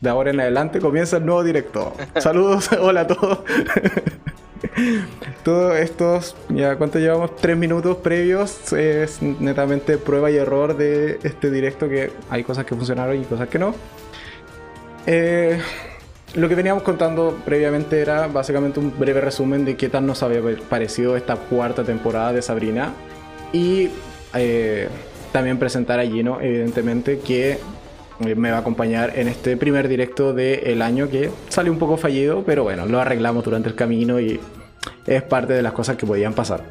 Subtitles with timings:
[0.00, 1.94] de ahora en adelante comienza el nuevo directo.
[2.18, 3.38] Saludos, hola a todos.
[5.44, 11.50] Todos estos, ya cuánto llevamos, tres minutos previos, es netamente prueba y error de este
[11.50, 13.74] directo que hay cosas que funcionaron y cosas que no.
[15.06, 15.60] Eh,
[16.34, 20.40] lo que veníamos contando previamente era básicamente un breve resumen de qué tal nos había
[20.68, 22.92] parecido esta cuarta temporada de Sabrina
[23.52, 23.90] y
[24.34, 24.88] eh,
[25.30, 27.58] también presentar a Gino, evidentemente, que
[28.18, 32.44] me va a acompañar en este primer directo del año que salió un poco fallido,
[32.44, 34.40] pero bueno, lo arreglamos durante el camino y
[35.06, 36.62] es parte de las cosas que podían pasar.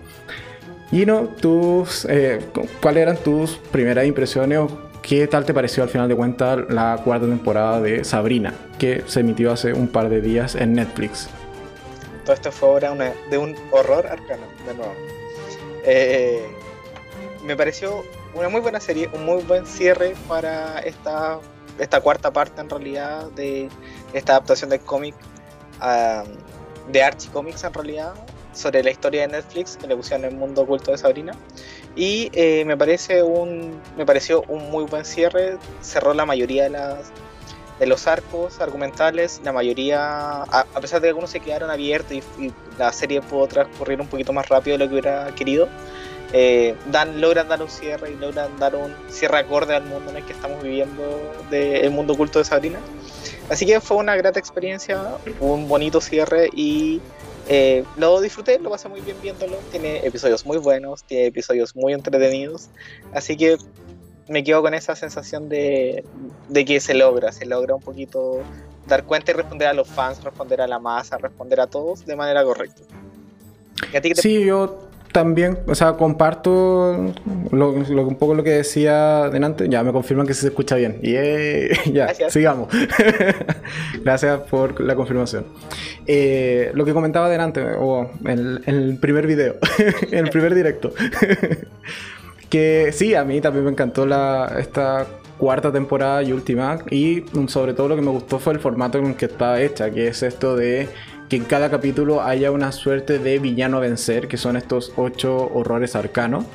[0.90, 2.40] Gino, tus, eh,
[2.82, 4.68] ¿cuáles eran tus primeras impresiones o
[5.02, 9.22] qué tal te pareció al final de cuentas la cuarta temporada de Sabrina, que se
[9.22, 11.30] emitió hace un par de días en Netflix?
[12.24, 12.96] Todo esto fue obra
[13.30, 14.94] de un horror arcano, de nuevo.
[15.86, 16.46] Eh,
[17.44, 21.40] me pareció una muy buena serie, un muy buen cierre para esta,
[21.80, 23.70] esta cuarta parte en realidad de
[24.14, 25.16] esta adaptación del cómic
[26.92, 28.14] de Archie Comics en realidad
[28.54, 31.34] sobre la historia de Netflix que le pusieron el mundo oculto de Sabrina.
[31.96, 35.58] Y eh, me parece un me pareció un muy buen cierre.
[35.82, 37.12] Cerró la mayoría de las
[37.80, 42.46] de los arcos argumentales la mayoría a, pesar de que algunos se quedaron abiertos y,
[42.46, 45.68] y, la serie pudo transcurrir un poquito más rápido de lo que hubiera querido
[46.34, 50.18] eh, dan, logran dar un cierre y logran dar un cierre acorde al mundo en
[50.18, 51.04] el que estamos viviendo
[51.52, 52.80] del mundo oculto de Sabrina.
[53.50, 55.00] Así que fue una grata experiencia,
[55.40, 57.02] un bonito cierre y
[57.50, 59.58] eh, lo disfruté, lo pasé muy bien viéndolo.
[59.70, 62.70] Tiene episodios muy buenos, tiene episodios muy entretenidos.
[63.14, 63.58] Así que
[64.28, 66.04] me quedo con esa sensación de,
[66.50, 68.42] de que se logra, se logra un poquito
[68.88, 72.16] dar cuenta y responder a los fans, responder a la masa, responder a todos de
[72.16, 72.82] manera correcta.
[74.16, 74.80] Sí, yo
[75.14, 77.14] también, o sea, comparto
[77.52, 79.70] lo, un poco lo que decía delante.
[79.70, 81.00] Ya me confirman que se escucha bien.
[81.02, 81.14] Y
[81.94, 82.68] ya, sigamos.
[84.04, 85.46] Gracias por la confirmación.
[86.08, 89.56] Eh, lo que comentaba delante, o en, el primer video,
[90.12, 90.92] en el primer directo.
[92.50, 95.06] que sí, a mí también me encantó la, esta
[95.38, 96.80] cuarta temporada y última.
[96.90, 99.92] Y sobre todo lo que me gustó fue el formato en el que está hecha,
[99.92, 100.90] que es esto de
[101.34, 105.50] que en cada capítulo haya una suerte de villano a vencer, que son estos ocho
[105.52, 106.46] horrores arcanos,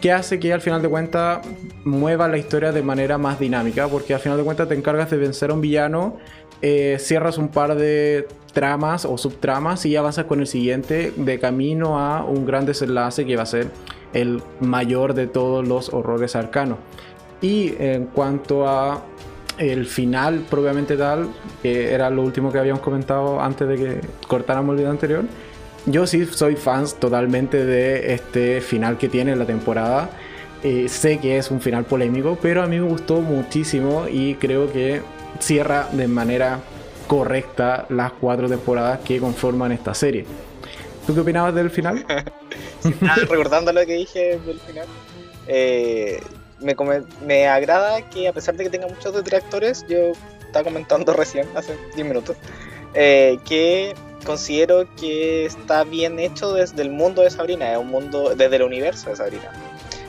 [0.00, 1.46] que hace que al final de cuentas
[1.84, 5.18] mueva la historia de manera más dinámica, porque al final de cuentas te encargas de
[5.18, 6.16] vencer a un villano,
[6.62, 12.00] eh, cierras un par de tramas o subtramas y avanzas con el siguiente de camino
[12.00, 13.68] a un gran desenlace que va a ser
[14.14, 16.78] el mayor de todos los horrores arcanos.
[17.40, 19.04] Y en cuanto a
[19.58, 21.28] el final propiamente tal,
[21.62, 25.24] que era lo último que habíamos comentado antes de que cortáramos el video anterior,
[25.86, 30.10] yo sí soy fan totalmente de este final que tiene la temporada.
[30.62, 34.72] Eh, sé que es un final polémico, pero a mí me gustó muchísimo y creo
[34.72, 35.02] que
[35.38, 36.60] cierra de manera
[37.06, 40.24] correcta las cuatro temporadas que conforman esta serie.
[41.06, 42.04] ¿Tú qué opinabas del final?
[43.28, 44.86] recordando lo que dije del final,
[45.46, 46.22] eh,
[46.64, 46.74] me,
[47.24, 50.12] me agrada que a pesar de que tenga muchos detractores, yo
[50.46, 52.36] estaba comentando recién, hace 10 minutos,
[52.94, 53.94] eh, que
[54.24, 58.62] considero que está bien hecho desde el mundo de Sabrina, es un mundo desde el
[58.62, 59.50] universo de Sabrina,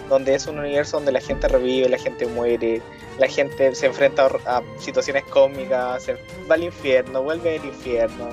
[0.10, 2.82] donde es un universo donde la gente revive, la gente muere,
[3.20, 6.14] la gente se enfrenta a, situaciones cómicas, se
[6.50, 8.30] va al infierno, vuelve al infierno,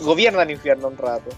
[0.00, 1.30] gobierna el infierno un rato.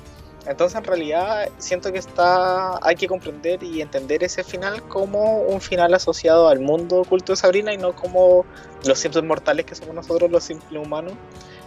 [0.46, 5.60] Entonces en realidad siento que está hay que comprender y entender ese final como un
[5.60, 8.44] final asociado al mundo oculto de Sabrina y no como
[8.84, 11.12] los simples mortales que somos nosotros los simples humanos.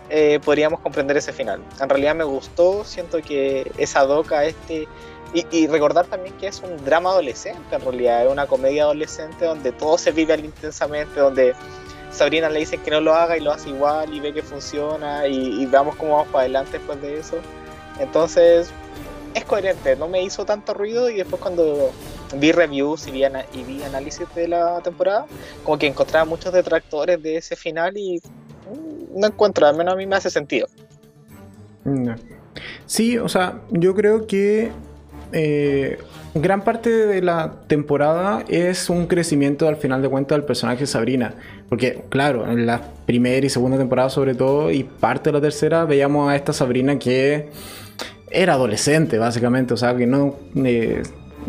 [0.10, 1.64] Eh, podríamos comprender ese final.
[1.82, 4.88] En realidad me gustó, siento que esa doca este
[5.34, 9.74] y, recordar también que es un drama adolescente, en realidad es una comedia adolescente donde
[9.74, 11.54] todo se vive intensamente, donde
[12.10, 15.28] Sabrina le dice que no lo haga y lo hace igual y ve que funciona
[15.28, 17.38] y, y veamos cómo vamos para adelante después de eso.
[18.00, 18.70] Entonces,
[19.34, 21.92] es coherente, no me hizo tanto ruido y después cuando
[22.38, 23.24] vi reviews y vi,
[23.54, 25.26] y vi análisis de la temporada,
[25.64, 29.98] como que encontraba muchos detractores de ese final y mm, no encuentro, al menos a
[29.98, 30.68] mí me hace sentido.
[32.86, 34.72] Sí, o sea, yo creo que
[35.32, 35.98] eh,
[36.34, 41.36] gran parte de la temporada es un crecimiento al final de cuentas del personaje Sabrina.
[41.70, 45.86] Porque, claro, en la primera y segunda temporada sobre todo, y parte de la tercera,
[45.86, 47.50] veíamos a esta Sabrina que
[48.30, 51.04] era adolescente, básicamente, o sea, que no, eh,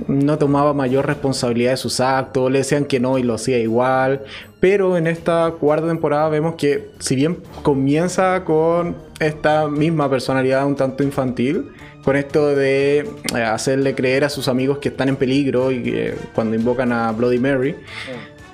[0.08, 4.24] no tomaba mayor responsabilidad de sus actos, le decían que no y lo hacía igual,
[4.60, 10.76] pero en esta cuarta temporada vemos que si bien comienza con esta misma personalidad un
[10.76, 11.70] tanto infantil,
[12.04, 16.14] con esto de eh, hacerle creer a sus amigos que están en peligro y que
[16.34, 17.74] cuando invocan a Bloody Mary,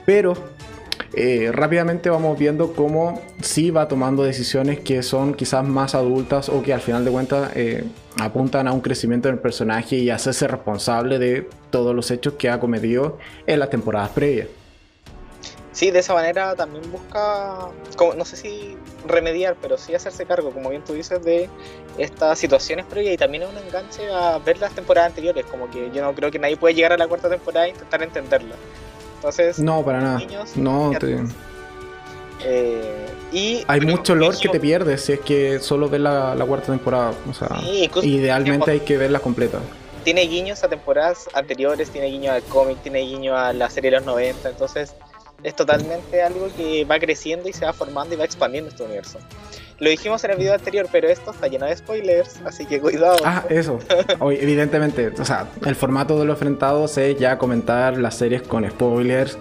[0.06, 0.34] pero
[1.14, 6.62] eh, rápidamente vamos viendo cómo sí va tomando decisiones que son quizás más adultas o
[6.62, 7.84] que al final de cuentas eh,
[8.18, 12.58] apuntan a un crecimiento del personaje y hacerse responsable de todos los hechos que ha
[12.60, 14.48] cometido en las temporadas previas.
[15.72, 17.68] Sí, de esa manera también busca,
[18.14, 18.76] no sé si
[19.06, 21.48] remediar, pero sí hacerse cargo, como bien tú dices, de
[21.96, 25.90] estas situaciones previas y también es un enganche a ver las temporadas anteriores, como que
[25.90, 28.54] yo no creo que nadie puede llegar a la cuarta temporada e intentar entenderla.
[29.22, 30.20] Entonces, no, para nada.
[30.56, 31.20] no, te...
[32.44, 36.66] Eh, y, hay mucho lore que te pierdes si es que solo ves la, cuarta
[36.72, 37.14] temporada.
[37.30, 37.48] O sea,
[38.02, 39.60] idealmente hay que verla completa.
[40.02, 43.98] Tiene guiños a temporadas anteriores, tiene guiños al cómic, tiene guiños a la serie de
[43.98, 44.96] los 90, entonces
[45.44, 49.20] es totalmente algo que va creciendo y se va formando y va expandiendo este universo.
[49.82, 53.16] Lo dijimos en el video anterior, pero esto está lleno de spoilers, así que cuidado.
[53.24, 53.80] Ah, eso.
[54.30, 59.36] evidentemente, o sea, el formato de los enfrentados es ya comentar las series con spoilers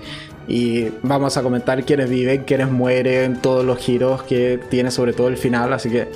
[0.47, 5.27] y vamos a comentar quiénes viven, quiénes mueren, todos los giros que tiene sobre todo
[5.27, 6.07] el final, así que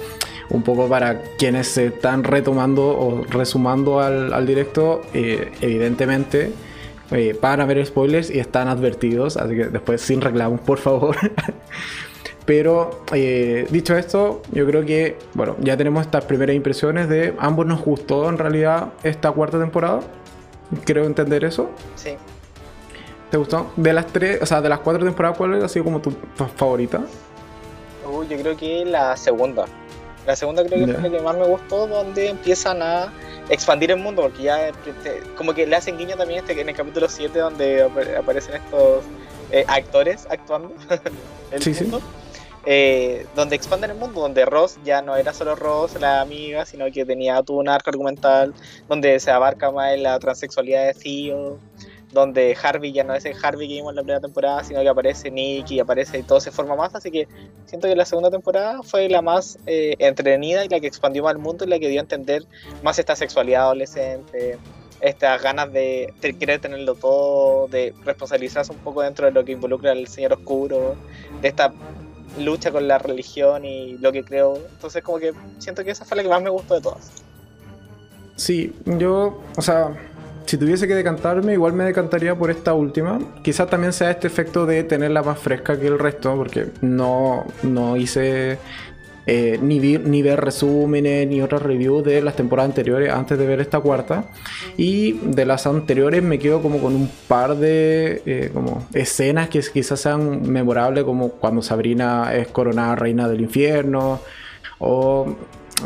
[0.49, 6.51] un poco para quienes se están retomando o resumando al, directo, eh, evidentemente
[7.11, 11.15] eh, van a ver spoilers y están advertidos, así que después sin reclamos, por favor.
[12.45, 17.65] Pero eh, dicho esto, yo creo que, bueno, ya tenemos estas primeras impresiones de ambos
[17.65, 20.01] nos gustó en realidad esta cuarta temporada.
[20.85, 21.71] Creo entender eso.
[21.95, 22.11] Sí.
[23.31, 23.71] ¿Te gustó?
[23.75, 26.13] De las tres, o sea, de las cuatro temporadas, ¿cuál ha sido como tu
[26.55, 27.01] favorita?
[28.07, 29.65] Uy, yo creo que la segunda.
[30.27, 33.11] La segunda creo que es la que más me gustó, donde empiezan a
[33.49, 34.71] expandir el mundo, porque ya
[35.37, 37.83] como que le hacen guiño también este, en el capítulo 7 donde
[38.17, 39.03] aparecen estos
[39.51, 40.73] eh, actores actuando.
[41.59, 41.91] sí, sí.
[42.67, 46.91] Eh, donde expanden el mundo, donde Ross ya no era solo Ross, la amiga, sino
[46.91, 48.55] que tenía todo un arco argumental,
[48.89, 51.59] donde se abarca más la transexualidad de Theo,
[52.11, 54.89] donde Harvey ya no es el Harvey que vimos en la primera temporada, sino que
[54.89, 57.27] aparece Nick y aparece y todo se forma más, así que
[57.65, 61.33] siento que la segunda temporada fue la más eh, entretenida y la que expandió más
[61.33, 62.45] el mundo y la que dio a entender
[62.81, 64.57] más esta sexualidad adolescente,
[65.01, 69.91] estas ganas de, querer tenerlo todo, de responsabilizarse un poco dentro de lo que involucra
[69.91, 70.95] al Señor Oscuro,
[71.41, 71.73] de esta
[72.39, 74.55] lucha con la religión y lo que creo.
[74.55, 77.11] Entonces como que siento que esa fue la que más me gustó de todas.
[78.35, 79.95] Sí, yo, o sea,
[80.45, 83.19] si tuviese que decantarme, igual me decantaría por esta última.
[83.43, 87.97] Quizás también sea este efecto de tenerla más fresca que el resto, porque no, no
[87.97, 88.59] hice
[89.27, 93.59] eh, ni, ni ver resúmenes ni otras reviews de las temporadas anteriores antes de ver
[93.59, 94.25] esta cuarta.
[94.77, 99.61] Y de las anteriores me quedo como con un par de eh, como escenas que
[99.61, 104.21] quizás sean memorables, como cuando Sabrina es coronada reina del infierno.
[104.77, 105.35] O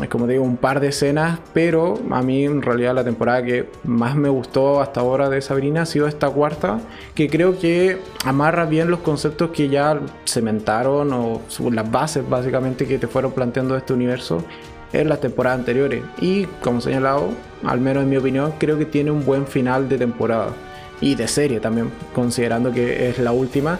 [0.08, 4.14] como digo, un par de escenas, pero a mí en realidad la temporada que más
[4.16, 6.80] me gustó hasta ahora de Sabrina ha sido esta cuarta,
[7.14, 11.40] que creo que amarra bien los conceptos que ya cementaron o
[11.70, 14.44] las bases básicamente que te fueron planteando este universo
[14.92, 16.02] en las temporadas anteriores.
[16.20, 17.28] Y como señalado,
[17.64, 20.48] al menos en mi opinión, creo que tiene un buen final de temporada
[21.00, 23.78] y de serie también, considerando que es la última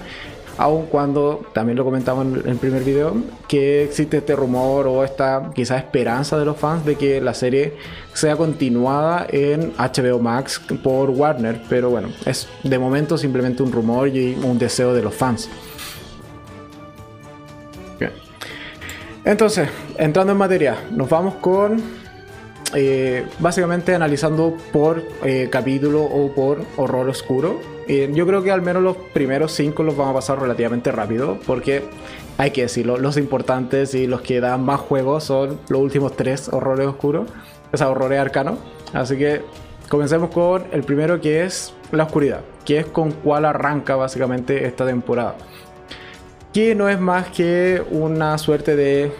[0.60, 3.14] aun cuando, también lo comentamos en el primer video,
[3.48, 7.78] que existe este rumor o esta quizá esperanza de los fans de que la serie
[8.12, 14.08] sea continuada en HBO Max por Warner, pero bueno, es de momento simplemente un rumor
[14.08, 15.48] y un deseo de los fans.
[17.98, 18.12] Bien.
[19.24, 19.66] Entonces,
[19.96, 21.82] entrando en materia, nos vamos con
[22.74, 27.79] eh, básicamente analizando por eh, capítulo o por horror oscuro
[28.12, 31.82] yo creo que al menos los primeros cinco los vamos a pasar relativamente rápido, porque
[32.38, 36.48] hay que decirlo, los importantes y los que dan más juegos son los últimos tres
[36.52, 37.28] horrores oscuros,
[37.72, 38.58] o sea, horrores arcanos.
[38.92, 39.42] Así que
[39.88, 44.86] comencemos con el primero que es la oscuridad, que es con cuál arranca básicamente esta
[44.86, 45.34] temporada.
[46.52, 49.12] Que no es más que una suerte de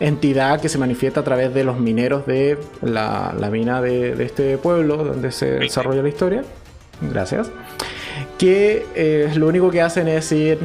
[0.00, 4.58] entidad que se manifiesta a través de los mineros de la, mina de, de, este
[4.58, 6.44] pueblo donde se desarrolla la historia.
[7.00, 7.50] Gracias
[8.38, 10.58] que eh, lo único que hacen es ir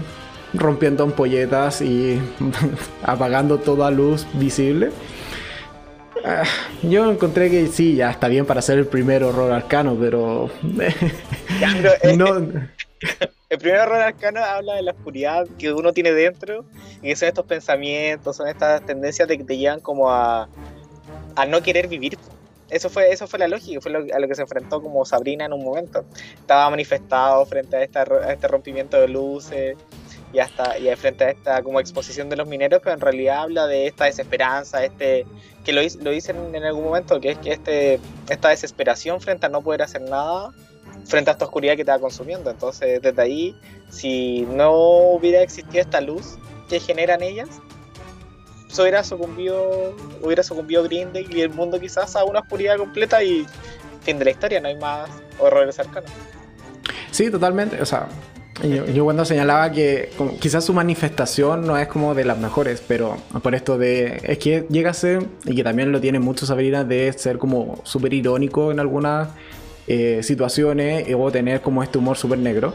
[0.54, 2.22] rompiendo ampolletas y
[3.04, 4.92] apagando toda luz visible.
[6.24, 6.44] Ah,
[6.84, 10.50] yo encontré que sí, ya está bien para ser el primer horror arcano, pero...
[12.02, 12.38] Eh, no...
[13.50, 16.66] El primer horror arcano habla de la oscuridad que uno tiene dentro
[17.02, 20.48] y que son estos pensamientos, son estas tendencias de que te llevan como a,
[21.36, 22.18] a no querer vivir
[22.74, 25.54] eso fue, eso fue la lógica, fue a lo que se enfrentó como Sabrina en
[25.54, 26.06] un momento.
[26.36, 29.78] Estaba manifestado frente a, este rompimiento de luces
[30.34, 33.68] y hasta y frente a esta como exposición de los mineros, pero en realidad habla
[33.68, 35.26] de esta desesperanza, este
[35.64, 38.00] que lo, lo dicen en algún momento, que es que este,
[38.30, 40.52] esta desesperación frente a no poder hacer nada
[41.06, 42.50] frente a esta oscuridad que te va consumiendo.
[42.50, 43.56] Entonces, desde ahí,
[43.90, 46.38] si no hubiera existido esta luz
[46.70, 47.50] que generan ellas,
[48.74, 53.46] se hubiera sucumbido, hubiera sucumbido Green y el mundo quizás a una oscuridad completa y
[54.02, 56.10] fin de la historia, no hay más horrores cercanos.
[57.12, 57.82] Sí, totalmente.
[57.82, 58.08] O sea,
[58.94, 63.56] yo, cuando señalaba que quizás su manifestación no es como de las mejores, pero por
[63.56, 64.22] esto de.
[64.24, 67.80] Es que llega a ser, y que también lo tiene mucho Sabrina, de ser como
[67.84, 69.30] súper irónico en algunas
[69.88, 72.74] eh, situaciones o tener como este humor súper negro.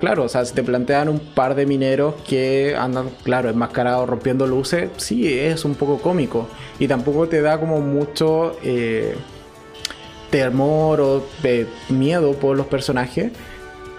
[0.00, 4.46] Claro, o sea, si te plantean un par de mineros que andan, claro, enmascarados rompiendo
[4.46, 6.48] luces, sí, es un poco cómico.
[6.78, 9.14] Y tampoco te da como mucho eh,
[10.30, 13.30] temor o de miedo por los personajes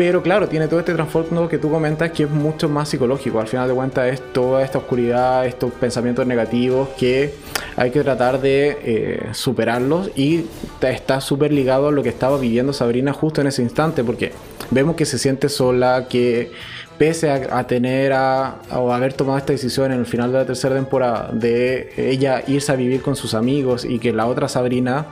[0.02, 3.40] pero claro, tiene todo este trasfondo que tú comentas que es mucho más psicológico.
[3.40, 7.36] Al final de cuentas es toda esta oscuridad, estos pensamientos negativos que
[7.76, 10.46] hay que tratar de eh, superarlos y
[10.82, 14.32] está súper ligado a lo que estaba viviendo Sabrina justo en ese instante porque
[14.72, 16.52] vemos que se siente sola, que
[16.98, 20.76] pese a, tener a, o haber tomado esta decisión en el final de la tercera
[20.76, 25.08] temporada de ella irse a vivir con sus amigos y que la otra Sabrina,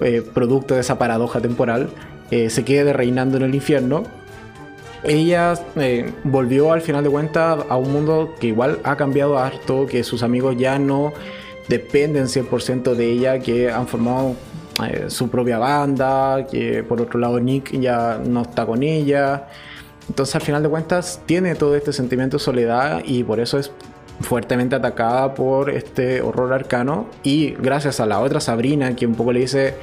[0.00, 1.90] eh, producto de esa paradoja temporal,
[2.30, 4.04] eh, se quede reinando en el infierno,
[5.02, 9.86] ella eh, volvió al final de cuentas a un mundo que igual ha cambiado harto,
[9.86, 11.12] que sus amigos ya no
[11.68, 14.34] dependen 100% de ella, que han formado
[14.84, 19.48] eh, su propia banda, que por otro lado Nick ya no está con ella.
[20.08, 23.72] Entonces al final de cuentas tiene todo este sentimiento de soledad y por eso es
[24.20, 29.32] fuertemente atacada por este horror arcano y gracias a la otra Sabrina que un poco
[29.32, 29.74] le dice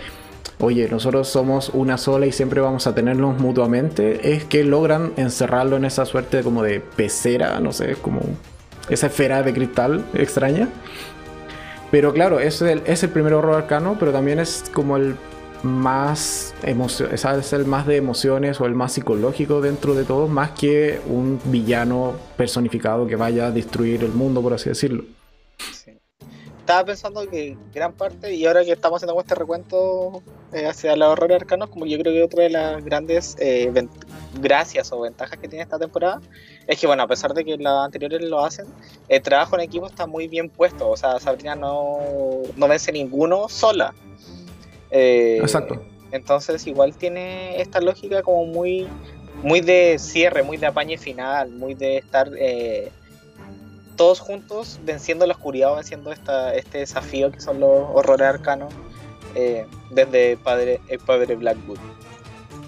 [0.59, 5.75] oye, nosotros somos una sola y siempre vamos a tenernos mutuamente, es que logran encerrarlo
[5.77, 8.21] en esa suerte como de pecera, no sé, como
[8.89, 10.69] esa esfera de cristal extraña.
[11.93, 15.15] Pero claro, es el, es el primer horror arcano, pero también es como el
[15.61, 20.99] más es el más de emociones o el más psicológico dentro de todo, más que
[21.07, 25.03] un villano personificado que vaya a destruir el mundo, por así decirlo
[26.63, 31.09] estaba pensando que gran parte, y ahora que estamos haciendo este recuento eh, hacia los
[31.09, 33.69] horrores arcanos, como yo creo que otra de las grandes eh,
[34.39, 36.21] gracias o ventajas que tiene esta temporada,
[36.65, 38.65] es que, bueno, a pesar de que las anteriores lo hacen,
[39.09, 40.89] el trabajo en equipo está muy bien puesto.
[40.89, 41.99] O sea, Sabrina no,
[42.55, 43.93] no vence ninguno sola.
[44.89, 45.83] Eh, Exacto.
[46.11, 48.87] Entonces, igual tiene esta lógica como muy,
[49.43, 52.29] muy de cierre, muy de apañe final, muy de estar
[53.95, 58.73] todos juntos venciendo la oscuridad, venciendo esta, este desafío que son los horrores arcanos
[59.35, 61.79] eh, desde padre, el padre Blackwood.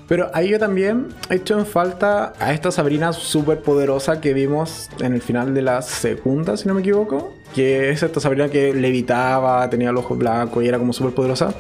[0.08, 4.90] Pero ahí yo también he hecho en falta a esta Sabrina súper poderosa que vimos
[5.00, 7.34] en el final de la segunda, si no me equivoco.
[7.56, 11.54] Que es esta Sabrina que levitaba, tenía el ojo blanco y era como súper poderosa.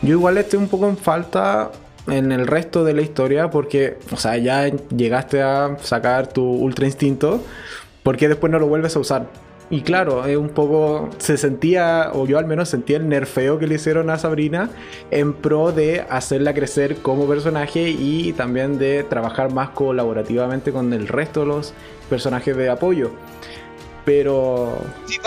[0.00, 1.70] Yo igual estoy un poco en falta
[2.06, 6.86] en el resto de la historia porque, o sea, ya llegaste a sacar tu ultra
[6.86, 7.42] instinto,
[8.02, 9.26] porque después no lo vuelves a usar.
[9.72, 11.10] Y claro, es un poco.
[11.18, 14.68] Se sentía, o yo al menos sentía el nerfeo que le hicieron a Sabrina
[15.12, 21.06] en pro de hacerla crecer como personaje y también de trabajar más colaborativamente con el
[21.06, 21.72] resto de los
[22.08, 23.12] personajes de apoyo.
[24.04, 24.76] Pero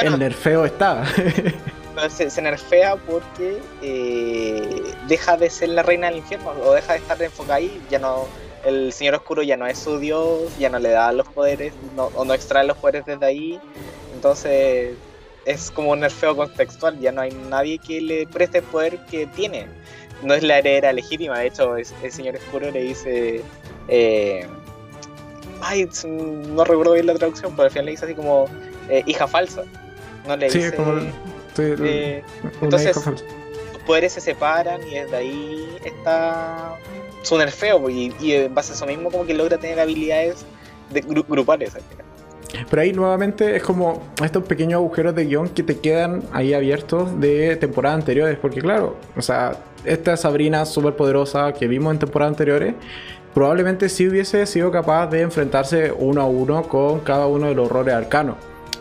[0.01, 1.05] el nerfeo está.
[2.09, 7.21] se, nerfea porque eh, deja de ser la reina del infierno o deja de estar
[7.21, 8.27] enfocada ahí, ya no
[8.65, 12.25] el Señor Oscuro ya no es su dios, ya no le da los poderes, o
[12.25, 13.59] no extrae los poderes desde ahí.
[14.13, 14.95] Entonces
[15.45, 19.27] es como un nerfeo contextual, ya no hay nadie que le preste el poder que
[19.27, 19.67] tiene.
[20.21, 23.41] No es la heredera legítima, de hecho el Señor Oscuro le dice...
[23.89, 24.47] Eh,
[25.61, 28.45] ay, no recuerdo bien la traducción, pero al final le dice así como
[28.89, 29.63] eh, hija falsa.
[30.25, 30.73] No le dice...
[30.73, 30.99] Como,
[31.57, 32.23] eh,
[32.61, 36.77] entonces, los poderes se separan y desde ahí está
[37.23, 40.45] su nerfeo y, y en base a eso mismo como que logra tener habilidades
[40.91, 41.73] de grupales.
[42.69, 47.19] Pero ahí nuevamente es como estos pequeños agujeros de guion que te quedan ahí abiertos
[47.19, 48.37] de temporadas anteriores.
[48.39, 52.75] Porque claro, o sea, esta Sabrina súper poderosa que vimos en temporadas anteriores,
[53.33, 57.65] probablemente sí hubiese sido capaz de enfrentarse uno a uno con cada uno de los
[57.65, 58.35] horrores arcanos.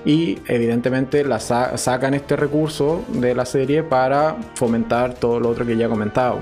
[0.04, 5.76] Y evidentemente la sacan este recurso de la serie para fomentar todo lo otro que
[5.76, 6.40] ya he comentado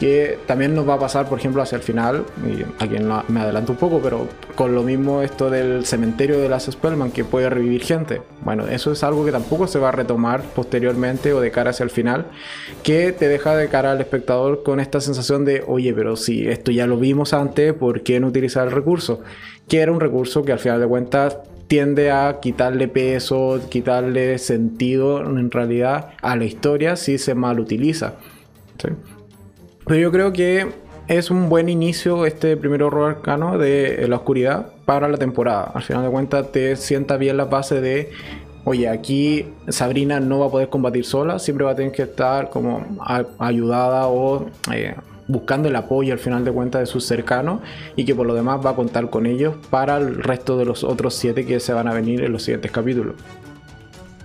[0.00, 2.96] que también nos va a pasar, por ejemplo, hacia el final, y aquí
[3.28, 7.22] me adelanto un poco, pero con lo mismo esto del cementerio de las Spellman que
[7.22, 8.22] puede revivir gente.
[8.42, 11.84] Bueno, eso es algo que tampoco se va a retomar posteriormente o de cara hacia
[11.84, 12.28] el final,
[12.82, 16.70] que te deja de cara al espectador con esta sensación de, oye, pero si esto
[16.70, 19.20] ya lo vimos antes, ¿por qué no utilizar el recurso?
[19.68, 21.36] Que era un recurso que al final de cuentas
[21.68, 28.14] tiende a quitarle peso, quitarle sentido en realidad a la historia si se mal utiliza.
[28.82, 28.88] ¿sí?
[29.90, 30.68] Pero yo creo que
[31.08, 35.72] es un buen inicio este primer horror arcano de la oscuridad para la temporada.
[35.74, 38.12] Al final de cuentas te sienta bien la base de,
[38.62, 42.50] oye, aquí Sabrina no va a poder combatir sola, siempre va a tener que estar
[42.50, 42.86] como
[43.40, 44.94] ayudada o eh,
[45.26, 47.60] buscando el apoyo al final de cuentas de sus cercanos
[47.96, 50.84] y que por lo demás va a contar con ellos para el resto de los
[50.84, 53.16] otros siete que se van a venir en los siguientes capítulos.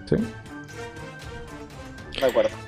[0.05, 0.17] ¿Sí?
[2.19, 2.64] De acuerdo.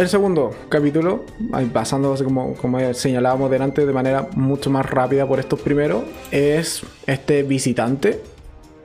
[0.00, 1.26] El segundo capítulo,
[1.74, 7.42] pasando como, como señalábamos delante de manera mucho más rápida por estos primeros, es este
[7.42, 8.18] visitante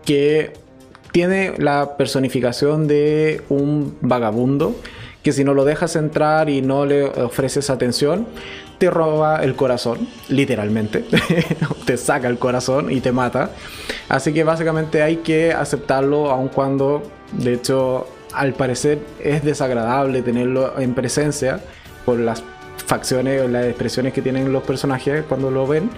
[0.03, 0.51] que
[1.13, 4.75] tiene la personificación de un vagabundo
[5.23, 8.27] que si no lo dejas entrar y no le ofreces atención,
[8.77, 11.05] te roba el corazón, literalmente.
[11.85, 13.51] te saca el corazón y te mata.
[14.09, 20.79] Así que básicamente hay que aceptarlo, aun cuando, de hecho, al parecer es desagradable tenerlo
[20.79, 21.59] en presencia
[22.05, 22.43] por las
[22.85, 25.89] facciones o las expresiones que tienen los personajes cuando lo ven,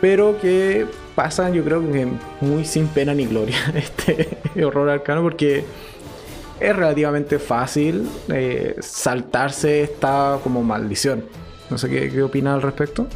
[0.00, 2.08] pero que pasan yo creo que
[2.40, 5.64] muy sin pena ni gloria este horror arcano porque
[6.60, 11.24] es relativamente fácil eh, saltarse esta como maldición.
[11.70, 13.06] No sé qué, opinas al respecto.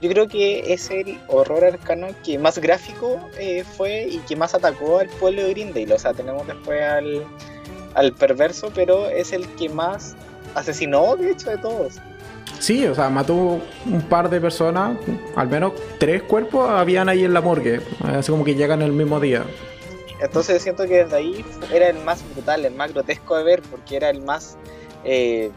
[0.00, 4.54] Yo creo que es el horror arcano que más gráfico eh, fue y que más
[4.54, 5.94] atacó al pueblo de Grindale.
[5.94, 7.24] O sea, tenemos después al,
[7.94, 10.14] al perverso, pero es el que más
[10.54, 11.94] asesinó, de hecho, de todos.
[12.58, 14.96] Sí, o sea, mató un par de personas,
[15.34, 19.18] al menos tres cuerpos habían ahí en la morgue, así como que llegan el mismo
[19.18, 19.44] día.
[20.20, 23.96] Entonces siento que desde ahí era el más brutal, el más grotesco de ver, porque
[23.96, 24.56] era el más,
[25.02, 25.50] eh,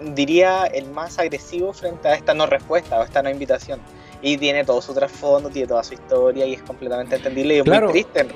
[0.00, 3.78] diría, el más agresivo frente a esta no respuesta o esta no invitación.
[4.22, 7.66] Y tiene todo su trasfondo, tiene toda su historia y es completamente entendible y es
[7.66, 8.26] muy triste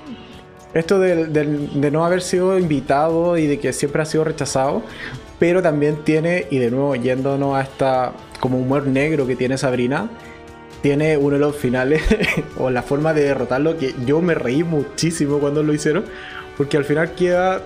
[0.75, 4.83] esto de, no haber sido invitado y de que siempre ha sido rechazado,
[5.39, 10.11] pero también tiene, y de nuevo yéndonos a esta como humor negro que tiene Sabrina,
[10.83, 12.03] tiene uno de los finales
[12.59, 16.05] o la forma de derrotarlo que yo me reí muchísimo cuando lo hicieron,
[16.57, 17.63] porque al final queda,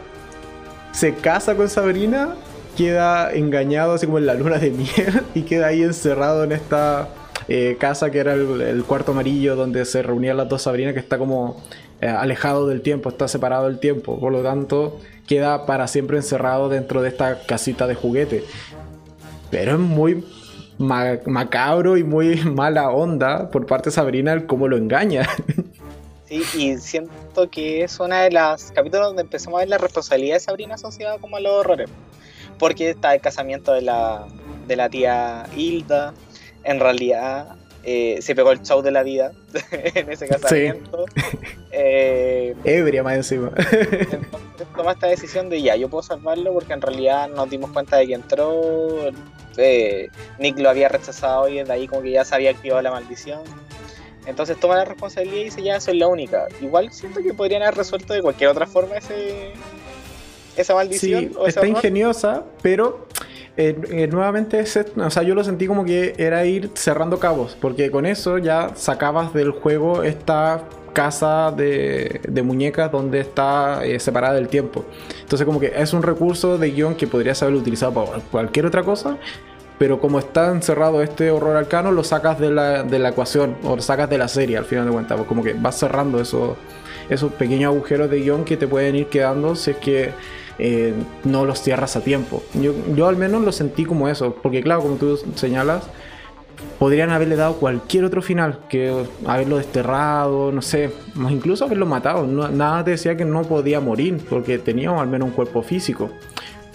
[0.93, 2.35] se casa con Sabrina,
[2.77, 7.09] queda engañado así como en la luna de miel y queda ahí encerrado en esta
[7.49, 11.01] eh, casa que era el, el, cuarto amarillo donde se reunían las dos Sabrinas que
[11.01, 11.63] está como
[12.01, 17.03] alejado del tiempo, está separado del tiempo, por lo tanto queda para siempre encerrado dentro
[17.03, 18.45] de esta casita de juguete.
[19.51, 20.25] Pero es muy
[20.79, 25.29] macabro y muy mala onda por parte de Sabrina el cómo lo engaña.
[26.29, 30.35] Sí, y siento que es una de las capítulos donde empezamos a ver la responsabilidad
[30.35, 31.89] de Sabrina asociada como a los horrores.
[32.59, 34.27] Porque está el casamiento de la,
[34.67, 36.13] de la tía Hilda.
[36.65, 39.33] En realidad eh, se pegó el show de la vida
[39.71, 41.05] en ese casamiento.
[41.71, 43.53] Eh, Ebria más encima.
[43.57, 47.97] entonces toma esta decisión de ya, yo puedo salvarlo porque en realidad nos dimos cuenta
[47.97, 49.11] de que entró,
[49.57, 52.91] eh, Nick lo había rechazado y desde ahí como que ya se había activado la
[52.91, 53.41] maldición.
[54.27, 56.49] Entonces toma la responsabilidad y dice ya, soy la única.
[56.61, 59.53] Igual siento que podrían haber resuelto de cualquier otra forma ese,
[60.57, 61.33] esa maldición.
[61.47, 63.07] está ingeniosa, pero
[63.61, 67.91] eh, eh, nuevamente, o sea, yo lo sentí como que era ir cerrando cabos, porque
[67.91, 74.47] con eso ya sacabas del juego esta casa de, muñecas donde está eh, separada del
[74.47, 74.85] tiempo.
[75.23, 78.85] Entonces como que es un recurso de guion que podría haber utilizado para cualquier otra
[78.85, 79.17] cosa,
[79.77, 83.75] pero como está encerrado este horror arcano, lo sacas de la, de la ecuación o
[83.75, 86.57] lo sacas de la serie al final de cuentas, pues como que vas cerrando esos,
[87.09, 90.13] esos pequeños agujeros de guion que te pueden ir quedando si es que
[90.59, 90.95] eh,
[91.25, 92.43] no los cierras a tiempo.
[92.55, 95.89] Yo, yo al menos lo sentí como eso, porque claro, como tú señalas,
[96.79, 98.93] podrían haberle dado cualquier otro final, que
[99.27, 100.91] haberlo desterrado, no sé,
[101.31, 102.27] incluso haberlo matado.
[102.27, 106.11] nada te decía que no podía morir, porque tenía al menos un cuerpo físico.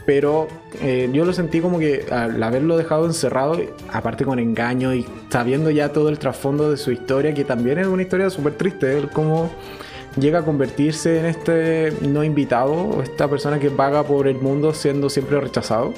[0.06, 0.50] Pero
[0.82, 3.58] eh, yo lo sentí como que al haberlo dejado encerrado,
[3.90, 7.88] aparte con engaño y sabiendo ya todo el trasfondo de su historia, que también es
[7.88, 9.50] una historia súper triste, él como
[10.18, 15.10] llega a convertirse en este no invitado, esta persona que vaga por el mundo siendo
[15.10, 15.94] siempre rechazado.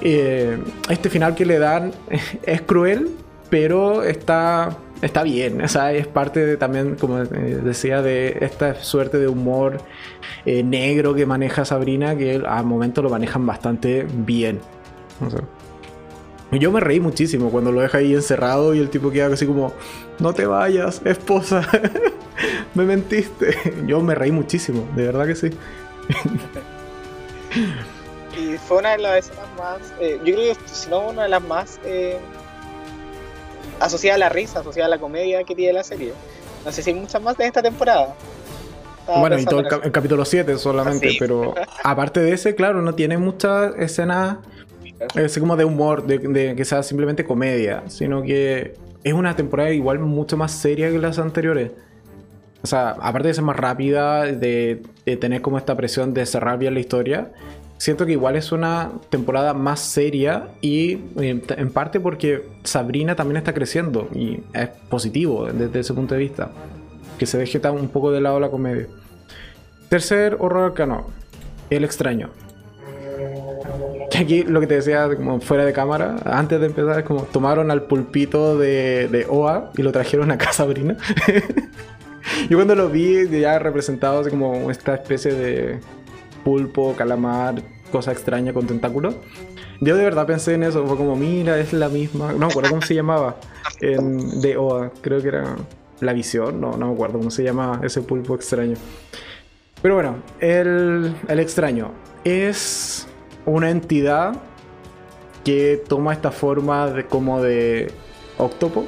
[0.00, 1.92] Eh, este final que le dan
[2.42, 3.10] es cruel,
[3.50, 5.62] pero está, está bien.
[5.62, 9.78] O sea, es parte también, como decía, de esta suerte de humor
[10.46, 14.60] eh, negro que maneja Sabrina, que al momento lo manejan bastante bien.
[16.52, 19.72] Yo me reí muchísimo cuando lo deja ahí encerrado y el tipo queda así como,
[20.20, 21.66] no te vayas, esposa.
[22.74, 23.56] me mentiste.
[23.86, 25.50] Yo me reí muchísimo, de verdad que sí.
[28.38, 31.28] y fue una de las escenas más, eh, yo creo que si no una de
[31.28, 32.18] las más eh,
[33.80, 36.12] asociada a la risa, asociada a la comedia que tiene la serie.
[36.64, 38.14] No sé si hay muchas más de esta temporada.
[39.06, 43.74] bueno, y todo el, capítulo 7 solamente, pero aparte de ese, claro, no tiene muchas
[43.78, 44.38] escenas
[45.14, 49.98] Es como de humor, de, que sea simplemente comedia, sino que es una temporada igual
[49.98, 51.70] mucho más seria que las anteriores.
[52.64, 54.80] O sea, aparte de ser más rápida, de,
[55.20, 57.30] tener como esta presión de cerrar bien la historia,
[57.76, 61.42] siento que igual es una temporada más seria y en,
[61.74, 66.52] parte porque Sabrina también está creciendo y es positivo desde ese punto de vista.
[67.18, 68.86] Que se deje un poco de lado la comedia.
[69.90, 71.08] Tercer horror arcano,
[71.68, 72.30] El extraño.
[74.18, 77.70] Aquí lo que te decía, como fuera de cámara, antes de empezar, es como tomaron
[77.70, 80.96] al pulpito de, de Oa y lo trajeron a casa Sabrina.
[82.48, 85.80] Yo cuando lo vi ya representado así como esta especie de
[86.42, 89.16] pulpo, calamar, cosa extraña con tentáculos.
[89.80, 92.32] Yo de verdad pensé en eso, fue como, mira, es la misma.
[92.32, 93.36] No me acuerdo cómo se llamaba.
[93.80, 95.56] En, de Oa, creo que era
[96.00, 98.76] La Visión, no, no me acuerdo cómo se llama ese pulpo extraño.
[99.82, 101.90] Pero bueno, el, el extraño
[102.22, 103.06] es
[103.44, 104.36] una entidad
[105.44, 107.92] que toma esta forma de, como de
[108.38, 108.86] octopo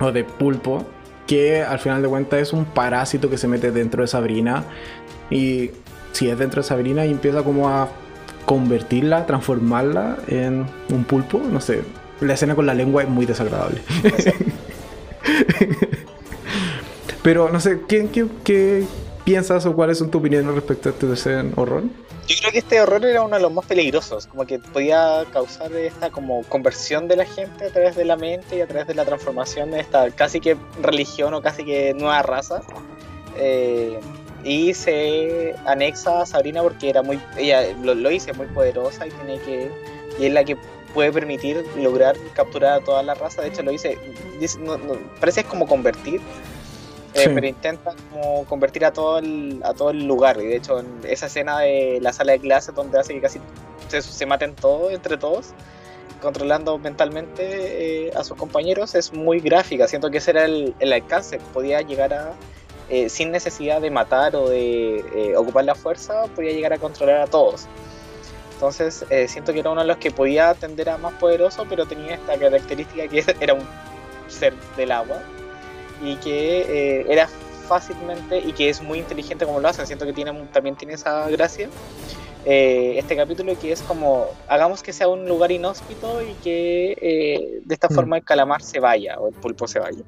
[0.00, 0.84] o de pulpo,
[1.30, 4.64] que al final de cuentas es un parásito que se mete dentro de Sabrina
[5.30, 5.70] y
[6.10, 7.88] si es dentro de Sabrina y empieza como a
[8.46, 11.82] convertirla, transformarla en un pulpo, no sé,
[12.20, 13.80] la escena con la lengua es muy desagradable.
[17.22, 18.84] Pero no sé, ¿qué, qué, qué
[19.30, 21.84] piensas o cuáles son tus opiniones respecto a este horror?
[22.26, 25.72] Yo creo que este horror era uno de los más peligrosos, como que podía causar
[25.72, 28.94] esta como conversión de la gente a través de la mente y a través de
[28.94, 32.62] la transformación de esta casi que religión o casi que nueva raza.
[33.36, 34.00] Eh,
[34.42, 39.10] y se anexa a Sabrina porque era muy, ella lo, lo dice, muy poderosa y
[39.10, 39.70] tiene que,
[40.18, 40.56] y es la que
[40.92, 43.42] puede permitir lograr capturar a toda la raza.
[43.42, 43.96] De hecho, lo dice,
[44.40, 44.76] dice no,
[45.20, 46.20] parece como convertir
[47.14, 50.40] eh, pero intenta como convertir a todo, el, a todo el lugar.
[50.40, 53.40] Y de hecho, en esa escena de la sala de clase donde hace que casi
[53.88, 55.48] se, se maten todos, entre todos,
[56.22, 59.88] controlando mentalmente eh, a sus compañeros, es muy gráfica.
[59.88, 61.40] Siento que ese era el, el alcance.
[61.52, 62.32] Podía llegar a,
[62.88, 67.26] eh, sin necesidad de matar o de ocupar la fuerza, podía llegar a controlar a
[67.26, 67.66] todos.
[68.52, 72.16] Entonces, siento que era uno de los que podía tender a más poderoso, pero tenía
[72.16, 73.66] esta característica que era un
[74.28, 75.16] ser del agua
[76.02, 77.28] y que eh, era
[77.68, 79.86] fácilmente y que es muy inteligente como lo hacen.
[79.86, 81.68] Siento que tiene, también tiene esa gracia.
[82.46, 87.60] Eh, este capítulo que es como hagamos que sea un lugar inhóspito y que eh,
[87.62, 87.94] de esta mm.
[87.94, 90.02] forma el calamar se vaya o el pulpo se vaya.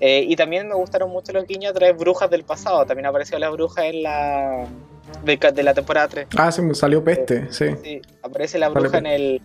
[0.00, 2.84] y también me gustaron mucho los guiños a través brujas del pasado.
[2.84, 4.66] También apareció la bruja en la
[5.24, 6.26] de, la temporada 3.
[6.36, 7.66] Ah, sí, salió peste, sí.
[7.82, 8.02] sí.
[8.22, 9.42] Aparece la bruja en el,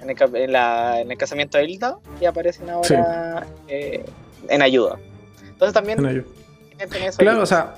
[0.00, 4.98] en el, en, la, en el casamiento de Hilda y aparecen ahora en ayuda.
[5.58, 6.24] Entonces también...
[7.16, 7.74] Claro, o sea,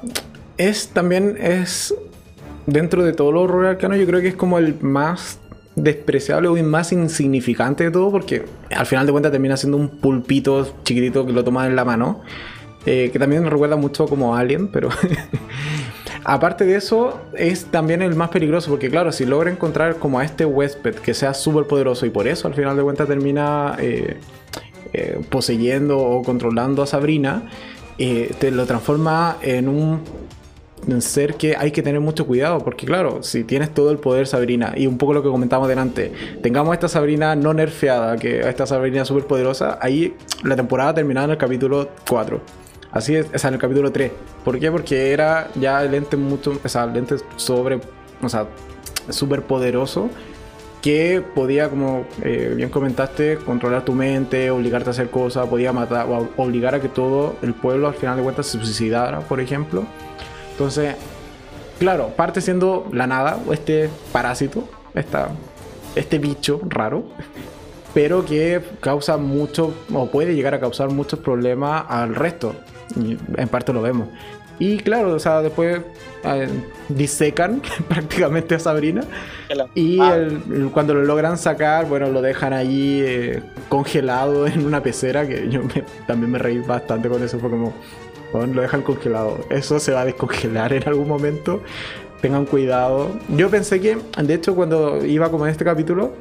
[0.59, 1.95] es también es
[2.67, 5.39] dentro de todo lo horror arcano yo creo que es como el más
[5.75, 10.77] despreciable o más insignificante de todo porque al final de cuentas termina siendo un pulpito
[10.85, 12.21] chiquitito que lo toma en la mano
[12.85, 14.91] eh, que también me recuerda mucho como Alien pero
[16.25, 20.25] aparte de eso es también el más peligroso porque claro si logra encontrar como a
[20.25, 24.19] este huésped que sea súper poderoso y por eso al final de cuentas termina eh,
[24.93, 27.45] eh, poseyendo o controlando a Sabrina,
[27.99, 30.01] eh, te lo transforma en un
[31.01, 34.73] ser que hay que tener mucho cuidado, porque claro, si tienes todo el poder Sabrina,
[34.77, 39.05] y un poco lo que comentamos delante, tengamos esta Sabrina no nerfeada, que esta Sabrina
[39.05, 42.41] súper poderosa, ahí la temporada terminaba en el capítulo 4.
[42.93, 44.11] Así es, o sea, en el capítulo 3.
[44.45, 44.71] ¿Por qué?
[44.71, 47.81] Porque era ya el ente mucho, o sea, el ente sobre,
[48.21, 48.47] o sea,
[49.11, 50.11] súper poderoso
[50.81, 56.07] que podía, como eh, bien comentaste, controlar tu mente, obligarte a hacer cosas, podía matar,
[56.09, 59.85] o obligar a que todo el pueblo al final de cuentas se suicidara, por ejemplo.
[60.53, 60.95] Entonces,
[61.79, 65.29] claro, parte siendo la nada, o este parásito, esta,
[65.95, 67.05] este bicho raro,
[67.93, 72.55] pero que causa mucho, o puede llegar a causar muchos problemas al resto.
[73.37, 74.09] En parte lo vemos.
[74.61, 75.81] Y claro, o sea, después
[76.23, 76.49] eh,
[76.91, 79.03] disecan prácticamente a Sabrina.
[79.75, 80.29] Y ah.
[80.73, 85.63] cuando lo logran sacar, bueno, lo dejan ahí eh, congelado en una pecera, que yo
[86.07, 87.73] también me reí bastante con eso, fue como,
[88.33, 89.41] bueno, lo dejan congelado.
[89.49, 91.63] Eso se va a descongelar en algún momento
[92.21, 93.11] tengan cuidado.
[93.29, 96.13] Yo pensé que, de hecho, cuando iba como en este capítulo,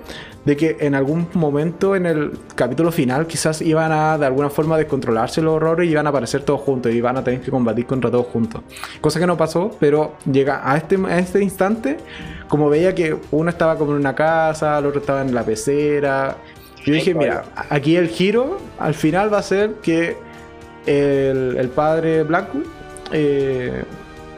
[0.50, 4.80] de que en algún momento en el capítulo final quizás iban a de alguna forma
[4.80, 7.86] descontrolarse los horrores y iban a aparecer todos juntos y iban a tener que combatir
[7.86, 8.64] contra todos juntos.
[9.00, 11.98] Cosa que no pasó, pero llega a este, a este instante,
[12.48, 16.38] como veía que uno estaba como en una casa, el otro estaba en la pecera.
[16.84, 20.18] Yo dije, mira, aquí el giro al final va a ser que
[20.88, 22.58] el, padre Blanco
[23.12, 23.84] eh,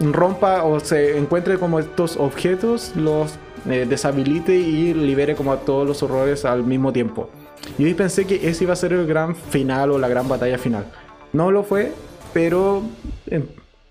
[0.01, 3.37] rompa o se encuentre como estos objetos, los
[3.69, 7.29] eh, deshabilite y libere como a todos los horrores al mismo tiempo.
[7.77, 10.57] Y hoy pensé que ese iba a ser el gran final o la gran batalla
[10.57, 10.85] final.
[11.33, 11.91] No lo fue,
[12.33, 12.81] pero
[13.27, 13.43] eh,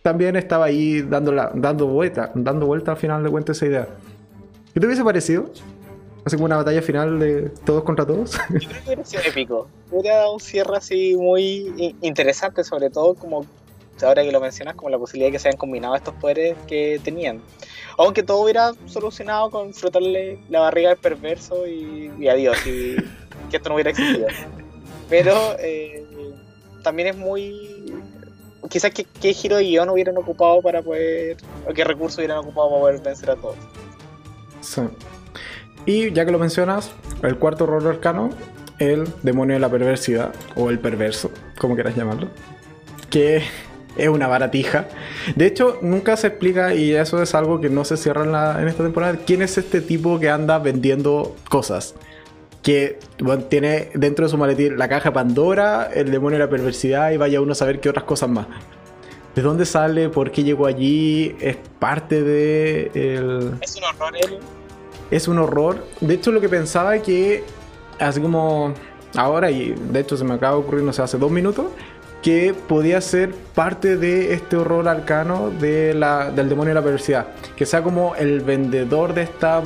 [0.02, 3.88] también estaba ahí dando, la, dando vuelta, dando vuelta al final de cuentas esa idea.
[4.74, 5.50] ¿Qué te hubiese parecido?
[6.24, 8.32] Así como una batalla final de todos contra todos.
[8.50, 9.68] Yo creo que hubiera sido épico.
[9.90, 13.46] Hubiera dado un cierre así muy interesante, sobre todo como
[14.02, 17.00] ahora que lo mencionas, como la posibilidad de que se hayan combinado estos poderes que
[17.02, 17.40] tenían.
[17.98, 22.96] Aunque todo hubiera solucionado con frotarle la barriga al perverso y, adiós, y
[23.50, 24.26] que esto no hubiera existido.
[25.08, 26.04] Pero eh,
[26.82, 27.94] también es muy.
[28.68, 31.36] Quizás qué, qué giro de guion hubieran ocupado para poder.
[31.68, 33.56] o qué recursos hubieran ocupado para poder vencer a todos.
[34.60, 34.82] Sí.
[35.86, 38.30] Y ya que lo mencionas, el cuarto horror arcano,
[38.78, 42.28] el demonio de la perversidad, o el perverso, como quieras llamarlo,
[43.10, 43.42] que
[43.96, 44.88] es una baratija.
[45.36, 48.24] De hecho, nunca se explica, y eso es algo que no se cierra
[48.60, 51.94] en, esta temporada, quién es este tipo que anda vendiendo cosas.
[52.62, 52.98] Que
[53.48, 57.40] tiene dentro de su maletín la caja Pandora, el demonio de la perversidad y vaya
[57.40, 58.46] uno a saber qué otras cosas más.
[59.34, 60.10] ¿De dónde sale?
[60.10, 61.34] ¿Por qué llegó allí?
[61.40, 63.52] ¿Es parte de el...
[63.62, 64.38] Es un horror él
[65.10, 65.84] es un horror.
[66.00, 67.44] De hecho, lo que pensaba que,
[67.98, 68.74] así como
[69.16, 71.66] ahora, y de hecho se me acaba de ocurrir, no sé, hace dos minutos,
[72.22, 77.28] que podía ser parte de este horror arcano de la, del demonio de la perversidad.
[77.56, 79.62] Que sea como el vendedor de esta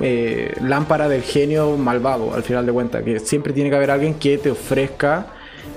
[0.00, 3.02] eh, lámpara del genio malvado, al final de cuentas.
[3.02, 5.26] Que siempre tiene que haber alguien que te ofrezca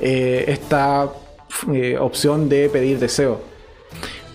[0.01, 1.09] eh, esta
[1.73, 3.41] eh, opción de pedir deseo.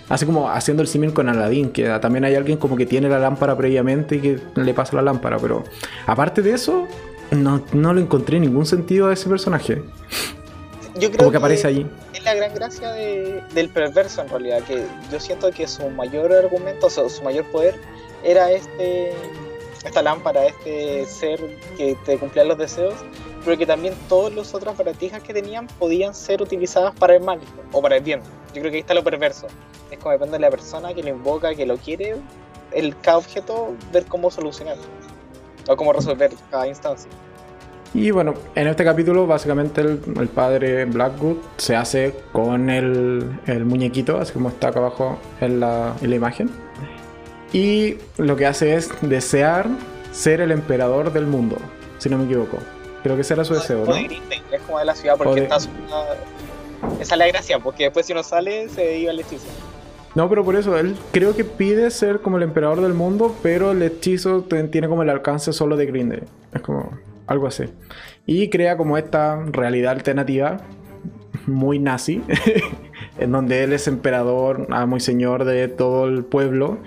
[0.08, 3.20] Así como haciendo el símil con Aladdin, que también hay alguien como que tiene la
[3.20, 5.38] lámpara previamente y que le pasa la lámpara.
[5.38, 5.62] Pero
[6.04, 6.88] aparte de eso,
[7.30, 9.82] no, no le encontré ningún sentido a ese personaje.
[10.96, 11.86] Yo creo que, aparece allí.
[12.12, 16.86] Es la gran gracia del perverso en realidad, que yo siento que su mayor argumento,
[16.86, 17.80] o su mayor poder,
[18.22, 19.14] era este
[19.84, 21.40] esta lámpara, este ser
[21.76, 22.94] que te cumplía los deseos,
[23.44, 27.40] pero que también todas las otras baratijas que tenían podían ser utilizadas para el mal
[27.72, 28.20] o para el bien.
[28.54, 29.46] Yo creo que ahí está lo perverso.
[29.90, 32.16] Es como depende de la persona que lo invoca, que lo quiere,
[32.72, 34.82] el cada objeto, ver cómo solucionarlo
[35.66, 37.10] o cómo resolver cada instancia.
[37.92, 39.98] Y bueno, en este capítulo básicamente el,
[40.28, 45.96] padre Blackwood se hace con el, el, muñequito, así como está acá abajo en la,
[46.00, 46.50] en la imagen.
[47.52, 49.66] Y lo que hace es desear
[50.12, 51.56] ser el emperador del mundo,
[51.98, 52.58] si no me equivoco.
[53.02, 53.94] Creo que ese era su deseo, ¿no?
[53.94, 55.68] Es como de la ciudad porque está Esa
[57.00, 59.46] es la gracia, porque después si no sale se iba el hechizo.
[60.14, 63.72] No, pero por eso, él creo que pide ser como el emperador del mundo, pero
[63.72, 66.24] el hechizo tiene como el alcance solo de Grindel.
[66.52, 66.98] Es como
[67.30, 67.64] algo así.
[68.26, 70.58] Y crea como esta realidad alternativa,
[71.46, 72.22] muy nazi,
[73.18, 76.78] en donde él es emperador, amo y señor de todo el pueblo,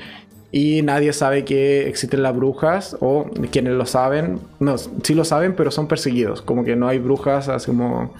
[0.52, 5.56] y nadie sabe que existen las brujas o quienes lo saben, no, sí lo saben,
[5.56, 8.14] pero son perseguidos, como que no hay brujas así como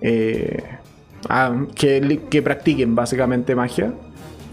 [0.00, 0.62] eh,
[1.28, 3.92] ah, que, que, practiquen básicamente magia.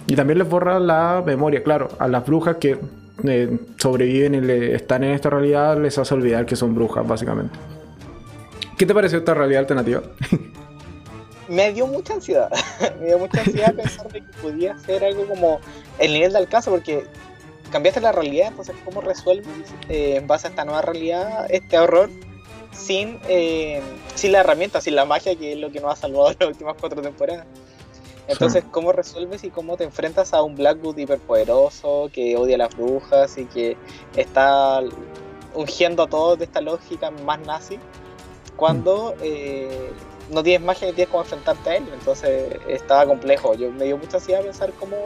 [0.08, 2.78] Y también les borra la memoria, claro, a las brujas que
[3.24, 7.58] eh, sobreviven y están en esta realidad les hace olvidar que son brujas, básicamente.
[8.78, 10.04] ¿Qué te pareció esta realidad alternativa?
[11.48, 12.50] me dio mucha ansiedad.
[13.00, 15.60] me dio mucha ansiedad pensar que podía ser algo como
[16.00, 17.06] el nivel de alcance, porque
[17.72, 19.48] cambiaste la realidad, entonces, ¿cómo resuelves
[19.90, 22.10] eh, en base a esta nueva realidad este horror
[22.72, 23.82] sin, eh,
[24.16, 26.76] sin la herramienta, sin la magia, que es lo que nos ha salvado las últimas
[26.80, 27.46] cuatro temporadas?
[28.28, 32.76] Entonces, ¿cómo resuelves y cómo te enfrentas a un Blackwood hiperpoderoso que odia a las
[32.76, 33.78] brujas y que
[34.16, 34.82] está
[35.54, 37.80] ungiendo a todos de esta lógica más nazi?
[38.56, 39.22] Cuando mm.
[39.24, 39.92] eh,
[40.32, 41.86] no tienes magia ni tienes cómo enfrentarte a él.
[41.94, 43.54] Entonces estaba complejo.
[43.54, 44.98] Yo me dio mucha ansiedad pensar cómo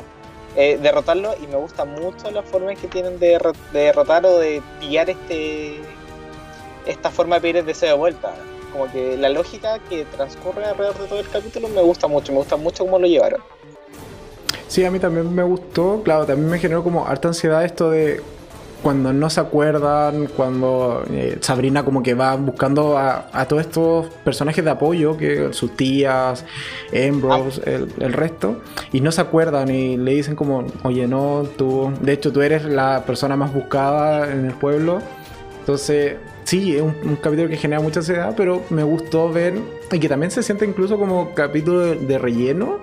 [0.56, 3.40] eh, derrotarlo y me gusta mucho las formas que tienen de,
[3.72, 5.80] derrotar o de pillar este
[6.86, 8.34] esta forma de pedir el deseo de vuelta.
[8.72, 12.40] Como que la lógica que transcurre alrededor de todo el capítulo me gusta mucho, me
[12.40, 13.42] gusta mucho cómo lo llevaron.
[14.68, 18.22] Sí, a mí también me gustó, claro, también me generó como harta ansiedad esto de
[18.82, 24.64] cuando no se acuerdan, cuando eh, Sabrina como que va buscando a, todos estos personajes
[24.64, 26.46] de apoyo, que sus tías,
[26.94, 27.70] Ambrose, ah.
[28.00, 28.62] el, resto,
[28.94, 32.64] y no se acuerdan y le dicen como, oye, no, tú, de hecho tú eres
[32.66, 35.02] la persona más buscada en el pueblo.
[35.60, 39.56] Entonces, sí, es un, capítulo que genera mucha ansiedad, pero me gustó ver,
[39.92, 42.80] y que también se siente incluso como capítulo de relleno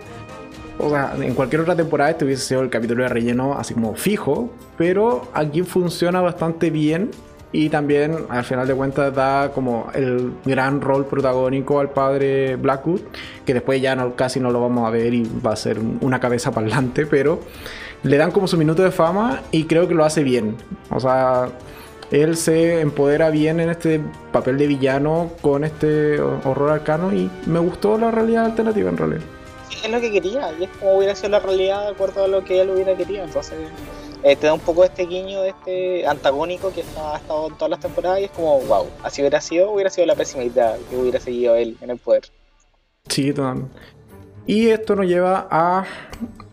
[0.79, 3.95] o sea, en cualquier otra temporada este hubiese sido el capítulo de relleno así como
[3.95, 7.11] fijo, pero aquí funciona bastante bien
[7.53, 13.01] y también al final de cuentas da como el gran rol protagónico al padre Blackwood,
[13.47, 16.51] que después ya casi no lo vamos a ver y va a ser una cabeza
[16.51, 17.41] parlante, pero
[18.03, 20.57] le dan como su minuto de fama y creo que lo hace bien.
[20.91, 21.49] O sea,
[22.11, 24.01] él se empodera bien en este
[24.33, 29.23] papel de villano con este horror arcano y me gustó la realidad alternativa en realidad.
[29.83, 32.45] Es lo que quería y es como hubiera sido la realidad de acuerdo a lo
[32.45, 33.25] que él hubiera querido.
[33.25, 33.55] Entonces
[34.23, 37.71] eh, te da un poco este guiño de este antagónico que ha estado en todas
[37.71, 40.97] las temporadas y es como, wow, así hubiera sido, hubiera sido la pésima idea que
[40.97, 42.25] hubiera seguido él en el poder.
[43.09, 43.77] Sí, totalmente.
[44.47, 45.85] Y esto nos lleva a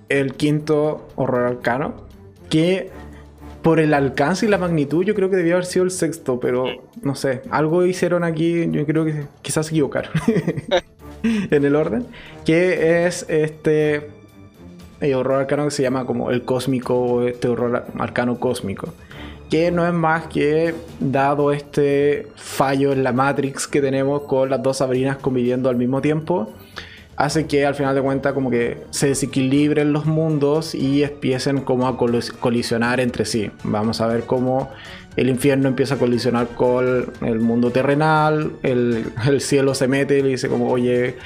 [0.09, 2.07] el quinto horror arcano,
[2.49, 2.91] que
[3.63, 6.65] por el alcance y la magnitud yo creo que debía haber sido el sexto, pero
[7.01, 10.11] no sé, algo hicieron aquí, yo creo que quizás se equivocaron
[11.23, 12.05] en el orden,
[12.45, 14.09] que es este
[14.99, 18.93] el horror arcano que se llama como el cósmico o este horror arcano cósmico.
[19.49, 24.63] Que no es más que dado este fallo en la Matrix que tenemos con las
[24.63, 26.53] dos Sabrinas conviviendo al mismo tiempo,
[27.15, 31.87] hace que al final de cuentas como que se desequilibren los mundos y empiecen como
[31.87, 33.51] a colisionar entre sí.
[33.63, 34.71] Vamos a ver cómo
[35.15, 40.21] el infierno empieza a colisionar con el mundo terrenal, el, el cielo se mete y
[40.23, 41.17] le dice como, oye,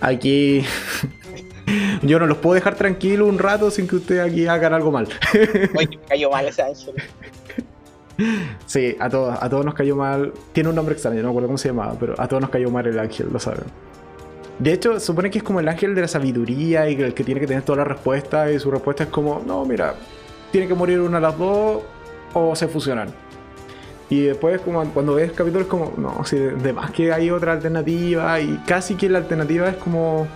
[0.00, 0.62] aquí
[2.02, 5.08] yo no los puedo dejar tranquilos un rato sin que ustedes aquí hagan algo mal.
[5.76, 6.94] Oye, me cayó mal ese ángel.
[8.66, 10.32] Sí, a todos, a todos nos cayó mal.
[10.52, 12.70] Tiene un nombre extraño, no me acuerdo cómo se llamaba, pero a todos nos cayó
[12.70, 13.64] mal el ángel, lo saben.
[14.60, 17.40] De hecho, supone que es como el ángel de la sabiduría y el que tiene
[17.40, 18.52] que tener todas las respuestas.
[18.52, 19.94] Y su respuesta es como: No, mira,
[20.52, 21.82] tiene que morir una de las dos
[22.34, 23.12] o se fusionan.
[24.10, 27.30] Y después, como cuando ves el capítulo, es como: No, si de más que hay
[27.30, 28.38] otra alternativa.
[28.38, 30.28] Y casi que la alternativa es como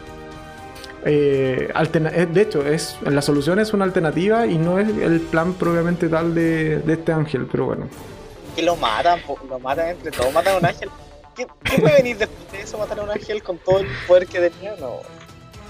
[1.07, 5.53] eh, eh, de hecho, es, la solución es una alternativa y no es el plan
[5.53, 7.89] propiamente tal de, este ángel, pero bueno.
[8.57, 10.89] Que lo matan, lo matan entre todos, matan a un ángel.
[11.35, 11.47] ¿Qué,
[11.81, 14.75] puede venir después de eso, matar a un ángel con todo el poder que tenía?
[14.81, 15.01] No.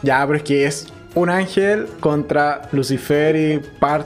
[0.02, 3.62] Ya, pero es que es un ángel contra Lucifer y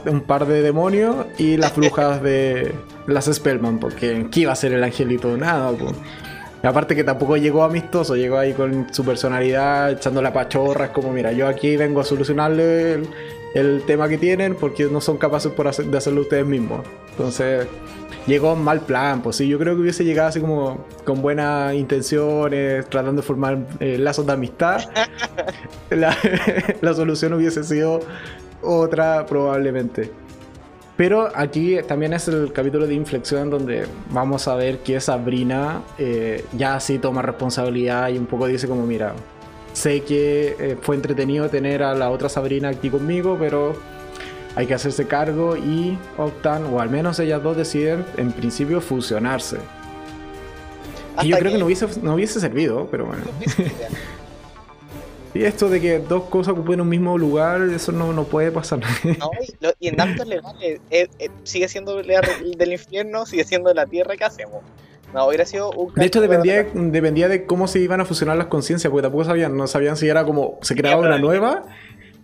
[0.09, 2.73] un par de demonios y las brujas de
[3.07, 5.35] las Spellman, porque ¿qué iba a ser el angelito?
[5.35, 5.93] Nada, pues.
[6.61, 11.31] Aparte que tampoco llegó amistoso, llegó ahí con su personalidad, echando la pachorra, como, mira,
[11.31, 13.09] yo aquí vengo a solucionarle el,
[13.85, 16.85] tema que tienen porque no son capaces por de hacerlo ustedes mismos.
[17.11, 17.67] Entonces,
[18.27, 21.73] llegó en mal plan, pues sí, yo creo que hubiese llegado así como con buenas
[21.73, 24.89] intenciones, tratando de formar eh, lazos de amistad.
[25.89, 26.15] la,
[26.81, 28.01] la solución hubiese sido
[28.61, 30.11] otra probablemente.
[30.99, 36.43] Pero aquí también es el capítulo de inflexión donde vamos a ver que Sabrina eh,
[36.57, 39.13] ya sí toma responsabilidad y un poco dice como, mira,
[39.79, 43.75] sé que eh, fue entretenido tener a la otra Sabrina aquí conmigo, pero
[44.55, 49.57] hay que hacerse cargo y optan, o al menos ellas dos deciden en principio fusionarse.
[51.21, 53.23] Y yo creo que, no, hubiese, no hubiese servido, pero bueno.
[55.33, 58.79] Y esto de que dos cosas ocupen un mismo lugar, eso no, no puede pasar.
[59.19, 59.31] No,
[59.79, 63.85] y, en tanto legal, eh, eh, eh, sigue siendo del infierno, sigue siendo de la
[63.85, 64.63] tierra, ¿qué hacemos?
[65.13, 68.37] No, hubiera sido un De hecho, dependía de, dependía de cómo se iban a fusionar
[68.37, 71.63] las conciencias, porque tampoco sabían, no sabían si era como se creaba una nueva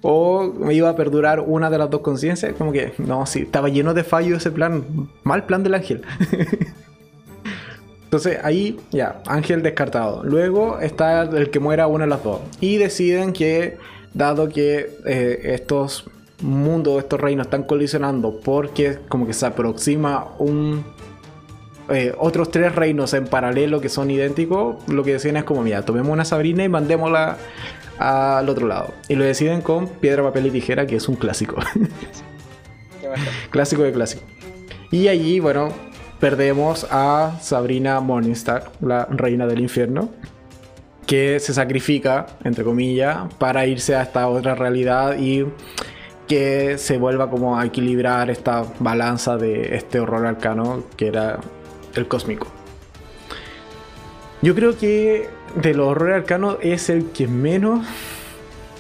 [0.02, 2.54] o iba a perdurar una de las dos conciencias.
[2.54, 5.10] Como que, no, sí, estaba lleno de fallos ese plan.
[5.24, 6.04] Mal plan del ángel.
[8.04, 10.24] Entonces ahí ya, Ángel descartado.
[10.24, 12.40] Luego está el que muera una de las dos.
[12.62, 13.78] Y deciden que,
[14.14, 16.10] dado que eh, estos
[16.42, 20.86] mundos, estos reinos están colisionando porque como que se aproxima un...
[21.90, 25.84] Eh, otros tres reinos en paralelo que son idénticos, lo que deciden es como, mira,
[25.84, 27.38] tomemos una Sabrina y mandémosla
[28.00, 28.94] al otro lado.
[29.08, 31.58] Y lo deciden con piedra, papel y tijera, que es un clásico.
[33.52, 34.24] clásico de clásico.
[34.92, 35.70] Y allí, bueno,
[36.20, 40.10] perdemos a Sabrina Morningstar, la reina del infierno,
[41.06, 45.46] que se sacrifica, entre comillas, para irse a esta otra realidad y
[46.28, 51.40] que se vuelva como a equilibrar esta balanza de este horror arcano que era
[52.02, 52.48] el cósmico.
[54.42, 57.86] Yo creo que del horror arcano es el que menos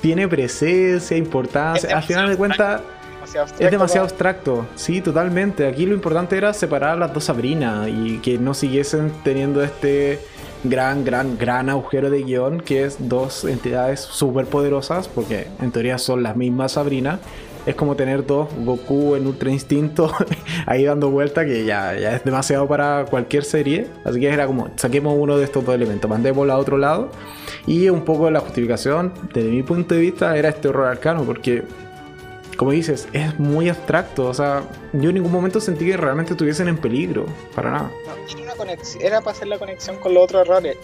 [0.02, 1.96] tiene presencia, importancia.
[1.96, 2.82] Al final de cuentas
[3.60, 5.68] es demasiado abstracto, sí, totalmente.
[5.68, 10.20] Aquí lo importante era separar las dos Sabrina y que no siguiesen teniendo este
[10.64, 15.98] gran, gran, gran agujero de guion que es dos entidades súper poderosas, porque en teoría
[15.98, 17.20] son las mismas Sabrina.
[17.66, 20.12] Es como tener dos Goku en Ultra Instinto
[20.66, 23.88] ahí dando vuelta, que ya, ya es demasiado para cualquier serie.
[24.04, 27.10] Así que era como, saquemos uno de estos dos elementos, mandémoslo a otro lado.
[27.66, 31.64] Y un poco la justificación, desde mi punto de vista, era este horror arcano, porque
[32.56, 34.28] como dices, es muy abstracto.
[34.28, 34.64] O sea,
[34.94, 37.26] yo en ningún momento sentí que realmente estuviesen en peligro.
[37.54, 37.92] Para nada.
[39.00, 40.78] era, para hacer la conexión con los otros errores.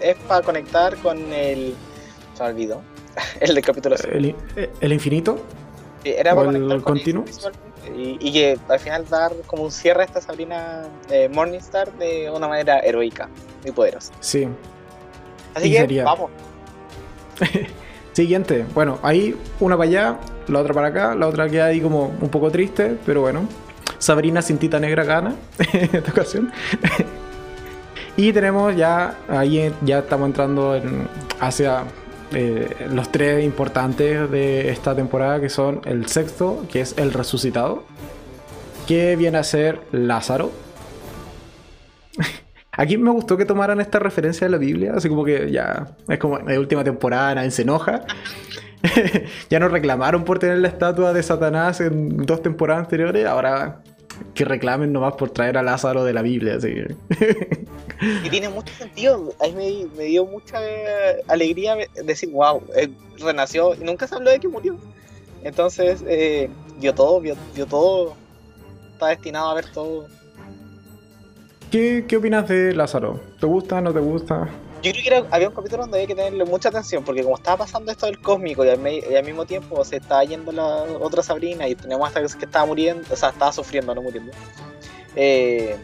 [0.00, 1.74] Es para conectar con el.
[2.34, 2.82] Se olvidó.
[3.40, 4.34] El del capítulo ¿El,
[4.80, 5.38] ¿El infinito?
[6.04, 7.24] Era para el continuo.
[7.96, 12.48] Y, que al final dar como un cierre a esta Sabrina eh, Morningstar de una
[12.48, 13.28] manera heroica
[13.64, 14.12] y poderosa.
[14.20, 14.48] Sí.
[15.54, 16.30] Así que vamos.
[18.12, 18.64] Siguiente.
[18.74, 22.28] Bueno, ahí una para allá, la otra para acá, la otra queda ahí como un
[22.28, 23.46] poco triste, pero bueno.
[23.98, 25.34] Sabrina Cintita Negra gana
[25.72, 26.52] en esta ocasión.
[28.16, 30.80] y tenemos ya, ahí ya estamos entrando
[31.40, 31.84] hacia
[32.32, 37.84] eh, los tres importantes de esta temporada, que son el sexto, que es el resucitado,
[38.86, 40.52] que viene a ser Lázaro.
[42.72, 46.18] Aquí me gustó que tomaran esta referencia de la Biblia, así como que ya es
[46.18, 48.02] como la última temporada, nadie se enoja.
[49.50, 53.80] ya nos reclamaron por tener la estatua de Satanás en dos temporadas anteriores, ahora
[54.34, 56.56] que reclamen nomás por traer a Lázaro de la Biblia.
[56.56, 56.74] Así
[58.24, 59.34] Y tiene mucho sentido.
[59.40, 60.58] A mí me, dio mucha
[61.28, 62.62] alegría decir, wow,
[63.18, 64.76] renació y nunca se habló de que murió.
[65.42, 66.48] Entonces, eh,
[66.80, 68.14] dio todo, dio, todo.
[68.92, 70.06] Está destinado a ver todo.
[71.70, 73.20] ¿Qué, ¿Qué opinas de Lázaro?
[73.40, 74.48] ¿Te gusta, no te gusta?
[74.84, 77.56] Yo creo que había un capítulo donde había que tenerle mucha atención, porque como estaba
[77.56, 81.74] pasando esto del cósmico y al, mismo tiempo se estaba yendo la otra Sabrina y
[81.74, 84.30] teníamos hasta que estaba muriendo, o sea, estaba sufriendo, no muriendo.
[85.16, 85.74] Eh,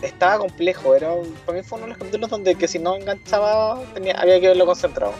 [0.00, 1.10] estaba complejo, era
[1.44, 4.46] para mí fue uno de los capítulos donde que si no enganchaba tenía, había que
[4.46, 5.14] verlo concentrado.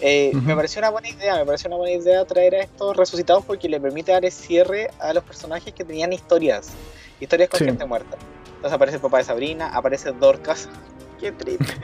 [0.00, 3.44] Eh, me pareció una buena idea, me pareció una buena idea traer a estos resucitados
[3.44, 6.70] porque le permite dar el cierre a los personajes que tenían historias,
[7.20, 8.16] historias con gente muerta.
[8.46, 10.70] Entonces aparece el papá de Sabrina, aparece Dorcas,
[11.20, 11.74] Qué triste.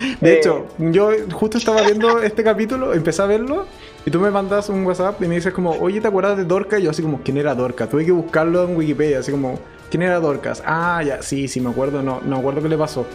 [0.20, 3.66] De hecho, eh, yo justo estaba viendo este capítulo, empecé a verlo,
[4.04, 6.80] y tú me mandas un WhatsApp y me dices como, oye, ¿te acuerdas de Dorcas?
[6.80, 7.88] Y yo así como, ¿quién era Dorcas?
[7.88, 9.58] Tuve que buscarlo en Wikipedia, así como,
[9.90, 10.62] ¿quién era Dorcas?
[10.66, 13.06] Ah, ya, sí, sí, me acuerdo, no, no me acuerdo qué le pasó.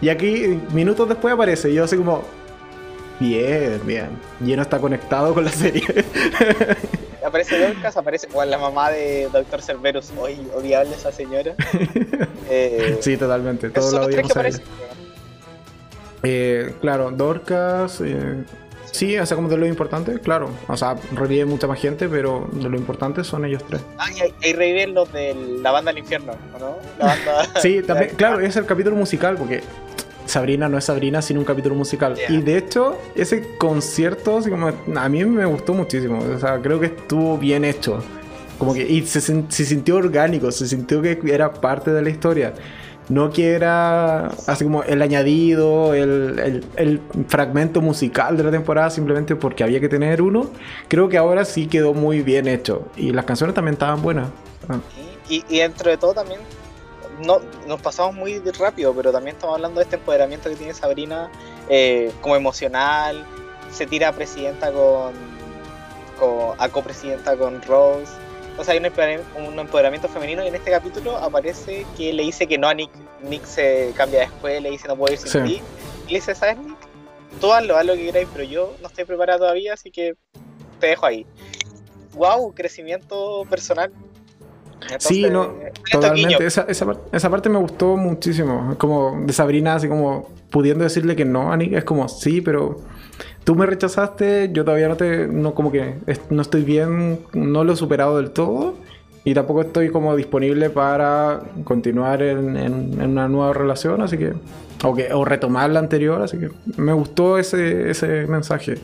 [0.00, 2.22] Y aquí, minutos después aparece, y yo así como,
[3.18, 4.08] bien, bien,
[4.44, 5.82] y no está conectado con la serie.
[7.24, 11.54] aparece Dorcas, aparece igual la mamá de Doctor Cerberus, hoy odiable esa señora.
[12.48, 14.32] Eh, sí, totalmente, todos la odiamos
[16.28, 18.00] eh, claro, Dorcas.
[18.00, 18.34] Eh,
[18.90, 20.50] sí, o sea, como de lo importante, claro.
[20.66, 23.80] O sea, revive mucha más gente, pero de lo importante son ellos tres.
[23.98, 24.08] Ah,
[24.42, 26.78] y, reviven los de la banda del infierno, ¿no?
[26.98, 27.46] La banda.
[27.60, 29.62] sí, también, claro, es el capítulo musical, porque
[30.26, 32.16] Sabrina no es Sabrina sin un capítulo musical.
[32.28, 36.18] Y de hecho, ese concierto, así como, a mí me gustó muchísimo.
[36.18, 38.02] O sea, creo que estuvo bien hecho.
[38.58, 42.54] Como que, y se, se sintió orgánico, se sintió que era parte de la historia.
[43.08, 49.36] No que era así como el añadido, el, el, fragmento musical de la temporada simplemente
[49.36, 50.50] porque había que tener uno.
[50.88, 52.88] Creo que ahora sí quedó muy bien hecho.
[52.96, 54.28] Y las canciones también estaban buenas.
[54.68, 54.78] Ah.
[55.28, 56.40] Y, y, dentro de todo también
[57.24, 61.30] no, nos pasamos muy rápido, pero también estamos hablando de este empoderamiento que tiene Sabrina
[61.68, 63.24] eh, como emocional.
[63.70, 65.12] Se tira a presidenta con,
[66.18, 68.25] con a copresidenta con Rose
[68.58, 72.58] o sea, hay un empoderamiento, femenino y en este capítulo aparece que le dice que
[72.58, 72.90] no a Nick.
[73.22, 75.62] Nick se cambia de escuela, le dice no puedo ir sin ti.
[76.06, 76.76] Y le dice, ¿sabes Nick?
[77.40, 80.14] Tú hazlo, haz lo que queráis, pero yo no estoy preparado todavía, así que
[80.80, 81.26] te dejo ahí.
[82.14, 83.92] Wow, crecimiento personal.
[84.98, 85.54] sí, no,
[85.90, 86.46] totalmente.
[86.46, 88.74] Esa, esa, esa, parte me gustó muchísimo.
[88.78, 92.80] Como de Sabrina, así como pudiendo decirle que no a Nick, es como, sí, pero
[93.44, 95.94] tú me rechazaste, yo todavía no te, no como que
[96.30, 98.74] no estoy bien, no lo he superado del todo
[99.24, 104.34] y tampoco estoy como disponible para continuar en, una nueva relación, así que
[104.84, 108.76] o, que, o retomar la anterior, así que me gustó ese, ese mensaje.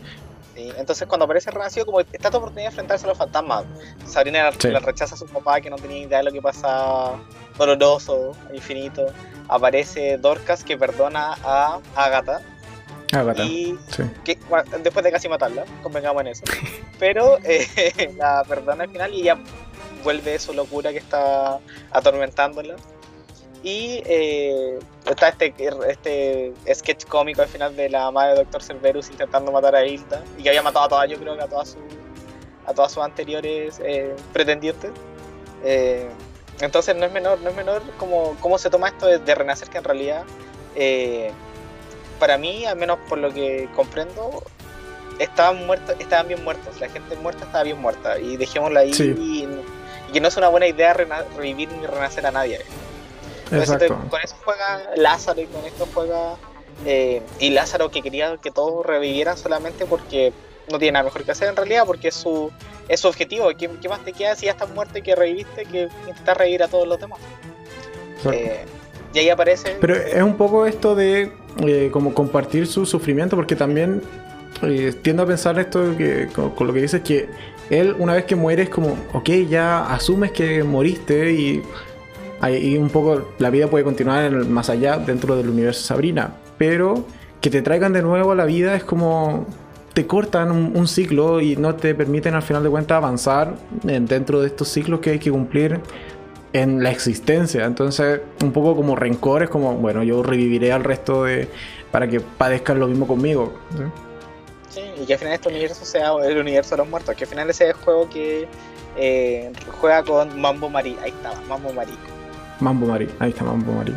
[0.55, 3.64] Sí, entonces cuando aparece Renacido, como esta tu oportunidad de enfrentarse a los fantasmas.
[4.05, 7.20] Sabrina le rechaza a su papá que no tenía idea de lo que pasaba,
[7.57, 9.07] doloroso, infinito.
[9.49, 12.41] Aparece Dorcas que perdona a Agatha
[13.15, 13.77] Ah, y
[14.25, 14.39] que,
[14.83, 16.45] después de casi matarla, convengamos en eso.
[16.99, 19.39] Pero eh, la perdona al final y ella
[20.03, 21.61] vuelve su locura que está
[21.91, 22.77] atormentándola.
[23.63, 25.55] Y eh, está este,
[25.89, 28.63] este sketch cómico al final de la madre de Dr.
[28.63, 31.49] Cerberus intentando matar a Hilda y que había matado a todas, yo creo que a
[31.49, 31.83] todas sus
[32.65, 34.91] a todas sus anteriores eh, pretendientes.
[36.61, 39.69] entonces no es menor, no es menor como cómo se toma esto de, de renacer
[39.69, 40.25] que en realidad
[42.23, 44.45] para mí, al menos por lo que comprendo,
[45.18, 46.81] estaban muertos, estaban bien muertos.
[46.81, 48.16] La gente muerta estaba bien muerta.
[48.16, 48.93] Y dejémosla ahí.
[48.93, 49.49] Y,
[50.12, 52.61] que no es una buena idea revivir ni renacer a nadie.
[53.51, 56.37] Con eso juega Lázaro y con esto juega.
[56.87, 60.33] Eh, y Lázaro que quería que todos revivieran solamente porque
[60.70, 62.53] no tiene nada mejor que hacer en realidad, porque es su,
[62.87, 63.49] es su objetivo.
[63.59, 66.68] ¿Qué, más te queda si ya estás muerto y que reviviste que intentar revivir a
[66.68, 67.18] todos los demás?
[68.31, 68.64] Eh,
[69.12, 69.77] y ahí aparece.
[69.81, 74.03] Pero es un poco esto de eh, como compartir su sufrimiento, porque también
[74.62, 77.28] eh, tiendo a pensar esto que, con, lo que dices, que
[77.70, 81.62] él una vez que muere es como, ok, ya asumes que moriste y,
[82.61, 87.05] y un poco la vida puede continuar más allá dentro del universo Sabrina, pero
[87.40, 89.46] que te traigan de nuevo a la vida es como
[89.92, 94.46] te cortan un, ciclo y no te permiten al final de cuentas avanzar dentro de
[94.46, 95.80] estos ciclos que hay que cumplir
[96.53, 97.64] en la existencia.
[97.64, 101.48] Entonces, un poco como rencor, es como, bueno, yo reviviré al resto de
[101.90, 103.53] para que padezcan lo mismo conmigo.
[104.70, 104.80] ¿sí?
[105.03, 107.50] y que al final este universo sea el universo de los muertos, que al final
[107.50, 108.48] ese es el juego que
[108.96, 110.96] eh, juega con Mambo Marí.
[111.03, 111.92] Ahí está, Mambo Marí.
[112.61, 113.94] Mambo Marí, ahí está Mambo Marí.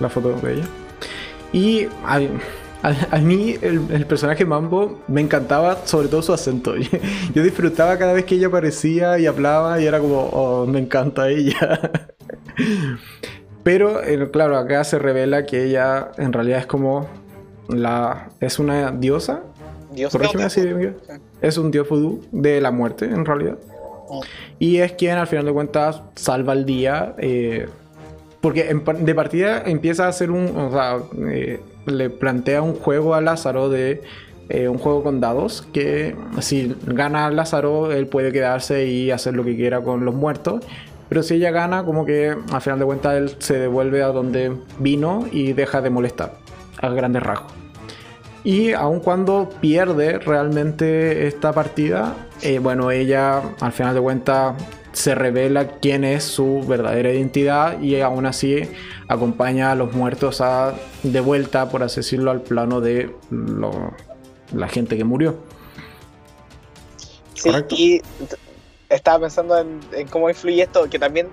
[0.00, 0.64] La foto de ella.
[1.52, 1.88] Y
[2.82, 6.74] a, mí el, personaje Mambo me encantaba, sobre todo su acento.
[7.34, 11.28] Yo disfrutaba cada vez que ella aparecía y hablaba y era como, oh, me encanta
[11.28, 11.90] ella.
[13.62, 17.08] Pero eh, claro, acá se revela que ella en realidad es como
[17.68, 19.42] la es una diosa.
[20.44, 20.62] Así,
[21.42, 23.58] Es un dios vudú de la muerte en realidad.
[24.08, 24.22] Oh.
[24.58, 27.14] Y es quien al final de cuentas salva el día.
[27.18, 27.68] Eh,
[28.40, 30.56] porque de partida empieza a hacer un.
[30.56, 30.98] O sea,
[31.28, 34.02] eh, le plantea un juego a Lázaro de.
[34.50, 39.44] Eh, un juego con dados que si gana Lázaro él puede quedarse y hacer lo
[39.44, 40.64] que quiera con los muertos
[41.10, 44.56] pero si ella gana como que al final de cuentas él se devuelve a donde
[44.78, 46.38] vino y deja de molestar
[46.80, 47.52] a grandes rasgos
[48.42, 54.54] y aun cuando pierde realmente esta partida eh, bueno ella al final de cuentas
[54.98, 58.68] se revela quién es su verdadera identidad y aún así
[59.06, 60.74] acompaña a los muertos a,
[61.04, 63.14] de vuelta, por así decirlo, al plano de
[64.52, 65.38] la gente que murió.
[67.34, 68.02] Sí, y
[68.88, 69.78] estaba pensando en,
[70.10, 71.28] cómo influye esto, que también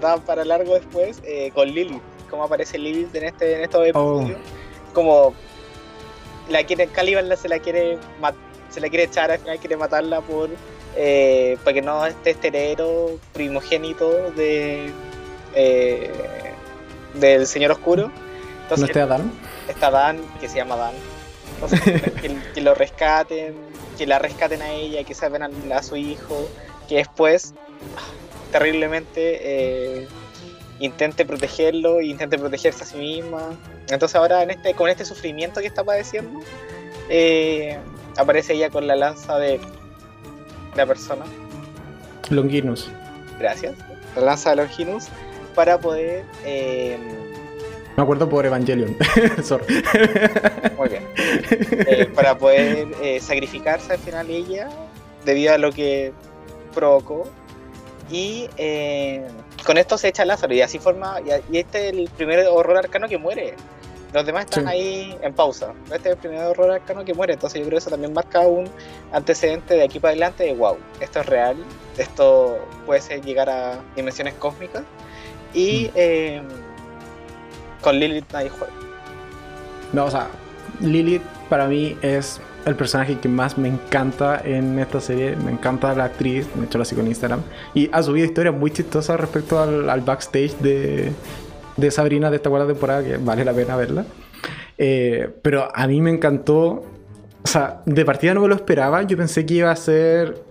[0.00, 2.00] da para largo después, eh, con Lily,
[2.30, 3.84] cómo aparece Lily en, este, en estos oh.
[4.20, 4.38] episodios.
[4.94, 5.34] Como
[6.48, 7.98] la quiere, Caliban se la quiere
[8.70, 10.48] se la quiere echar, al final quiere matarla por
[10.96, 14.90] eh, para que no esté este heredero primogénito de
[15.54, 16.10] eh,
[17.14, 18.10] del Señor Oscuro.
[18.62, 19.32] Entonces, ¿No está Dan?
[19.68, 20.94] Está Dan, que se llama Dan.
[21.54, 22.02] Entonces,
[22.54, 23.54] que, lo rescaten,
[23.98, 26.48] que la rescaten a ella, que salven a, su hijo,
[26.88, 27.54] que después,
[28.52, 30.08] terriblemente, eh,
[30.80, 33.50] intente protegerlo e intente protegerse a sí misma.
[33.88, 36.40] Entonces ahora en este, con este sufrimiento que está padeciendo,
[38.16, 39.60] aparece ella con la lanza de
[40.76, 41.24] la persona.
[42.30, 42.90] Longinus.
[43.38, 43.74] Gracias.
[44.16, 45.08] La lanza de Longinus
[45.54, 46.24] para poder.
[46.44, 46.98] Eh,
[47.96, 48.96] Me acuerdo por Evangelion.
[50.76, 51.06] Muy bien.
[51.16, 54.68] Eh, para poder eh, sacrificarse al final ella
[55.24, 56.12] debido a lo que
[56.74, 57.28] provocó.
[58.10, 58.48] Y
[59.64, 61.16] con esto se echa Lázaro y así forma.
[61.50, 63.54] Y este es el primer horror arcano que muere.
[64.14, 65.74] Los demás están ahí en pausa.
[65.86, 68.38] Este es el primer horror arcano que muere, entonces yo creo que eso también marca
[68.42, 68.70] un
[69.12, 71.56] antecedente de aquí para adelante de wow, esto es real,
[71.98, 74.84] esto puede ser llegar a dimensiones cósmicas
[75.52, 75.92] y mm.
[75.96, 76.42] eh,
[77.82, 78.72] con Lilith nadie juega.
[79.92, 80.28] No, o sea,
[80.78, 85.34] Lilith para mí es el personaje que más me encanta en esta serie.
[85.34, 87.42] Me encanta la actriz, me he hecho la sigo en Instagram.
[87.74, 91.12] Y ha subido historias muy chistosas respecto al backstage de,
[91.76, 94.04] de Sabrina de esta cuarta temporada, que vale la pena verla.
[94.78, 96.84] Eh, pero a mí me encantó.
[97.42, 99.02] O sea, de partida no me lo esperaba.
[99.02, 100.42] Yo pensé que iba a ser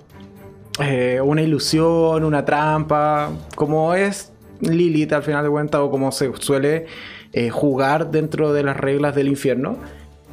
[0.80, 6.32] eh, una ilusión, una trampa, como es Lilith al final de cuentas, o como se
[6.40, 6.86] suele
[7.34, 9.78] eh, jugar dentro de las reglas del infierno.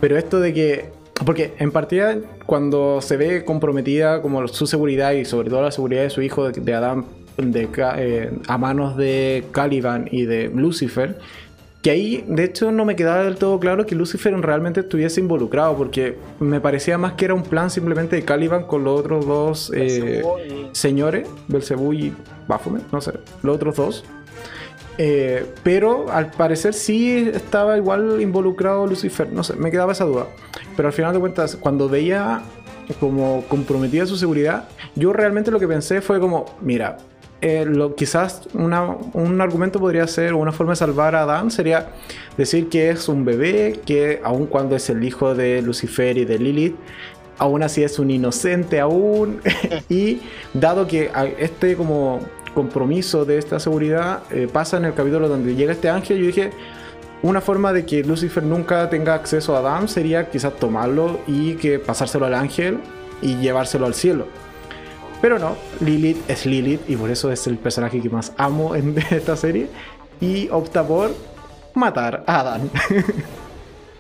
[0.01, 1.01] Pero esto de que.
[1.25, 2.17] Porque en partida,
[2.47, 6.49] cuando se ve comprometida como su seguridad y sobre todo la seguridad de su hijo,
[6.49, 7.05] de, de Adam,
[7.47, 11.19] de, eh, a manos de Caliban y de Lucifer,
[11.83, 15.77] que ahí de hecho no me quedaba del todo claro que Lucifer realmente estuviese involucrado,
[15.77, 19.73] porque me parecía más que era un plan simplemente de Caliban con los otros dos
[19.75, 20.23] eh,
[20.73, 22.13] señores, Belcebú y
[22.47, 23.13] Baphomet, no sé,
[23.43, 24.05] los otros dos.
[24.99, 30.27] Eh, pero al parecer sí estaba igual involucrado Lucifer, no sé, me quedaba esa duda.
[30.77, 32.43] Pero al final de cuentas, cuando veía
[32.99, 36.99] como comprometida su seguridad, yo realmente lo que pensé fue como, mira,
[37.43, 41.89] eh, lo, quizás un argumento podría ser, una forma de salvar a Adán sería
[42.37, 46.39] decir que es un bebé, que aun cuando es el hijo de Lucifer y de
[46.39, 46.77] Lilith,
[47.39, 49.41] aún así es un inocente aún.
[49.89, 50.21] y
[50.53, 52.21] dado que este como
[52.55, 56.51] compromiso de esta seguridad eh, pasa en el capítulo donde llega este ángel, yo dije,
[57.23, 61.79] una forma de que Lucifer nunca tenga acceso a Adán sería quizás tomarlo y que
[61.79, 62.81] pasárselo al ángel
[63.23, 64.27] y llevárselo al cielo.
[65.21, 68.97] Pero no, Lilith es Lilith y por eso es el personaje que más amo en
[69.11, 69.69] esta serie.
[70.21, 71.15] Y opta por
[71.75, 72.71] matar a Adán.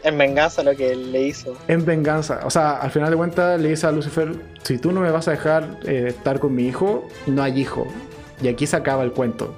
[0.02, 1.56] En venganza lo que le hizo.
[1.68, 2.40] En venganza.
[2.44, 5.28] O sea, al final de cuentas le dice a Lucifer, si tú no me vas
[5.28, 7.86] a dejar eh, estar con mi hijo, no hay hijo.
[8.42, 9.54] Y aquí se acaba el cuento.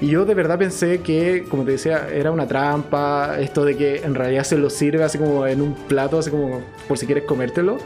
[0.00, 3.98] Y yo de verdad pensé que, como te decía, era una trampa, esto de que
[3.98, 7.24] en realidad se lo sirve así como en un plato, así como por si quieres
[7.24, 7.78] comértelo.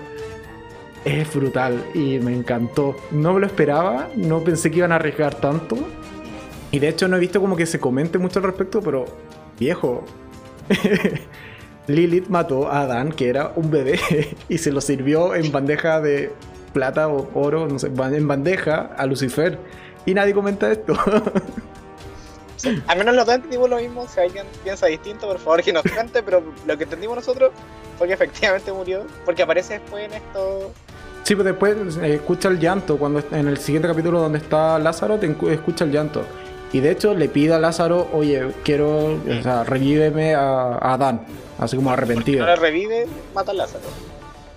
[1.05, 2.97] Es brutal y me encantó.
[3.11, 5.77] No me lo esperaba, no pensé que iban a arriesgar tanto.
[6.71, 9.07] Y de hecho no he visto como que se comente mucho al respecto, pero
[9.59, 10.05] viejo.
[11.87, 13.99] Lilith mató a Adán, que era un bebé,
[14.49, 16.33] y se lo sirvió en bandeja de
[16.73, 19.59] plata o oro, no sé, en bandeja a Lucifer.
[20.07, 20.95] Y nadie comenta esto.
[22.87, 24.07] al menos los dos entendimos lo mismo.
[24.09, 26.23] Si alguien piensa distinto, por favor que nos cuente.
[26.23, 27.53] Pero lo que entendimos nosotros
[27.99, 29.07] fue que efectivamente murió.
[29.25, 30.73] Porque aparece después en esto.
[31.31, 32.99] Sí, pues después eh, escucha el llanto.
[32.99, 36.25] Cuando en el siguiente capítulo donde está Lázaro, te escucha el llanto.
[36.73, 41.21] Y de hecho le pide a Lázaro, oye, quiero, o sea, revíveme a, Adán,
[41.57, 42.41] así como arrepentido.
[42.41, 43.85] No le revive, mata a Lázaro.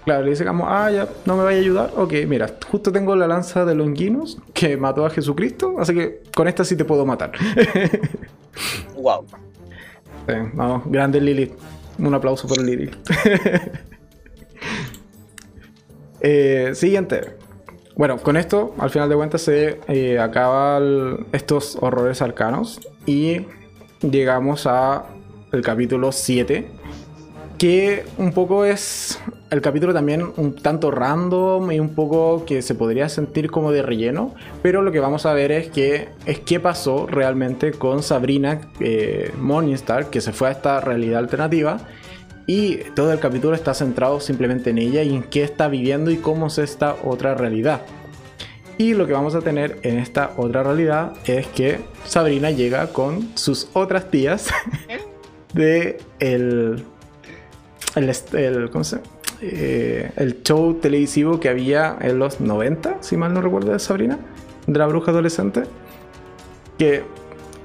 [0.03, 1.91] Claro, le dice como, ah, ya, no me vaya a ayudar.
[1.95, 6.47] Ok, mira, justo tengo la lanza de Longinus que mató a Jesucristo, así que con
[6.47, 7.33] esta sí te puedo matar.
[8.95, 9.23] wow.
[10.25, 11.53] Sí, vamos, grande Lilith.
[11.99, 12.95] Un aplauso por Lilith.
[16.23, 17.35] eh, siguiente.
[17.95, 23.41] Bueno, con esto, al final de cuentas, se eh, acaban estos horrores arcanos y
[24.01, 25.05] llegamos a
[25.51, 26.67] el capítulo 7,
[27.59, 29.19] que un poco es
[29.51, 33.83] el capítulo también un tanto random y un poco que se podría sentir como de
[33.83, 38.61] relleno, pero lo que vamos a ver es que es qué pasó realmente con Sabrina
[38.79, 41.77] eh, Morningstar, que se fue a esta realidad alternativa
[42.45, 46.17] y todo el capítulo está centrado simplemente en ella y en qué está viviendo y
[46.17, 47.81] cómo es esta otra realidad.
[48.77, 53.29] Y lo que vamos a tener en esta otra realidad es que Sabrina llega con
[53.35, 54.49] sus otras tías
[55.53, 56.83] de el,
[57.95, 58.99] el, ¿cómo se
[59.45, 64.17] eh, el show televisivo que había en los 90, si mal no recuerdo, de Sabrina,
[64.65, 65.63] de la bruja adolescente.
[66.77, 67.03] Que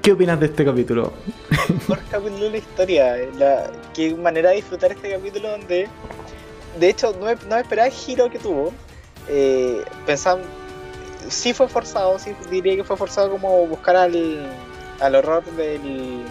[0.09, 1.13] ¿Qué opinas de este capítulo?
[1.69, 3.15] Mejor capítulo de la historia.
[3.37, 5.87] La, qué manera de disfrutar este capítulo donde,
[6.79, 8.73] de hecho, no, no esperaba el giro que tuvo.
[9.27, 10.41] Eh, pensaba,
[11.27, 14.47] sí fue forzado, sí diría que fue forzado como buscar al,
[14.99, 16.23] al horror del...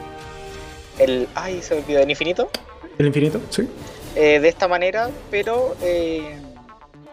[0.99, 2.51] El, ay, se me olvidó, ¿el infinito?
[2.99, 3.69] El infinito, sí.
[4.17, 6.37] Eh, de esta manera, pero eh,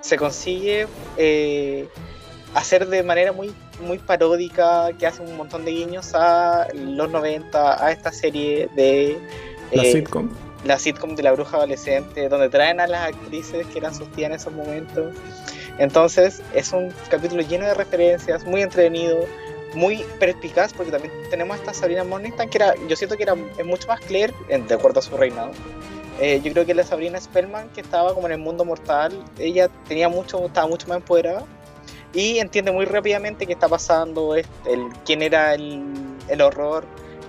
[0.01, 1.87] se consigue eh,
[2.55, 7.85] hacer de manera muy muy paródica que hace un montón de guiños a los 90,
[7.85, 9.19] a esta serie de...
[9.71, 10.29] La eh, sitcom.
[10.63, 14.29] La sitcom de la bruja adolescente, donde traen a las actrices que eran sus tías
[14.29, 15.13] en esos momentos.
[15.77, 19.25] Entonces es un capítulo lleno de referencias, muy entretenido,
[19.75, 23.35] muy perspicaz, porque también tenemos a esta Sabrina Morningstar, que era, yo siento que era
[23.57, 25.51] es mucho más clear, de acuerdo a su reinado.
[26.21, 29.69] Eh, yo creo que la Sabrina Spellman, que estaba como en el mundo mortal, ella
[29.87, 31.43] tenía mucho, estaba mucho más empoderada
[32.15, 34.45] y entiende muy rápidamente qué está pasando, el,
[35.05, 35.83] quién era el,
[36.29, 36.85] el horror,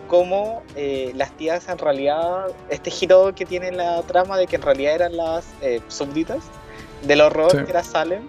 [0.06, 4.62] cómo eh, las tías en realidad, este giro que tiene la trama de que en
[4.62, 6.44] realidad eran las eh, súbditas
[7.02, 8.28] del horror que era Salem.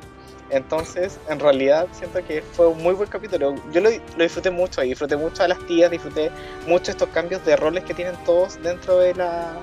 [0.49, 3.53] Entonces, en realidad, siento que fue un muy buen capítulo.
[3.71, 6.31] Yo lo, lo disfruté mucho y disfruté mucho a las tías, disfruté
[6.65, 9.53] mucho estos cambios de roles que tienen todos dentro de la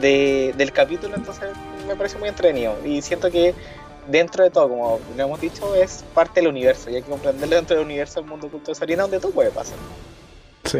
[0.00, 1.16] de, del capítulo.
[1.16, 1.50] Entonces,
[1.86, 3.54] me pareció muy entretenido y siento que
[4.08, 7.76] dentro de todo, como hemos dicho, es parte del universo y hay que comprenderlo dentro
[7.76, 9.76] del universo del mundo oculto de Sarina donde todo puede pasar.
[10.64, 10.78] Sí.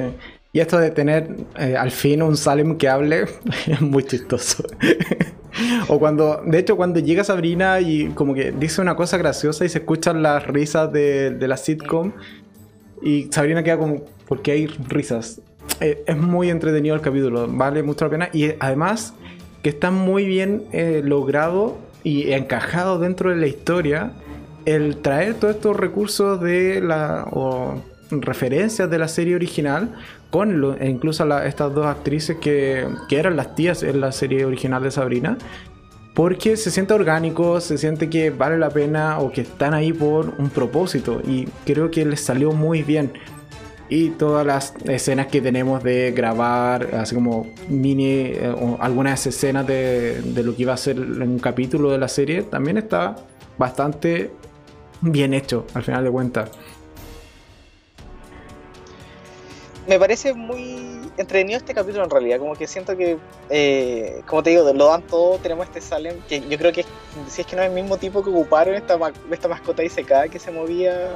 [0.53, 3.25] Y esto de tener eh, al fin un Salem que hable
[3.67, 4.65] es muy chistoso.
[5.89, 9.69] o cuando, de hecho, cuando llega Sabrina y como que dice una cosa graciosa y
[9.69, 12.13] se escuchan las risas de, de la sitcom
[13.03, 15.41] y Sabrina queda como, ¿por qué hay risas?
[15.81, 19.15] Eh, es muy entretenido el capítulo, vale mucho la pena y además
[19.63, 24.13] que está muy bien eh, logrado y encajado dentro de la historia
[24.65, 29.95] el traer todos estos recursos de la o referencias de la serie original
[30.31, 34.83] con e incluso estas dos actrices que, que, eran las tías en la serie original
[34.83, 35.39] de Sabrina
[36.15, 40.35] porque se siente orgánico, se siente que vale la pena o que están ahí por
[40.39, 43.13] un propósito y creo que les salió muy bien
[43.95, 49.67] y todas las escenas que tenemos de grabar, así como mini, eh, o algunas escenas
[49.67, 53.17] de, de, lo que iba a ser un capítulo de la serie, también está
[53.59, 54.31] bastante
[55.03, 56.51] bien hecho, al final de cuentas.
[59.87, 63.19] Me parece muy entretenido este capítulo en realidad, como que siento que,
[63.51, 66.87] eh, como te digo, lo dan todo, tenemos este Salem, que yo creo que
[67.29, 68.99] si es que no es el mismo tipo que ocuparon esta,
[69.31, 71.11] esta mascota secada que se movía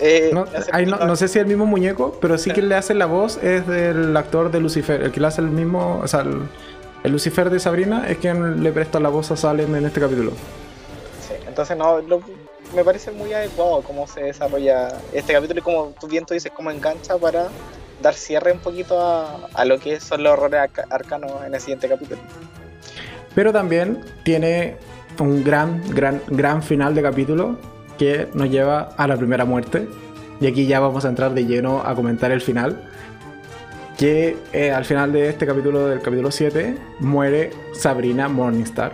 [0.00, 3.38] eh, no, sé si es el mismo muñeco, pero sí que le hace la voz
[3.42, 6.24] es del actor de Lucifer, el que le hace el mismo, o sea,
[7.02, 10.32] El Lucifer de Sabrina es quien le presta la voz a Salem en este capítulo.
[11.26, 12.00] Sí, entonces no,
[12.74, 16.52] me parece muy adecuado cómo se desarrolla este capítulo y como tú bien tú dices,
[16.54, 17.48] cómo engancha para
[18.02, 22.20] dar cierre un poquito a, lo que son los horrores arcanos en el siguiente capítulo.
[23.34, 24.76] Pero también tiene
[25.18, 27.56] un gran, gran, gran final de capítulo
[27.96, 29.88] que nos lleva a la primera muerte.
[30.40, 32.82] Y aquí ya vamos a entrar de lleno a comentar el final.
[33.98, 38.92] Que eh, al final de este capítulo, del capítulo 7, muere Sabrina Morningstar.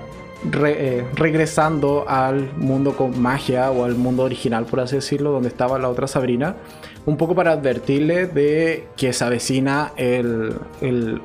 [0.65, 5.79] Eh, regresando al mundo con magia o al mundo original, por así decirlo, donde estaba
[5.79, 6.57] la otra Sabrina.
[7.05, 10.55] Un poco para advertirle de que se avecina el,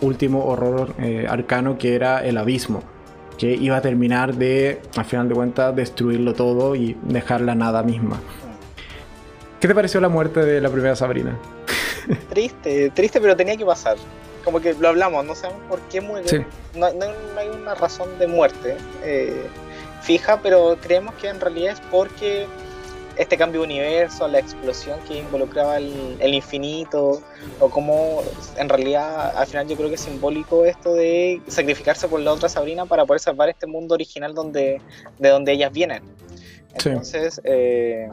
[0.01, 2.84] último horror eh, arcano que era el abismo
[3.38, 7.83] que iba a terminar de, al final de cuentas, destruirlo todo y dejar la nada
[7.83, 8.19] misma.
[9.59, 11.38] ¿Qué te pareció la muerte de la primera Sabrina?
[12.29, 13.97] Triste, triste, pero tenía que pasar.
[14.43, 16.45] Como que lo hablamos, no sabemos por qué muere.
[16.73, 19.45] No, hay una razón de muerte eh,
[20.01, 22.45] fija, pero creemos que en realidad es porque
[23.18, 27.22] este cambio de universo, la explosión que involucraba el, infinito,
[27.59, 28.22] o cómo
[28.57, 32.49] en realidad al final yo creo que es simbólico esto de sacrificarse por la otra
[32.49, 34.82] Sabrina para poder salvar este mundo original donde,
[35.18, 36.03] de donde ellas vienen.
[36.74, 38.09] Entonces, eh,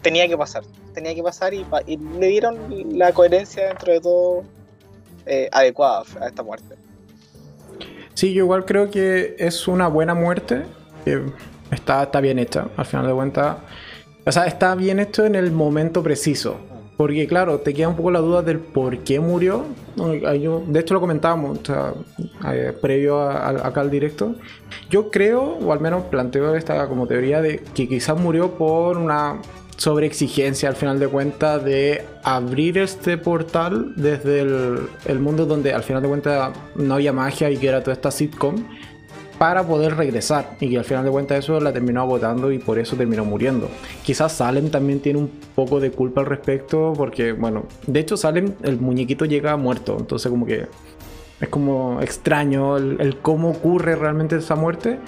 [0.00, 0.62] tenía que pasar,
[0.94, 1.64] tenía que pasar y,
[2.18, 4.44] le dieron la coherencia dentro de todo
[5.26, 6.76] eh, adecuada a esta muerte.
[8.14, 10.62] Sí, yo igual creo que es una buena muerte.
[11.70, 13.56] está, está bien hecha, al final de cuentas.
[14.24, 16.56] O sea, está bien hecho en el momento preciso.
[16.96, 19.64] Porque claro, te queda un poco la duda del por qué murió.
[19.96, 21.58] de hecho lo comentábamos
[22.46, 24.36] eh, previo a, acá al directo.
[24.90, 29.40] Yo creo, o al menos planteo esta como teoría de que quizás murió por una
[29.78, 35.82] sobreexigencia al final de cuentas de abrir este portal desde el, el mundo donde al
[35.82, 38.64] final de cuentas no había magia y que era toda esta sitcom
[39.38, 40.56] para poder regresar.
[40.60, 43.68] Y que al final de cuentas eso la terminó agotando y por eso terminó muriendo.
[44.04, 48.54] Quizás Salem también tiene un poco de culpa al respecto porque, bueno, de hecho Salem,
[48.62, 49.96] el muñequito llega muerto.
[49.98, 50.66] Entonces como que
[51.40, 54.98] es como extraño el, cómo ocurre realmente esa muerte.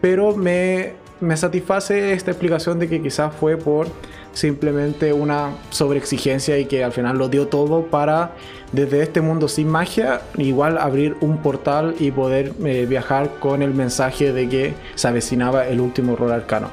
[0.00, 3.88] Pero me, me satisface esta explicación de que quizás fue por
[4.32, 8.32] simplemente una sobreexigencia y que al final lo dio todo para
[8.72, 13.74] desde este mundo sin magia igual abrir un portal y poder eh, viajar con el
[13.74, 16.68] mensaje de que se avecinaba el último rol arcano.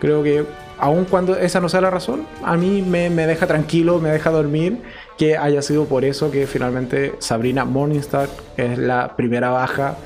[0.00, 0.44] Creo que
[0.78, 4.30] aun cuando esa no sea la razón, a mí me, me deja tranquilo, me deja
[4.30, 4.78] dormir
[5.16, 9.96] que haya sido por eso que finalmente Sabrina Morningstar es la primera baja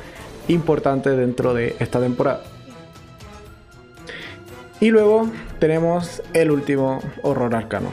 [0.48, 2.42] importante dentro de esta temporada.
[4.78, 7.88] Y luego tenemos el último horror arcano,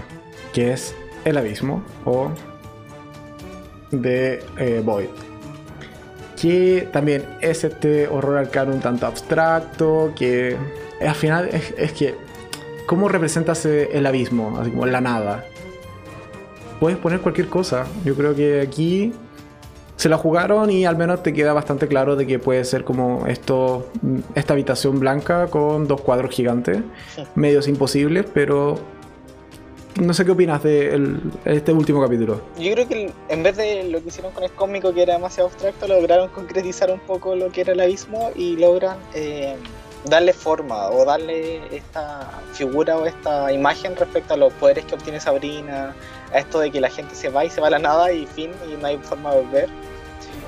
[0.51, 0.93] que es
[1.23, 2.31] el abismo o
[4.01, 5.07] de eh, Void.
[6.39, 10.57] Que también es este horror arcano un tanto abstracto, que
[10.99, 12.15] al final es, que,
[12.85, 14.57] ¿cómo representas el abismo?
[14.59, 15.45] Así como la nada.
[16.79, 17.85] Puedes poner cualquier cosa.
[18.03, 19.13] Yo creo que aquí
[19.95, 23.25] se la jugaron y al menos te queda bastante claro de que puede ser como
[23.27, 23.87] esto,
[24.35, 26.79] esta habitación blanca con dos cuadros gigantes,
[27.35, 28.79] medios imposibles, pero
[30.01, 32.41] no sé qué opinas de este último capítulo.
[32.57, 35.49] Yo creo que en vez de lo que hicieron con el cómico, que era demasiado
[35.49, 39.55] abstracto, lograron concretizar un poco lo que era el abismo y logran eh,
[40.05, 45.19] darle forma o darle esta figura o esta imagen respecto a los poderes que obtiene
[45.19, 45.95] Sabrina,
[46.33, 48.25] a esto de que la gente se va y se va a la nada y
[48.25, 49.69] fin, y no hay forma de volver.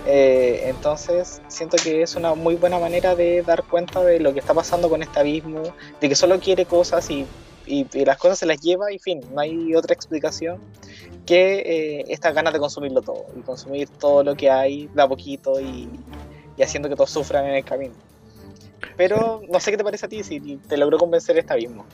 [0.07, 4.39] Eh, entonces siento que es una muy buena manera de dar cuenta de lo que
[4.39, 5.63] está pasando con este abismo,
[5.99, 7.25] de que solo quiere cosas y,
[8.05, 10.59] las cosas se las lleva y fin, no hay otra explicación
[11.25, 15.07] que eh, estas ganas de consumirlo todo y consumir todo lo que hay de a
[15.07, 15.89] poquito y,
[16.61, 17.93] haciendo que todos sufran en el camino.
[18.95, 21.85] Pero no sé qué te parece a ti si te logró convencer este abismo.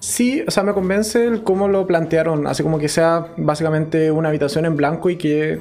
[0.00, 4.28] Sí, o sea, me convence el cómo lo plantearon, así como que sea básicamente una
[4.28, 5.60] habitación en blanco y que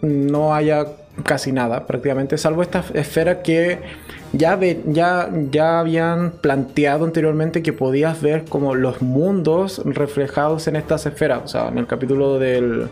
[0.00, 0.86] no haya
[1.24, 3.78] casi nada prácticamente, salvo esta esfera que
[4.32, 11.06] ya, ya, ya habían planteado anteriormente que podías ver como los mundos reflejados en estas
[11.06, 12.88] esferas, o sea, en el capítulo del,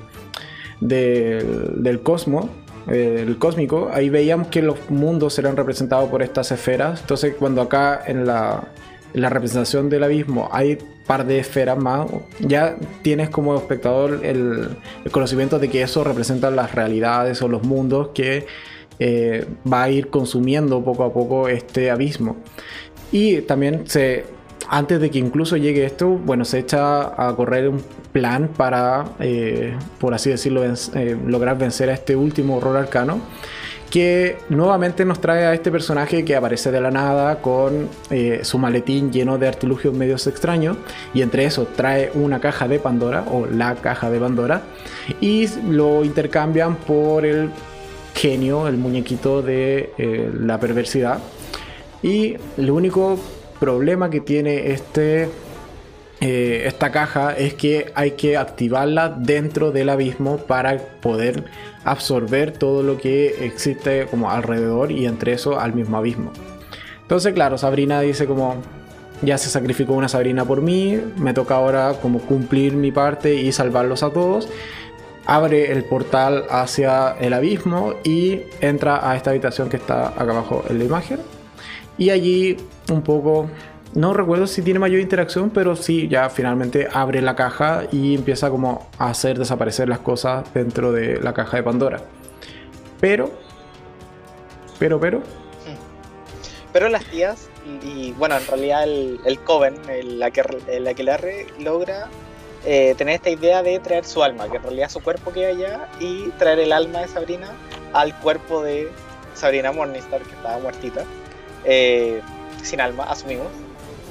[0.80, 2.46] del, del cosmos,
[2.88, 8.00] el cósmico, ahí veíamos que los mundos eran representados por estas esferas, entonces cuando acá
[8.06, 8.68] en la,
[9.12, 12.06] en la representación del abismo hay par de esferas más,
[12.40, 14.76] ya tienes como espectador el,
[15.10, 18.46] conocimiento de que eso representa las realidades o los mundos que
[18.98, 22.36] eh, va a ir consumiendo poco a poco este abismo.
[23.12, 24.24] Y también se,
[24.68, 27.82] antes de que incluso llegue esto, bueno, se echa a correr un
[28.12, 33.20] plan para, eh, por así decirlo, eh, lograr vencer a este último horror arcano
[33.90, 37.88] que nuevamente nos trae a este personaje que aparece de la nada con
[38.42, 40.76] su maletín lleno de artilugios medios extraños
[41.14, 44.62] y entre eso trae una caja de Pandora o la caja de Pandora
[45.20, 47.48] y lo intercambian por el
[48.16, 51.20] genio, el muñequito de eh, la perversidad
[52.02, 53.18] y el único
[53.60, 55.28] problema que tiene este
[56.20, 61.44] eh, esta caja es que hay que activarla dentro del abismo para poder
[61.84, 66.32] absorber todo lo que existe como alrededor y entre eso al mismo abismo.
[67.02, 68.56] Entonces, claro, Sabrina dice como,
[69.20, 73.52] ya se sacrificó una Sabrina por mí, me toca ahora como cumplir mi parte y
[73.52, 74.48] salvarlos a todos.
[75.26, 80.64] Abre el portal hacia el abismo y entra a esta habitación que está acá abajo
[80.68, 81.20] en la imagen.
[81.98, 82.56] Y allí
[82.90, 83.48] un poco
[83.96, 88.50] no recuerdo si tiene mayor interacción, pero sí, ya finalmente abre la caja y empieza
[88.50, 92.02] como a hacer desaparecer las cosas dentro de la caja de Pandora.
[93.00, 93.30] Pero,
[94.78, 95.22] pero, pero.
[96.74, 97.48] Pero las tías,
[97.82, 102.08] y, bueno, en realidad el, el Coven, el, la que logra
[102.68, 105.88] eh, tener esta idea de traer su alma, que en realidad su cuerpo queda allá,
[106.00, 107.52] y traer el alma de Sabrina
[107.92, 108.90] al cuerpo de
[109.34, 111.04] Sabrina Morningstar, que estaba muertita,
[111.64, 112.20] eh,
[112.62, 113.46] sin alma, asumimos.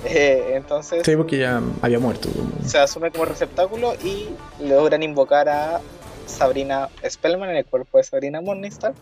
[0.07, 1.01] Eh, entonces.
[1.03, 2.29] Sí, porque ya había muerto.
[2.63, 4.29] Se asume como receptáculo y
[4.59, 5.81] logran invocar a
[6.27, 8.93] Sabrina Spellman en el cuerpo de Sabrina Morningstar,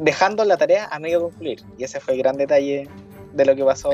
[0.00, 1.62] dejando la tarea a medio concluir.
[1.78, 2.88] Y ese fue el gran detalle
[3.32, 3.90] de lo que pasó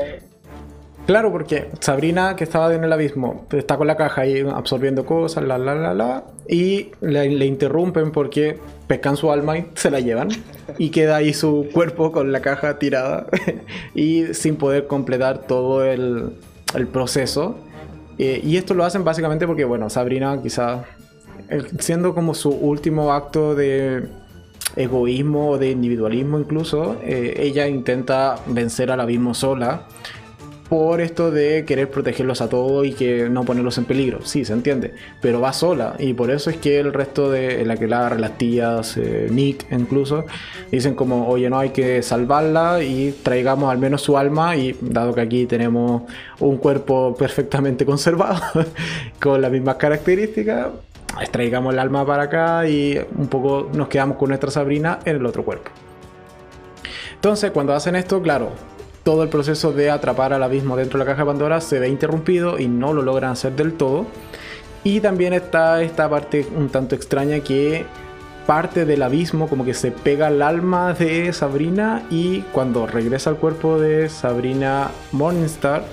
[1.09, 5.43] Claro, porque Sabrina, que estaba en el abismo, está con la caja ahí absorbiendo cosas,
[5.43, 10.29] la, la, la, la, y le, interrumpen porque pescan su alma y se la llevan.
[10.77, 13.25] Y queda ahí su cuerpo con la caja tirada
[13.95, 16.35] y sin poder completar todo el,
[16.93, 17.57] proceso.
[18.19, 20.83] Eh, y esto lo hacen básicamente porque, bueno, Sabrina quizá,
[21.79, 24.07] siendo como su último acto de
[24.75, 29.87] egoísmo o de individualismo incluso, eh, ella intenta vencer al abismo sola
[30.69, 34.23] por esto de querer protegerlos a todos y que no ponerlos en peligro.
[34.23, 37.75] Sí, se entiende, pero va sola y por eso es que el resto de la
[37.75, 40.25] que la las tías, eh, Nick incluso,
[40.71, 45.13] dicen como, oye, no hay que salvarla y traigamos al menos su alma y dado
[45.13, 46.03] que aquí tenemos
[46.39, 48.39] un cuerpo perfectamente conservado
[49.19, 50.67] con las mismas características,
[51.31, 55.25] traigamos el alma para acá y un poco nos quedamos con nuestra Sabrina en el
[55.25, 55.71] otro cuerpo.
[57.15, 58.51] Entonces, cuando hacen esto, claro,
[59.09, 61.89] todo el proceso de atrapar al abismo dentro de la caja de Pandora se ve
[61.89, 64.05] interrumpido y no lo logran hacer del todo.
[64.83, 67.87] Y también está esta parte un tanto extraña que
[68.45, 73.37] parte del abismo como que se pega al alma de Sabrina y cuando regresa al
[73.37, 75.85] cuerpo de Sabrina Morningstar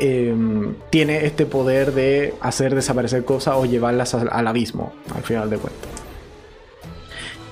[0.00, 5.48] em, tiene este poder de hacer desaparecer cosas o llevarlas al, al abismo al final
[5.50, 5.88] de cuentas.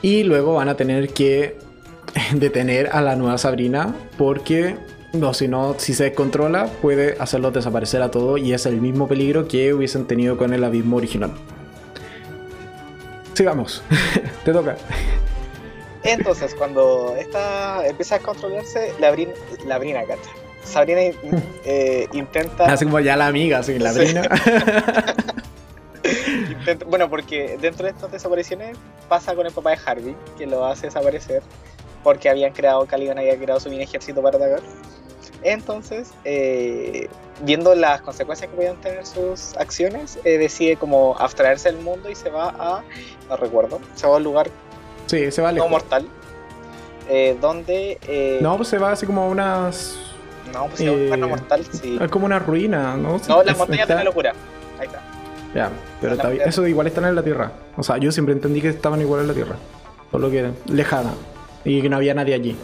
[0.02, 1.67] Y luego van a tener que
[2.32, 4.76] detener a la nueva Sabrina porque
[5.12, 9.08] no, si no, si se descontrola puede hacerlos desaparecer a todos y es el mismo
[9.08, 11.32] peligro que hubiesen tenido con el abismo original.
[13.34, 13.82] Sigamos,
[14.44, 14.76] te toca.
[16.02, 19.32] Entonces, cuando esta empieza a controlarse, la brina,
[19.66, 20.30] la brina, cacha.
[20.64, 21.00] Sabrina
[21.64, 22.64] eh, intenta.
[22.64, 24.22] Así como ya la amiga, así, la brina.
[26.86, 28.76] bueno, porque dentro de estas desapariciones
[29.08, 31.42] pasa con el papá de Harvey, que lo hace desaparecer
[32.08, 34.60] porque habían creado, Caliban había creado su mini ejército para atacar.
[35.42, 37.06] Entonces, eh,
[37.44, 42.14] viendo las consecuencias que podían tener sus acciones, eh, decide como abstraerse del mundo y
[42.14, 42.82] se va a,
[43.28, 44.48] no recuerdo, se va a un lugar
[45.04, 46.08] sí, se va no mortal,
[47.10, 48.38] eh, donde...
[48.40, 49.98] no, pues se va así como a unas...
[50.54, 51.98] No, pues se va a un lugar no mortal, sí.
[52.00, 53.20] Es como una ruina, ¿no?
[53.28, 54.32] No, las montañas de la locura.
[54.78, 55.02] Ahí está.
[55.54, 57.52] Ya, pero eso igual están en la Tierra.
[57.76, 59.56] O sea, yo siempre entendí que estaban igual en la Tierra.
[60.10, 61.12] Solo que lejana
[61.68, 62.56] y que no había nadie allí.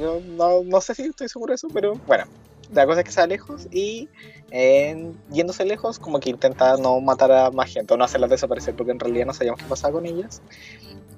[0.00, 2.24] Yo no, sé si estoy seguro de eso, pero bueno,
[2.72, 4.08] la cosa es que está lejos y
[5.30, 8.92] yéndose lejos como que intenta no matar a más gente o no hacerlas desaparecer porque
[8.92, 10.42] en realidad no sabíamos qué pasaba con ellas.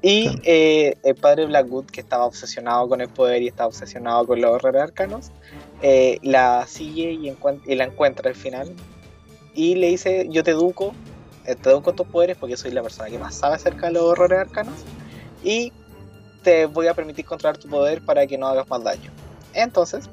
[0.00, 4.40] Y eh, el padre Blackwood, que estaba obsesionado con el poder y estaba obsesionado con
[4.40, 5.32] los horrores arcanos,
[5.82, 7.34] eh, la sigue y,
[7.66, 8.72] y, la encuentra al final.
[9.54, 10.94] Y le dice, yo te educo,
[11.46, 14.04] eh, te educo tus poderes porque soy la persona que más sabe acerca de los
[14.04, 14.76] horrores arcanos.
[15.42, 15.72] Y
[16.42, 19.10] te voy a permitir controlar tu poder para que no hagas más daño.
[19.54, 20.08] Entonces.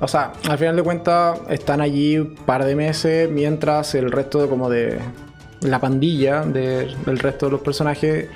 [0.00, 4.40] O sea, al final de cuentas están allí un par de meses mientras el resto
[4.40, 4.98] de como de
[5.60, 8.28] la pandilla del resto de los personajes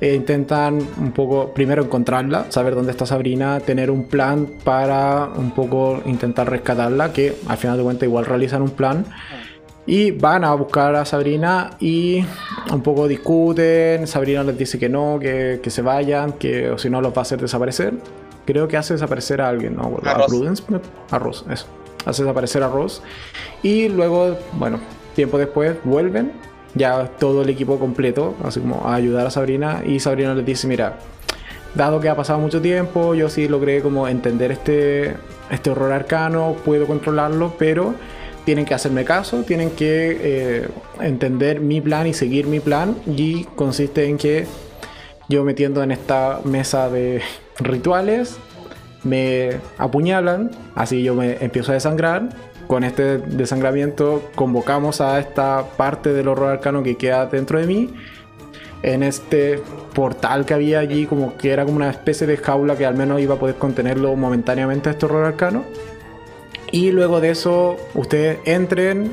[0.00, 5.50] eh, intentan un poco primero encontrarla, saber dónde está Sabrina, tener un plan para un
[5.50, 9.06] poco intentar rescatarla, que al final de cuentas igual realizan un plan.
[9.88, 12.22] Y van a buscar a Sabrina y
[12.70, 17.00] un poco discuten, Sabrina les dice que no, que, se vayan, que o si no
[17.00, 17.94] los va a hacer desaparecer.
[18.44, 19.98] Creo que hace desaparecer a alguien, ¿no?
[20.04, 20.62] A, Prudence,
[21.10, 21.64] a Ross, eso.
[22.04, 23.00] Hace desaparecer a Ross.
[23.62, 24.78] Y luego, bueno,
[25.16, 26.32] tiempo después vuelven,
[26.74, 29.80] ya todo el equipo completo, así como a ayudar a Sabrina.
[29.86, 30.98] Y Sabrina les dice, mira,
[31.74, 35.16] dado que ha pasado mucho tiempo, yo sí logré como entender este,
[35.50, 37.94] este horror arcano, puedo controlarlo, pero
[38.48, 40.68] tienen que hacerme caso, tienen que eh,
[41.02, 44.46] entender mi plan y seguir mi plan y consiste en que
[45.28, 47.20] yo metiendo en esta mesa de
[47.58, 48.38] rituales
[49.04, 52.30] me apuñalan, así yo me empiezo a desangrar.
[52.66, 57.90] Con este desangramiento convocamos a esta parte del horror arcano que queda dentro de mí.
[58.82, 59.60] En este
[59.92, 63.20] portal que había allí, como que era como una especie de jaula que al menos
[63.20, 65.64] iba a poder contenerlo momentáneamente este horror arcano.
[66.70, 69.12] Y luego de eso, ustedes entren,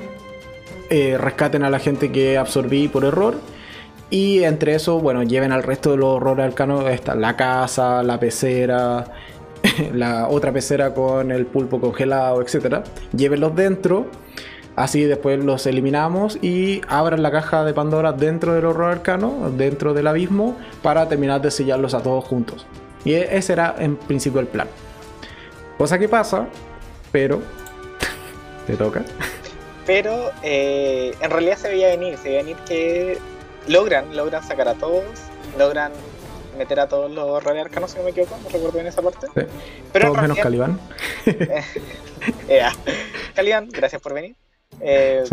[0.89, 3.35] eh, rescaten a la gente que absorbí por error.
[4.09, 8.19] Y entre eso, bueno, lleven al resto de los horrores arcanos, está la casa, la
[8.19, 9.05] pecera,
[9.93, 12.83] la otra pecera con el pulpo congelado, etc.
[13.15, 14.07] Llévenlos dentro,
[14.75, 19.93] así después los eliminamos y abran la caja de Pandora dentro del horror arcano, dentro
[19.93, 22.67] del abismo, para terminar de sellarlos a todos juntos.
[23.05, 24.67] Y ese era en principio el plan.
[25.77, 26.47] Cosa que pasa
[27.15, 27.41] pero
[28.67, 29.05] te toca.
[29.85, 33.17] Pero eh, en realidad se veía venir, se veía venir que
[33.69, 35.05] logran, logran sacar a todos,
[35.57, 35.93] logran
[36.57, 39.27] meter a todos los rayos arcanos, si no me equivoco, no recuerdo bien esa parte.
[39.93, 40.77] Pero todos menos Caliban.
[43.33, 44.35] Caliban, gracias por venir.
[44.81, 45.23] Eh,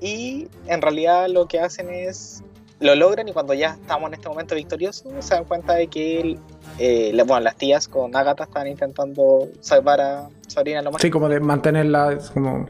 [0.00, 2.44] y en realidad lo que hacen es
[2.80, 6.38] lo logran y cuando ya estamos en este momento victorioso se dan cuenta de que
[6.78, 11.28] eh, bueno, las tías con Agatha están intentando salvar a Sabrina lo más Sí, como
[11.28, 12.68] de mantenerla como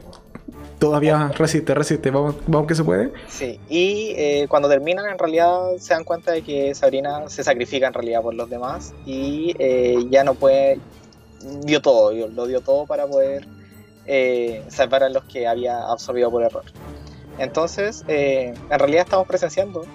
[0.79, 3.11] todavía resiste, resiste, vamos, vamos que se puede.
[3.27, 7.87] Sí, y eh, cuando terminan en realidad se dan cuenta de que Sabrina se sacrifica
[7.87, 10.79] en realidad por los demás y eh, ya no puede,
[11.61, 13.47] dio todo, lo dio todo para poder
[14.69, 16.63] salvar a los que había absorbido por error.
[17.39, 19.85] Entonces, en realidad estamos presenciando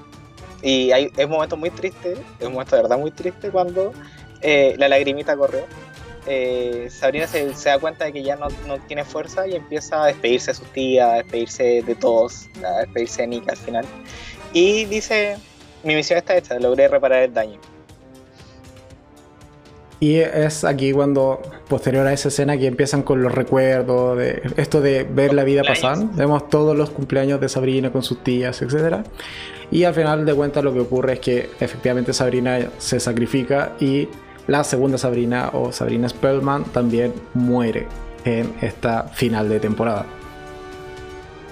[0.64, 3.92] y es un momento muy triste, es un momento de verdad muy triste cuando
[4.40, 5.66] eh, la lagrimita corrió.
[6.26, 8.48] Eh, Sabrina se, da cuenta de que ya no,
[8.88, 13.22] tiene fuerza y empieza a despedirse de sus tías, a despedirse de todos, a despedirse
[13.22, 13.84] de Nick al final.
[14.54, 15.36] Y dice,
[15.82, 17.60] mi misión está hecha, logré reparar el daño.
[20.04, 24.82] Y es aquí cuando, posterior a esa escena, que empiezan con los recuerdos, de esto
[24.82, 25.96] de ver la vida pasar.
[26.12, 28.96] Vemos todos los cumpleaños de Sabrina con sus tías, etc.
[29.70, 34.06] Y al final de cuentas lo que ocurre es que efectivamente Sabrina se sacrifica y
[34.46, 37.86] la segunda Sabrina o Sabrina Spellman también muere
[38.26, 40.04] en esta final de temporada.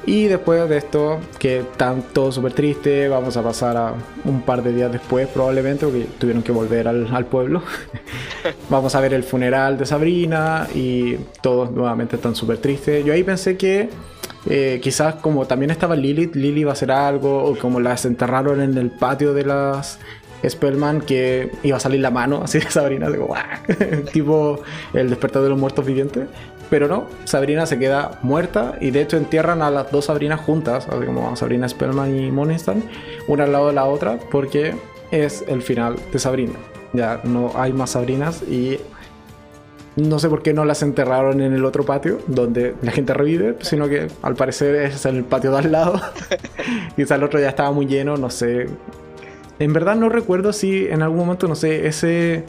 [0.05, 3.95] Y después de esto, que tanto súper triste, vamos a pasar a
[4.25, 7.63] un par de días después probablemente, porque tuvieron que volver al, pueblo.
[8.71, 13.05] vamos a ver el funeral de Sabrina y todos nuevamente están súper tristes.
[13.05, 13.91] Yo ahí pensé que
[14.47, 18.61] eh, quizás como también estaba Lilith, Lily iba a hacer algo, o como las enterraron
[18.61, 20.01] en el patio de las
[20.49, 23.09] Spellman, que iba a salir la mano así de Sabrina,
[24.13, 24.61] tipo
[24.93, 26.27] el despertar de los muertos vivientes.
[26.73, 30.89] Pero no, Sabrina se queda muerta y de hecho entierran a las dos Sabrinas juntas,
[30.89, 32.77] así como Sabrina Spellman y Morningstar,
[33.29, 34.75] una al lado de la otra, porque
[35.11, 36.55] es el final de Sabrina.
[36.95, 38.79] Ya no hay más Sabrinas y
[39.97, 43.57] no sé por qué no las enterraron en el otro patio donde la gente revive,
[43.61, 46.01] sino que al parecer es en el patio de al lado.
[46.97, 48.67] Quizá el otro ya estaba muy lleno, no sé.
[49.59, 52.47] En verdad no recuerdo si en algún momento, no sé, ese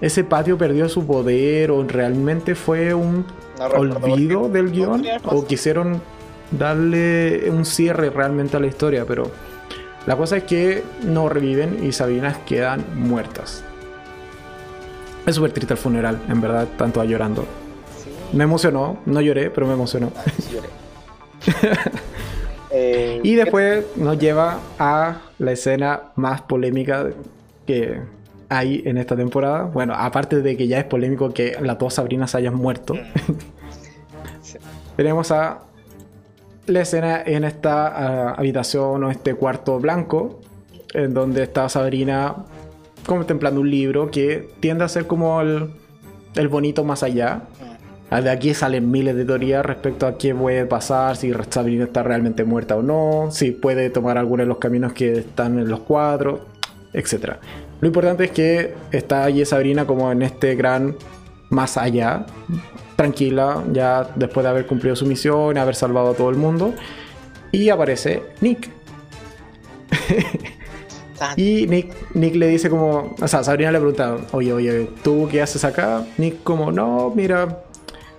[0.00, 3.24] ese patio perdió su poder o realmente fue un
[3.58, 6.02] olvido del guion o quisieron
[6.50, 9.30] darle un cierre realmente a la historia, pero
[10.06, 13.64] la cosa es que no reviven y Sabinas quedan muertas.
[15.26, 17.46] Es súper triste el funeral, en verdad, tanto a llorando.
[18.32, 20.12] Me emocionó, no lloré, pero me emocionó.
[22.76, 27.06] Eh, y después nos lleva a la escena más polémica
[27.68, 28.00] que
[28.56, 29.64] hay en esta temporada.
[29.64, 32.94] Bueno, aparte de que ya es polémico que las dos Sabrinas hayan muerto.
[34.96, 35.60] Tenemos a
[36.66, 40.40] la escena en esta ah, habitación o este cuarto blanco,
[40.92, 42.36] en donde está Sabrina
[43.06, 45.70] contemplando un libro que tiende a ser como el,
[46.34, 47.42] el bonito más allá.
[48.10, 52.02] Ah, de aquí salen miles de teorías respecto a qué puede pasar, si Sabrina está
[52.02, 55.80] realmente muerta o no, si puede tomar alguno de los caminos que están en los
[55.80, 56.40] cuadros,
[56.92, 57.36] etc.
[57.84, 60.96] Lo importante es que está allí Sabrina como en este gran
[61.50, 62.24] más allá,
[62.96, 66.72] tranquila, ya después de haber cumplido su misión, haber salvado a todo el mundo.
[67.52, 68.70] Y aparece Nick.
[71.36, 75.42] y Nick, Nick le dice como, o sea, Sabrina le pregunta, oye, oye, ¿tú qué
[75.42, 76.06] haces acá?
[76.16, 77.64] Nick como, no, mira,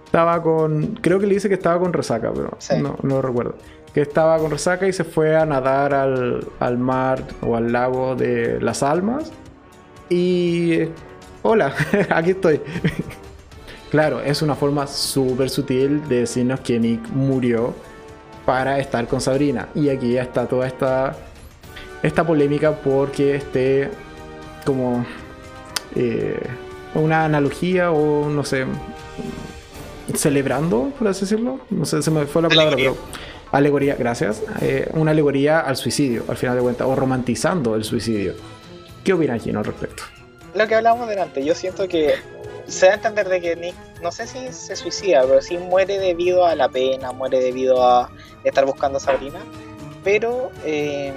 [0.06, 3.56] estaba con, creo que le dice que estaba con resaca, pero no, no lo recuerdo.
[3.96, 8.16] Que estaba con resaca y se fue a nadar al, al mar o al lago
[8.16, 9.32] de las almas.
[10.10, 10.82] Y...
[11.42, 11.74] Hola,
[12.10, 12.62] aquí estoy.
[13.92, 17.74] claro, es una forma súper sutil de decirnos que Nick murió
[18.46, 19.70] para estar con Sabrina.
[19.76, 21.16] Y aquí ya está toda esta,
[22.04, 23.90] esta polémica porque esté
[24.66, 25.06] como
[25.96, 26.40] eh,
[26.94, 28.66] una analogía o no sé,
[30.14, 31.60] celebrando, por así decirlo.
[31.70, 32.98] No sé, se me fue la palabra, pero
[33.52, 34.44] alegoría, gracias.
[34.62, 38.34] Eh, una alegoría al suicidio, al final de cuentas, o romantizando el suicidio.
[39.06, 40.02] ¿Qué opinas, Gino, al respecto?
[40.56, 42.16] Lo que hablábamos delante, yo siento que
[42.66, 46.00] se da a entender de que Nick, no sé si se suicida, pero sí muere
[46.00, 48.10] debido a la pena, muere debido a
[48.44, 49.40] estar buscando a Sabrina.
[50.04, 51.14] Pero, eh,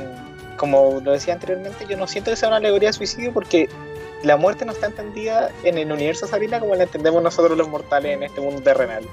[0.59, 3.71] como lo decía anteriormente, yo no siento que sea una alegoría de suicidio porque
[4.23, 8.15] la muerte no está entendida en el universo Sabrina como la entendemos nosotros los mortales
[8.15, 9.05] en este mundo terrenal.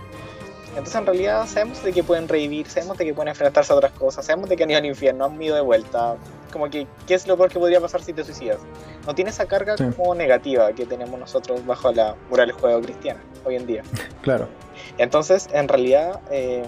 [0.75, 3.93] Entonces en realidad sabemos de que pueden revivir, sabemos de que pueden enfrentarse a otras
[3.93, 6.17] cosas, sabemos de que han ido al infierno, han ido de vuelta.
[6.51, 8.59] Como que, ¿qué es lo peor que podría pasar si te suicidas?
[9.05, 13.55] No tiene esa carga como negativa que tenemos nosotros bajo la moral juego cristiana hoy
[13.55, 13.83] en día.
[14.21, 14.47] Claro.
[14.97, 16.63] Entonces, en realidad, eh,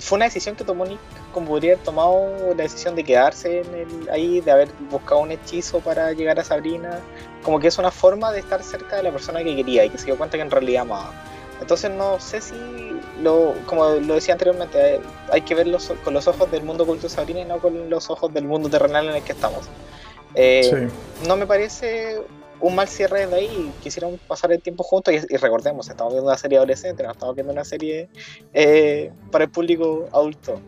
[0.00, 0.98] fue una decisión que tomó Nick
[1.32, 5.30] como podría haber tomado la decisión de quedarse en el, ahí, de haber buscado un
[5.30, 6.98] hechizo para llegar a Sabrina.
[7.42, 9.98] Como que es una forma de estar cerca de la persona que quería y que
[9.98, 11.12] se dio cuenta que en realidad amaba.
[11.60, 12.54] Entonces no sé si,
[13.20, 15.00] lo, como lo decía anteriormente, eh,
[15.30, 18.10] hay que verlo con los ojos del mundo oculto de Sabrina y no con los
[18.10, 19.68] ojos del mundo terrenal en el que estamos.
[20.34, 20.88] Eh,
[21.26, 22.20] no me parece
[22.60, 26.38] un mal cierre de ahí quisieron pasar el tiempo juntos y, recordemos, estamos viendo una
[26.38, 28.08] serie adolescente, no estamos viendo una serie
[28.52, 30.60] eh, para el público adulto.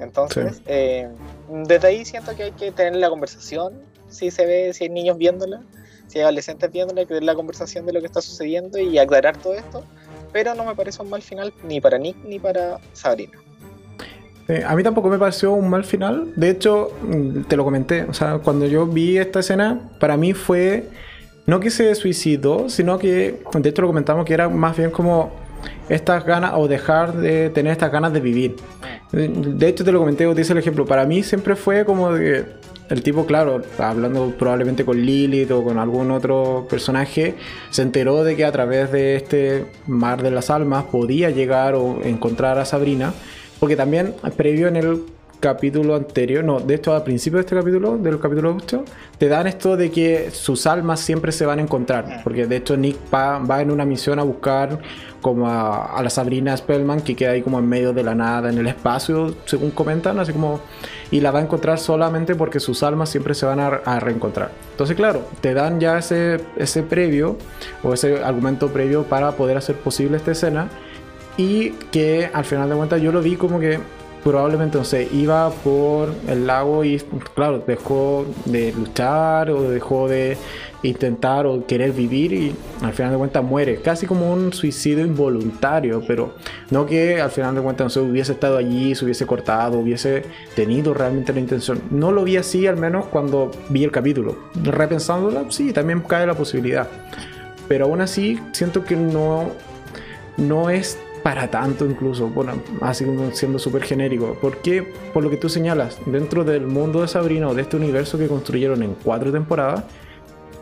[0.00, 1.08] Entonces, eh,
[1.48, 5.18] desde ahí siento que hay que tener la conversación, si se ve, si hay niños
[5.18, 5.60] viéndola,
[6.06, 8.96] si hay adolescentes viéndola, hay que tener la conversación de lo que está sucediendo y
[8.98, 9.82] aclarar todo esto,
[10.32, 13.38] pero no me parece un mal final ni para Nick ni para Sabrina.
[14.48, 16.32] Eh, a mí tampoco me pareció un mal final.
[16.34, 18.04] De hecho, mm, te lo comenté.
[18.04, 20.88] O sea, cuando yo vi esta escena, para mí fue.
[21.46, 23.42] No que se suicidó, sino que.
[23.52, 25.30] De hecho, lo comentamos que era más bien como
[25.88, 28.56] estas ganas o dejar de tener estas ganas de vivir.
[29.12, 30.86] De hecho, te lo comenté, te hice el ejemplo.
[30.86, 32.46] Para mí siempre fue como de
[32.88, 37.34] el tipo, claro, hablando probablemente con Lilith o con algún otro personaje,
[37.70, 42.02] se enteró de que a través de este mar de las almas podía llegar o
[42.02, 43.12] encontrar a Sabrina.
[43.60, 45.02] Porque también, previo en el
[45.40, 48.84] capítulo anterior, no, de hecho al principio de este capítulo, del capítulo 8,
[49.18, 52.76] te dan esto de que sus almas siempre se van a encontrar, porque de hecho
[52.76, 54.80] Nick va, va en una misión a buscar
[55.20, 58.58] como a, la Sabrina Spellman que queda ahí como en medio de la nada en
[58.58, 60.60] el espacio, según comentan, así como
[61.10, 64.50] y la va a encontrar solamente porque sus almas siempre se van a, reencontrar.
[64.72, 67.36] Entonces, claro, te dan ya ese, ese previo
[67.82, 70.68] o ese argumento previo para poder hacer posible esta escena
[71.36, 73.78] y que al final de cuentas yo lo vi como que
[74.28, 77.00] probablemente, no sé, iba por el lago y,
[77.34, 80.36] claro, dejó de luchar o dejó de
[80.82, 83.80] intentar o querer vivir y al final de cuentas muere.
[83.80, 86.34] Casi como un suicidio involuntario, pero
[86.70, 90.24] no que al final de cuentas no se hubiese estado allí, se hubiese cortado, hubiese
[90.54, 91.80] tenido realmente la intención.
[91.90, 94.36] No lo vi así, al menos cuando vi el capítulo.
[94.62, 96.86] Repensándolo, sí, también cae la posibilidad.
[97.66, 99.52] Pero aún así, siento que no,
[100.36, 100.98] no es
[101.28, 104.34] para tanto incluso, bueno, así siendo súper genérico.
[104.40, 104.82] porque
[105.12, 108.28] Por lo que tú señalas, dentro del mundo de Sabrina o de este universo que
[108.28, 109.84] construyeron en cuatro temporadas,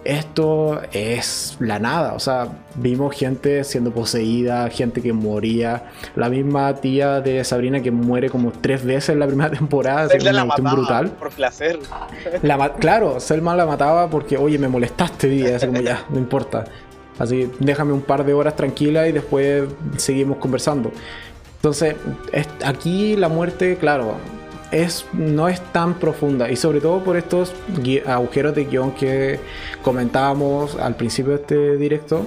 [0.02, 2.14] esto es la nada.
[2.14, 5.84] O sea, vimos gente siendo poseída, gente que moría.
[6.16, 10.08] La misma tía de Sabrina que muere como tres veces en la primera temporada.
[10.08, 11.10] Selma la mataba brutal.
[11.10, 11.78] por placer.
[12.80, 16.64] claro, Selma la mataba porque, oye, me molestaste, y así como ya, no importa.
[17.18, 19.64] Así, déjame un par de horas tranquila y después
[19.96, 20.92] seguimos conversando.
[21.56, 21.96] Entonces,
[22.64, 24.14] aquí la muerte, claro,
[24.70, 27.54] es, no es tan profunda y sobre todo por estos
[28.06, 29.38] agujeros de guion que
[29.82, 32.26] comentábamos al principio de este directo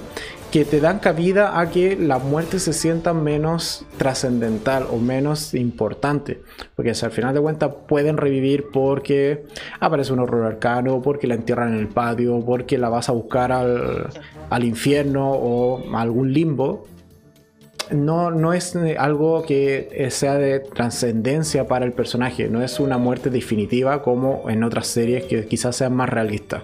[0.50, 6.40] que te dan cabida a que la muerte se sienta menos trascendental o menos importante.
[6.74, 9.44] Porque al final de cuentas pueden revivir porque
[9.78, 13.52] aparece un horror arcano, porque la entierran en el patio, porque la vas a buscar
[13.52, 14.08] al,
[14.50, 16.86] al infierno o algún limbo
[17.92, 23.30] no, no es algo que sea de trascendencia para el personaje, no es una muerte
[23.30, 26.62] definitiva como en otras series que quizás sean más realistas.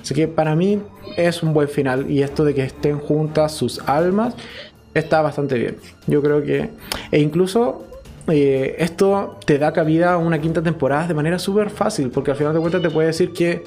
[0.00, 0.80] Así que para mí
[1.16, 4.34] es un buen final y esto de que estén juntas sus almas
[4.94, 5.76] está bastante bien.
[6.06, 6.70] Yo creo que...
[7.10, 7.88] E incluso
[8.30, 12.36] eh, esto te da cabida a una quinta temporada de manera súper fácil, porque al
[12.36, 13.64] final de cuentas te puede decir que,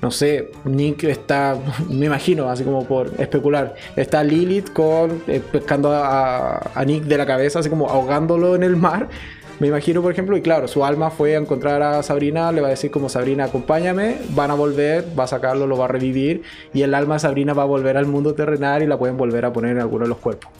[0.00, 1.58] no sé, Nick está,
[1.90, 7.26] me imagino, así como por especular, está Lilith con, eh, pescando a, Nick de la
[7.26, 9.08] cabeza, así como ahogándolo en el mar.
[9.60, 12.66] Me imagino, por ejemplo, y claro, su alma fue a encontrar a Sabrina, le va
[12.66, 16.42] a decir como Sabrina, acompáñame, van a volver, va a sacarlo, lo va a revivir,
[16.72, 19.44] y el alma de Sabrina va a volver al mundo terrenal y la pueden volver
[19.44, 20.50] a poner en alguno de los cuerpos.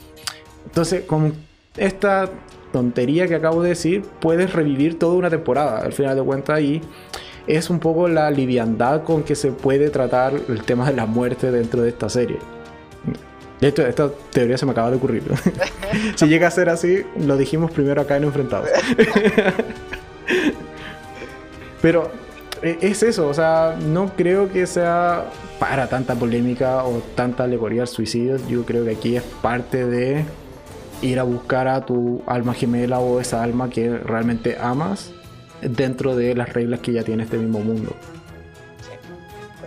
[0.65, 1.35] Entonces, con
[1.77, 2.31] esta
[2.73, 6.81] tontería que acabo de decir, puedes revivir toda una temporada, al final de cuentas, y
[7.49, 11.51] es un poco la liviandad con que se puede tratar el tema de la muerte
[11.51, 12.39] dentro de esta serie.
[13.61, 15.23] De hecho, esta teoría se me acaba de ocurrir.
[16.17, 18.69] si llega a ser así, lo dijimos primero acá en Enfrentados.
[21.81, 22.11] Pero
[22.63, 27.83] e, es eso, o sea, no creo que sea para tanta polémica o tanta alegoría
[27.83, 28.37] al suicidio.
[28.49, 30.25] Yo creo que aquí es parte de
[31.03, 35.13] ir a buscar a tu alma gemela o esa alma que realmente amas
[35.61, 37.95] dentro de las reglas que ya tiene este mismo mundo.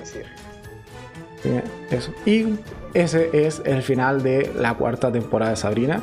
[0.03, 0.19] Sí,
[1.43, 2.11] Bien, eso.
[2.25, 2.55] Y
[2.93, 6.01] ese es el final de la cuarta temporada de Sabrina.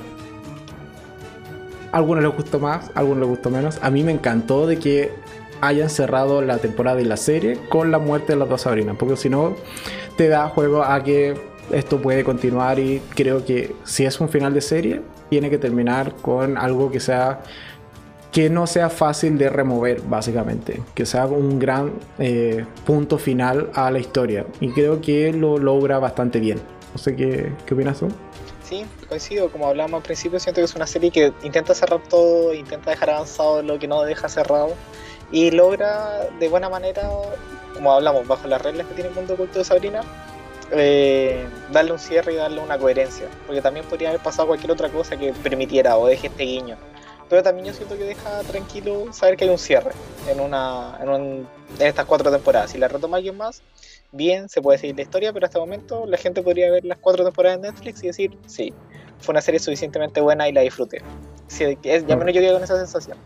[1.92, 3.78] A algunos les gustó más, a algunos les gustó menos.
[3.82, 5.12] A mí me encantó de que
[5.60, 9.16] hayan cerrado la temporada y la serie con la muerte de las dos Sabrinas, porque
[9.16, 9.54] si no
[10.16, 11.34] te da juego a que
[11.72, 15.00] esto puede continuar y creo que si es un final de serie,
[15.30, 17.40] tiene que terminar con algo que sea
[18.34, 20.82] que no sea fácil de remover, básicamente.
[20.92, 24.44] Que sea un gran eh, punto final a la historia.
[24.60, 26.58] Y creo que lo logra bastante bien.
[26.94, 28.08] No sé qué, qué opinas tú.
[28.62, 29.50] Sí, coincido.
[29.50, 33.10] Como hablamos al principio, siento que es una serie que intenta cerrar todo, intenta dejar
[33.10, 34.72] avanzado lo que no deja cerrado.
[35.30, 37.10] Y logra de buena manera,
[37.74, 40.00] como hablamos, bajo las reglas que tiene el mundo oculto de Sabrina,
[40.70, 43.28] eh, darle un cierre y darle una coherencia.
[43.46, 46.76] Porque también podría haber pasado cualquier otra cosa que permitiera o deje este guiño.
[47.28, 49.92] Pero también yo siento que deja tranquilo saber que hay un cierre
[50.28, 51.46] en, una, en,
[51.80, 52.70] estas cuatro temporadas.
[52.70, 53.62] Si la retoma alguien más,
[54.14, 56.98] bien, se puede seguir la historia, pero hasta el momento la gente podría ver las
[56.98, 58.72] cuatro temporadas de Netflix y decir, sí,
[59.18, 61.02] fue una serie suficientemente buena y la disfruté.
[61.82, 63.18] ya menos yo quedé con esa sensación.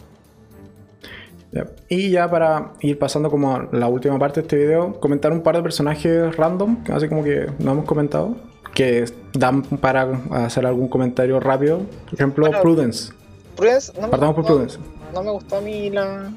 [1.88, 5.56] Y ya para ir pasando como la última parte de este video, comentar un par
[5.56, 8.36] de personajes random, así como que no hemos comentado,
[8.74, 11.80] que dan para hacer algún comentario rápido.
[12.04, 13.12] Por ejemplo, Prudence.
[13.56, 14.78] Prudence, no Partamos por Prudence.
[15.14, 16.32] No me gustó a mí la...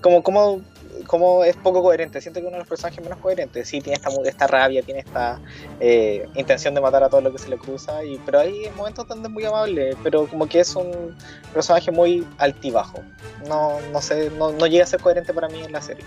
[0.00, 0.62] Como, como
[1.08, 2.20] como es poco coherente.
[2.20, 3.66] Siento que uno de los personajes menos coherentes.
[3.66, 5.40] Sí, tiene esta, esta rabia, tiene esta
[5.80, 8.04] eh, intención de matar a todo lo que se le cruza.
[8.04, 9.96] Y, pero hay momentos donde es muy amable.
[10.04, 11.16] Pero como que es un
[11.54, 13.00] personaje muy altibajo.
[13.48, 16.04] No, no sé, no, no llega a ser coherente para mí en la serie.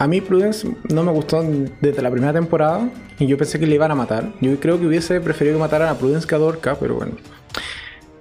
[0.00, 1.42] A mí Prudence no me gustó
[1.80, 2.88] desde la primera temporada
[3.18, 4.32] y yo pensé que le iban a matar.
[4.40, 7.12] Yo creo que hubiese preferido que mataran a Prudence que a Dorca, pero bueno.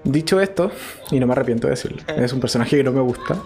[0.03, 0.71] Dicho esto,
[1.11, 3.41] y no me arrepiento de decirlo, es un personaje que no me gusta.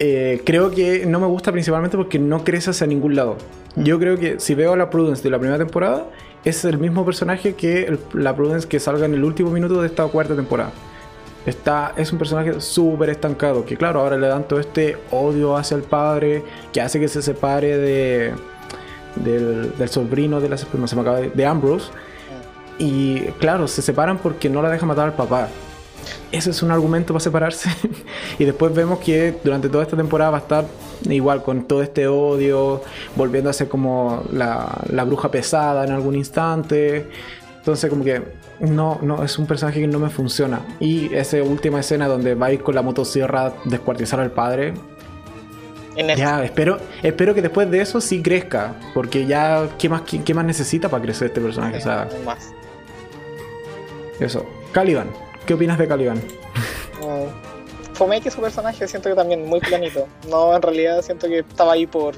[0.00, 3.36] Eh, creo que no me gusta principalmente porque no crece hacia ningún lado.
[3.76, 6.06] Yo creo que si veo a la Prudence de la primera temporada,
[6.44, 10.06] es el mismo personaje que la Prudence que salga en el último minuto de esta
[10.06, 10.72] cuarta temporada.
[11.46, 15.76] Está, es un personaje súper estancado, que claro, ahora le dan todo este odio hacia
[15.76, 16.42] el padre,
[16.72, 18.34] que hace que se separe de,
[19.16, 21.90] del, sobrino de la se me acaba de, de Ambrose.
[22.78, 25.48] Y claro, se separan porque no la deja matar al papá
[26.30, 27.70] eso es un argumento para separarse.
[28.38, 30.64] y después vemos que durante toda esta temporada va a estar
[31.08, 32.82] igual con todo este odio,
[33.16, 37.08] volviendo a ser como la, la bruja pesada en algún instante.
[37.58, 38.22] Entonces como que
[38.60, 40.60] no, no, es un personaje que no me funciona.
[40.80, 44.74] Y esa última escena donde va a ir con la motosierra a descuartizar al padre.
[46.16, 48.74] Ya, espero, espero que después de eso sí crezca.
[48.94, 51.78] Porque ya, ¿qué más, qué, más necesita para crecer este personaje?
[51.78, 52.52] o sea, más.
[54.20, 54.46] Eso.
[54.72, 55.08] Caliban.
[55.48, 56.18] ¿Qué opinas de Caliban?
[57.00, 60.06] Mm, Fomé que su personaje siento que también muy planito.
[60.28, 62.16] No, en realidad siento que estaba ahí por,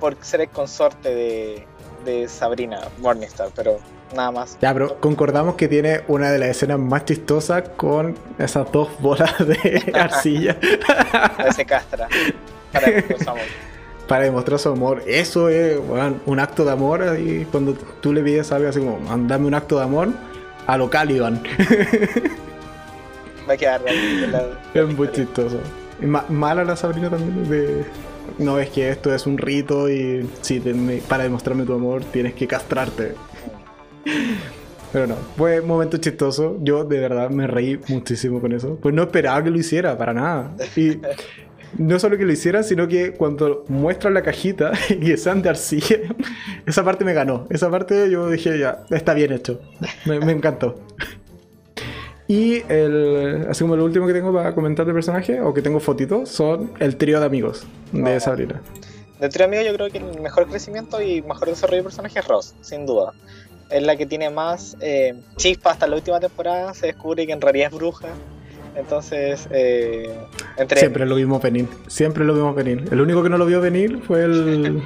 [0.00, 1.64] por ser el consorte de,
[2.04, 3.78] de Sabrina Morningstar, pero
[4.16, 4.58] nada más.
[4.60, 9.32] Ya, pero concordamos que tiene una de las escenas más chistosas con esas dos bolas
[9.38, 10.58] de arcilla.
[11.46, 12.08] Ese castra.
[12.72, 13.44] Para demostrar su amor.
[14.08, 15.02] Para demostrar su amor.
[15.06, 15.78] Eso es
[16.26, 17.16] un acto de amor.
[17.16, 18.98] Y cuando tú le pides algo así como,
[19.28, 20.08] dame un acto de amor,
[20.66, 21.42] a lo Caliban.
[23.48, 23.82] Va a quedar
[24.74, 25.58] Es muy chistoso.
[26.28, 27.84] Mala la Sabrina también de...
[28.38, 30.60] No, es que esto es un rito y si
[31.08, 33.14] para demostrarme tu amor tienes que castrarte.
[34.92, 36.56] Pero no, fue un momento chistoso.
[36.60, 38.78] Yo de verdad me reí muchísimo con eso.
[38.80, 40.54] Pues no esperaba que lo hiciera, para nada.
[40.76, 40.98] Y
[41.78, 45.98] no solo que lo hiciera, sino que cuando muestran la cajita y sean de arcilla,
[46.66, 47.46] esa parte me ganó.
[47.50, 49.60] Esa parte yo dije, ya, está bien hecho.
[50.04, 50.80] Me, me encantó.
[52.30, 55.80] Y el, así como el último que tengo para comentar de personaje, o que tengo
[55.80, 58.20] fotitos, son el trío de amigos de.
[58.20, 58.62] Sabrina.
[59.18, 62.28] De trío amigos yo creo que el mejor crecimiento y mejor desarrollo de personaje es
[62.28, 63.14] Ross, sin duda.
[63.68, 67.40] Es la que tiene más eh, chispa hasta la última temporada, se descubre que en
[67.40, 68.10] realidad es bruja.
[68.76, 70.14] Entonces, eh,
[70.56, 70.78] entre...
[70.80, 72.84] Siempre lo vimos venir, siempre lo vimos venir.
[72.90, 74.82] El único que no lo vio venir fue el...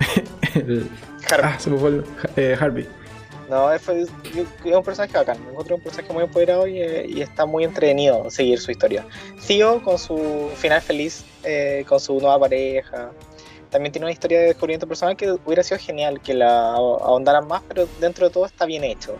[0.54, 0.88] el-
[1.30, 1.50] Harvey.
[1.54, 2.04] ah, se me fue el...
[2.36, 2.86] eh, Harvey.
[3.48, 5.36] No, es, un personaje bacán.
[5.50, 9.04] Encuentro un personaje muy empoderado y, eh, y está muy entretenido seguir su historia.
[9.46, 13.10] Theo con su final feliz, eh, con su nueva pareja.
[13.68, 17.62] También tiene una historia de descubrimiento personal que hubiera sido genial que la ahondaran más,
[17.68, 19.16] pero dentro de todo está bien hecho.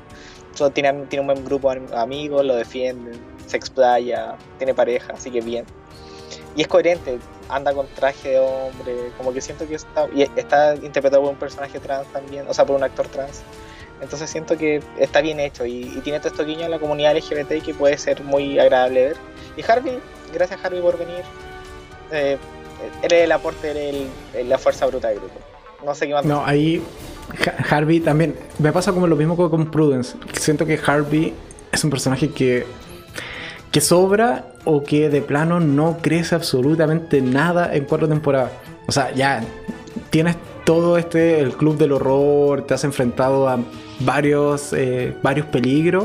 [0.55, 3.15] So, tiene, tiene un buen grupo de amigos, lo defienden,
[3.53, 5.65] se explaya, tiene pareja, así que bien.
[6.57, 7.19] Y es coherente,
[7.49, 11.37] anda con traje de hombre, como que siento que está, y está interpretado por un
[11.39, 13.43] personaje trans también, o sea, por un actor trans.
[14.01, 17.17] Entonces siento que está bien hecho y, y tiene todo esto guiño a la comunidad
[17.17, 19.17] LGBT que puede ser muy agradable ver.
[19.57, 19.99] Y Harvey,
[20.35, 21.23] gracias Harvey por venir.
[22.11, 22.37] Eh,
[23.03, 25.39] eres el aporte, eres el- la fuerza bruta del grupo.
[25.85, 26.25] No sé qué más.
[26.25, 26.83] No, ahí
[27.47, 28.35] Ha- Harvey también.
[28.59, 30.17] Me pasa como lo mismo con Prudence.
[30.39, 31.33] Siento que Harvey
[31.71, 32.67] es un personaje que,
[33.73, 38.53] que sobra o que de plano no crece absolutamente nada en cuatro temporadas.
[38.87, 39.43] O sea, ya
[40.11, 43.59] tienes todo este, el club del horror, te has enfrentado a
[44.01, 46.05] varios, eh, varios peligros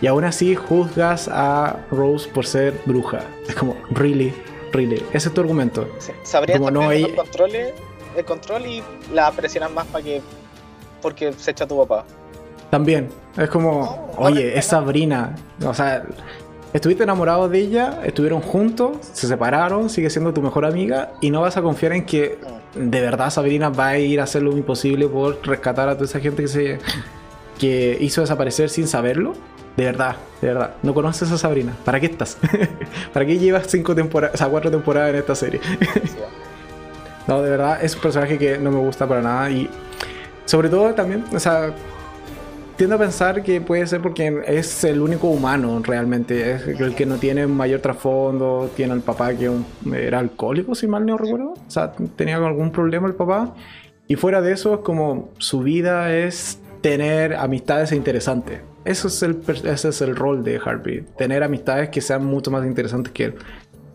[0.00, 3.20] y aún así juzgas a Rose por ser bruja.
[3.46, 4.32] Es como, really,
[4.72, 5.02] really.
[5.12, 5.86] Ese es tu argumento.
[5.98, 7.74] Sí, Sabrían Como no hay- los controles,
[8.16, 8.82] el control y
[9.12, 10.22] la presionan más para que
[11.02, 12.04] porque se echa tu papá.
[12.70, 15.34] También, es como, No, oye, es Sabrina.
[15.66, 16.04] O sea,
[16.72, 21.40] estuviste enamorado de ella, estuvieron juntos, se separaron, sigue siendo tu mejor amiga y no
[21.40, 22.38] vas a confiar en que
[22.74, 26.20] de verdad Sabrina va a ir a hacer lo imposible por rescatar a toda esa
[26.20, 26.78] gente que se
[27.58, 29.34] que hizo desaparecer sin saberlo.
[29.76, 30.74] De verdad, de verdad.
[30.82, 31.76] No conoces a Sabrina.
[31.84, 32.38] ¿Para qué estás?
[33.12, 35.60] ¿Para qué llevas cinco temporadas, o sea, cuatro temporadas en esta serie?
[37.26, 39.70] No, de verdad, es un personaje que no me gusta para nada y
[40.46, 41.72] sobre todo también, o sea,
[42.80, 47.04] tiendo a pensar que puede ser porque es el único humano realmente, es el que
[47.04, 51.50] no tiene mayor trasfondo, tiene al papá que un- era alcohólico, si mal no recuerdo,
[51.50, 53.54] o sea, tenía algún problema el papá
[54.08, 58.62] y fuera de eso es como su vida es tener amistades interesantes.
[58.86, 62.64] Eso es el, ese es el rol de Harvey, tener amistades que sean mucho más
[62.64, 63.34] interesantes que él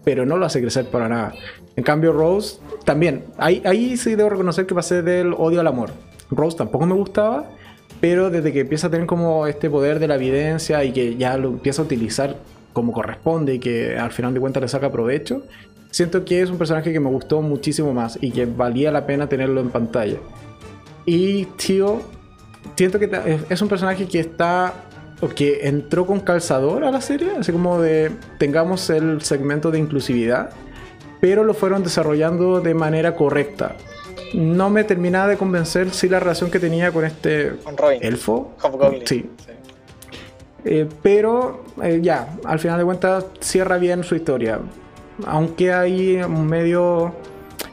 [0.03, 1.33] pero no lo hace crecer para nada.
[1.75, 3.23] En cambio, Rose también.
[3.39, 5.89] Ahí, ahí sí debo reconocer que pasé del odio al amor.
[6.29, 7.49] Rose tampoco me gustaba,
[8.01, 11.37] pero desde que empieza a tener como este poder de la evidencia y que ya
[11.37, 12.35] lo empieza a utilizar
[12.73, 15.43] como corresponde y que al final de cuentas le saca provecho,
[15.91, 19.29] siento que es un personaje que me gustó muchísimo más y que valía la pena
[19.29, 20.17] tenerlo en pantalla.
[21.05, 22.01] Y Tío,
[22.75, 24.73] siento que es un personaje que está
[25.21, 29.79] o que entró con calzador a la serie, así como de tengamos el segmento de
[29.79, 30.49] inclusividad,
[31.21, 33.75] pero lo fueron desarrollando de manera correcta.
[34.35, 37.99] No me terminaba de convencer si la relación que tenía con este Con Robin.
[38.03, 38.53] elfo.
[38.61, 39.05] Hobgoblin.
[39.07, 39.29] Sí,
[40.65, 44.59] eh, pero eh, ya, al final de cuentas cierra bien su historia.
[45.25, 47.13] Aunque hay un medio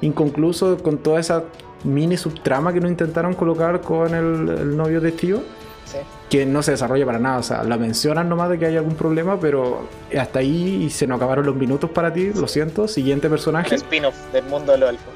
[0.03, 1.45] inconcluso con toda esa
[1.85, 5.41] mini subtrama que no intentaron colocar con el, el novio de tío,
[5.85, 5.99] Sí.
[6.31, 7.39] que no se desarrolla para nada.
[7.39, 11.07] O sea, la mencionan nomás de que hay algún problema, pero hasta ahí y se
[11.09, 12.87] nos acabaron los minutos para ti, lo siento.
[12.87, 13.75] Siguiente personaje.
[13.75, 15.13] spin-off del mundo de los elfos.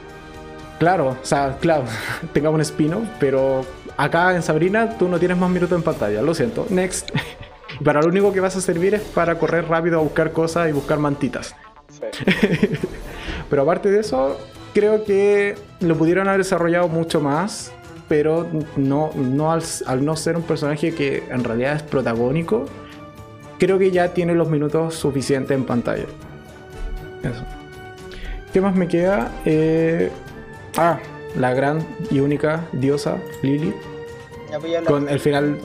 [0.78, 1.84] Claro, o sea, claro,
[2.32, 3.64] tengamos un spin-off, pero
[3.96, 6.66] acá en Sabrina tú no tienes más minutos en pantalla, lo siento.
[6.70, 7.10] Next.
[7.84, 10.72] Para lo único que vas a servir es para correr rápido a buscar cosas y
[10.72, 11.54] buscar mantitas.
[11.90, 12.06] Sí.
[13.50, 14.38] Pero aparte de eso,
[14.72, 17.72] creo que lo pudieron haber desarrollado mucho más,
[18.08, 22.66] pero no, no al, al no ser un personaje que en realidad es protagónico,
[23.58, 26.06] creo que ya tiene los minutos suficientes en pantalla.
[27.22, 27.44] Eso.
[28.52, 29.30] ¿Qué más me queda?
[29.44, 30.10] Eh,
[30.76, 30.98] ah,
[31.36, 33.74] la gran y única diosa Lilith.
[34.60, 34.82] Pues.
[34.86, 35.58] Con el final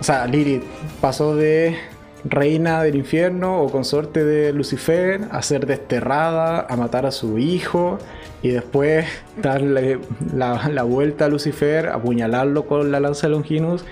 [0.00, 0.62] o sea, Lilith
[1.00, 1.76] pasó de
[2.24, 7.98] reina del infierno o consorte de Lucifer a ser desterrada, a matar a su hijo
[8.42, 9.06] y después
[9.40, 9.98] darle
[10.34, 13.84] la, la vuelta a Lucifer, apuñalarlo con la lanza de Longinus,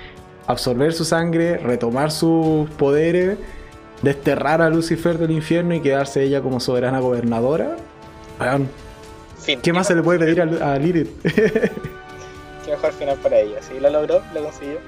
[0.47, 3.39] absorber su sangre, retomar sus poderes,
[4.03, 7.77] desterrar a Lucifer del infierno y quedarse ella como soberana gobernadora.
[8.39, 8.69] Weón,
[9.45, 9.61] Fin.
[9.61, 11.11] ¿Qué más se le puede pedir a, a Lilith?
[12.65, 13.57] Qué mejor final para ella.
[13.61, 14.79] Sí, lo logró, lo consiguió.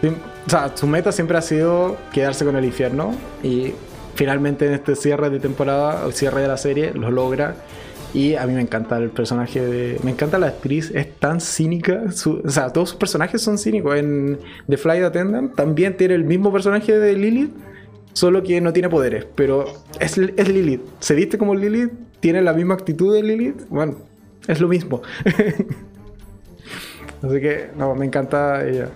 [0.00, 0.08] Sí,
[0.46, 3.72] O sea, su meta siempre ha sido quedarse con el infierno y
[4.14, 7.56] finalmente en este cierre de temporada, el cierre de la serie, lo logra.
[8.14, 9.98] Y a mí me encanta el personaje de.
[10.02, 12.02] Me encanta la actriz, es tan cínica.
[12.44, 13.96] o sea, todos sus personajes son cínicos.
[13.96, 17.52] En The Flight Attendant también tiene el mismo personaje de Lilith,
[18.12, 19.26] solo que no tiene poderes.
[19.34, 19.64] Pero
[19.98, 20.82] es, es Lilith.
[21.00, 21.90] Se viste como Lilith,
[22.22, 23.68] tiene la misma actitud de Lilith.
[23.68, 23.96] Bueno,
[24.46, 25.02] es lo mismo.
[27.22, 28.88] Así que, no, me encanta ella.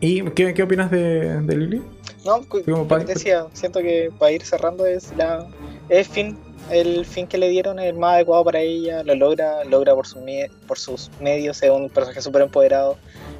[0.00, 1.84] ¿Y qué, qué opinas de, de Lilith?
[2.24, 5.46] No, como decía, siento que para ir cerrando es la
[5.88, 6.36] es fin
[6.70, 10.06] el fin que le dieron es el más adecuado para ella, lo logra, logra por,
[10.06, 10.20] su,
[10.66, 12.96] por sus medios, es un personaje súper empoderado,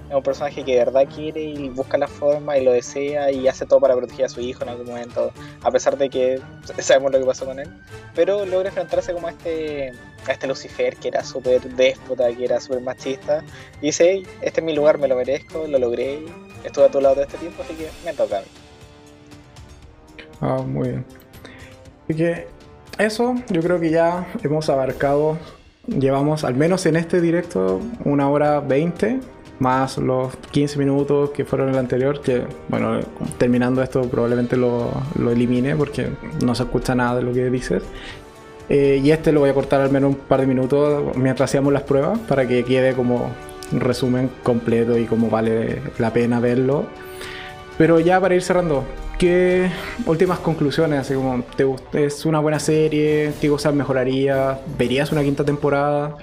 [0.08, 3.46] es un personaje que de verdad quiere y busca la forma y lo desea y
[3.46, 5.32] hace todo para proteger a su hijo en algún momento,
[5.62, 6.40] a pesar de que
[6.78, 7.68] sabemos lo que pasó con él,
[8.14, 9.92] pero logra enfrentarse como a este,
[10.28, 13.44] este Lucifer que era súper déspota, que era súper machista,
[13.80, 16.24] y dice, este es mi lugar, me lo merezco, lo logré,
[16.64, 18.42] estuve a tu lado todo este tiempo, así que me toca.
[20.40, 21.04] Ah, muy bien.
[22.04, 22.57] Así que
[22.98, 25.38] eso, yo creo que ya hemos abarcado,
[25.86, 29.20] llevamos al menos en este directo una hora 20,
[29.58, 33.00] más los 15 minutos que fueron el anterior, que bueno,
[33.38, 36.08] terminando esto probablemente lo, lo elimine porque
[36.44, 37.82] no se escucha nada de lo que dices.
[38.68, 41.72] Eh, y este lo voy a cortar al menos un par de minutos mientras hacíamos
[41.72, 43.30] las pruebas para que quede como
[43.72, 46.86] resumen completo y como vale la pena verlo.
[47.78, 48.84] Pero ya para ir cerrando,
[49.18, 49.68] ¿Qué
[50.06, 51.00] últimas conclusiones?
[51.00, 53.32] Así como, ¿te ¿es una buena serie?
[53.40, 54.60] ¿Qué cosas mejoraría?
[54.78, 56.16] ¿Verías una quinta temporada?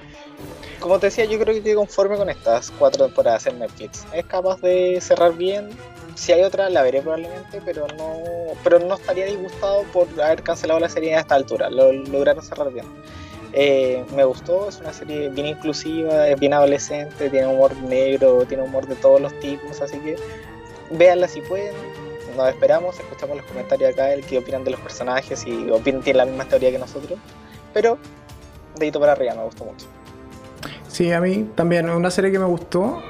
[0.80, 4.06] Como te decía, yo creo que estoy conforme con estas cuatro temporadas en Netflix.
[4.14, 5.68] Es capaz de cerrar bien.
[6.14, 8.14] Si hay otra, la veré probablemente, pero no,
[8.64, 11.68] pero no estaría disgustado por haber cancelado la serie a esta altura.
[11.68, 12.86] Lo lograron cerrar bien.
[13.52, 18.62] Eh, me gustó, es una serie bien inclusiva, es bien adolescente, tiene humor negro, tiene
[18.62, 20.16] humor de todos los tipos, así que
[20.90, 21.74] véanla si pueden
[22.36, 26.18] nos esperamos, escuchamos los comentarios acá, el que opinan de los personajes y opinan, tienen
[26.18, 27.18] la misma teoría que nosotros.
[27.72, 27.98] Pero,
[28.76, 29.86] dedito para arriba, me gustó mucho.
[30.88, 33.02] Sí, a mí también, una serie que me gustó.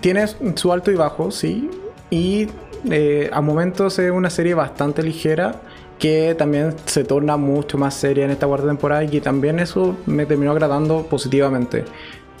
[0.00, 1.70] Tiene su alto y bajo, sí.
[2.10, 2.48] Y
[2.90, 5.56] eh, a momentos es una serie bastante ligera
[5.98, 9.96] que también se torna mucho más seria en esta cuarta temporada y que también eso
[10.06, 11.84] me terminó agradando positivamente.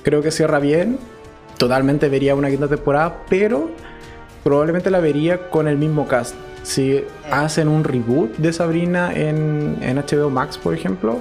[0.02, 0.98] Creo que cierra bien,
[1.58, 3.68] totalmente vería una quinta temporada, pero
[4.48, 6.34] probablemente la vería con el mismo cast.
[6.62, 11.18] Si hacen un reboot de Sabrina en, HBO Max, por ejemplo,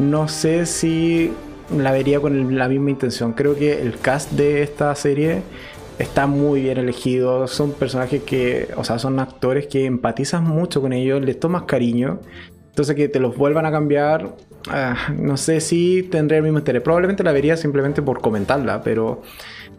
[0.00, 1.30] no sé si
[1.78, 3.32] la vería con la misma intención.
[3.32, 5.42] Creo que el cast de esta serie
[6.00, 7.46] está muy bien elegido.
[7.46, 12.18] Son personajes que, o sea, son actores que empatizas mucho con ellos, les tomas cariño.
[12.70, 14.34] Entonces que te los vuelvan a cambiar,
[14.68, 16.82] ah, no sé si tendré el mismo interés.
[16.82, 19.22] Probablemente la vería simplemente por comentarla, pero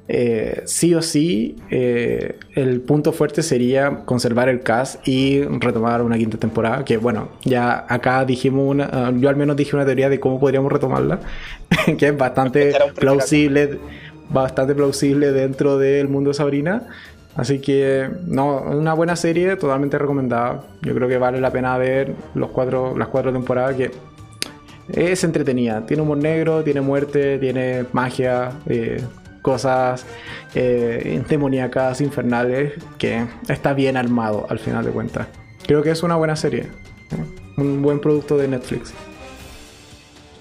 [0.07, 6.17] eh, sí o sí, eh, el punto fuerte sería conservar el cast y retomar una
[6.17, 6.85] quinta temporada.
[6.85, 10.39] Que bueno, ya acá dijimos una, ah, yo al menos dije una teoría de cómo
[10.39, 11.19] podríamos retomarla,
[11.97, 13.79] que es bastante plausible,
[14.29, 16.87] bastante plausible dentro del mundo de Sabrina.
[17.35, 20.63] Así que, no, una buena serie, totalmente recomendada.
[20.81, 23.91] Yo creo que vale la pena ver los cuatro, las cuatro temporadas que
[24.87, 25.85] es entretenida.
[25.85, 28.51] Tiene humor negro, tiene muerte, tiene magia.
[28.67, 29.01] Eh,
[29.45, 30.07] cosas
[30.55, 35.27] eh, demoníacas, infernales, que está bien armado al final de cuentas.
[35.67, 37.57] Creo que es una buena serie, ¿eh?
[37.57, 38.91] un buen producto de Netflix.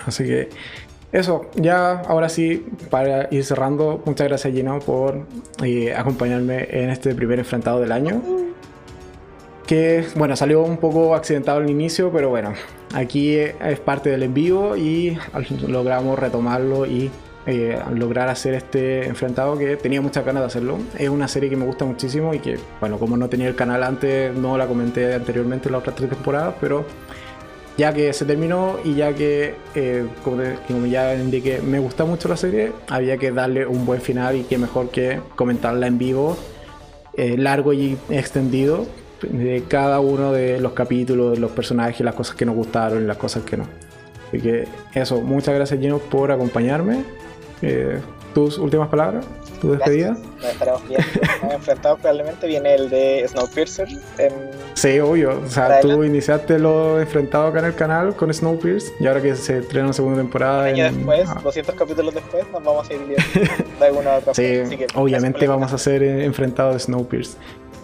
[0.07, 0.49] Así que
[1.13, 5.27] eso, ya ahora sí, para ir cerrando, muchas gracias Gino por
[5.63, 8.23] eh, acompañarme en este primer enfrentado del año.
[9.67, 12.55] Que bueno, salió un poco accidentado al inicio, pero bueno,
[12.95, 15.19] aquí es parte del envío y
[15.69, 17.11] logramos retomarlo y
[17.47, 20.79] eh, lograr hacer este enfrentado que tenía muchas ganas de hacerlo.
[20.99, 23.83] Es una serie que me gusta muchísimo y que, bueno, como no tenía el canal
[23.83, 26.87] antes, no la comenté anteriormente en las otras tres temporadas, pero
[27.77, 32.37] ya que se terminó y ya que, eh, como, ya indiqué, me gusta mucho la
[32.37, 36.39] serie, había que darle un buen final y que mejor que comentarla en vivo,
[37.15, 38.87] eh, largo y extendido,
[39.23, 43.17] de cada uno de los capítulos, los personajes, las cosas que nos gustaron y las
[43.17, 43.65] cosas que no.
[44.29, 47.05] Así que eso, muchas gracias Gino por acompañarme
[47.65, 48.01] eh,
[48.35, 49.25] ¿Tus últimas palabras?
[49.61, 50.11] ¿Tu despedida?
[50.11, 51.07] Nos estaremos viendo.
[51.55, 52.49] enfrentado probablemente.
[52.49, 53.89] Viene el de Snowpiercer.
[54.19, 54.33] En...
[54.75, 55.41] Sí, obvio.
[55.41, 59.37] O sea, tú iniciaste lo enfrentado acá en el canal con Snowpiercer y ahora que
[59.37, 60.63] se estrena la segunda temporada.
[60.63, 61.79] Un año después, 200 ah.
[61.79, 64.63] capítulos después, nos vamos a ir viendo de alguna otra Sí,
[64.95, 67.41] obviamente vamos a ser enfrentados de Snowpiercer.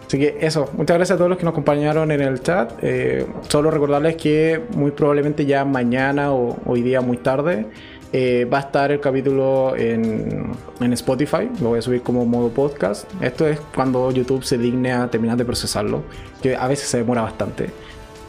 [0.09, 2.73] Así que eso, muchas gracias a todos los que nos acompañaron en el chat.
[2.83, 7.69] Eh, solo recordarles que muy probablemente ya mañana o hoy día muy tarde
[8.13, 10.57] eh, va a estar el capítulo en,
[10.93, 13.09] Spotify, lo voy a subir como modo podcast.
[13.23, 16.03] Esto es cuando YouTube se digne a terminar de procesarlo,
[16.43, 17.71] que a veces se demora bastante.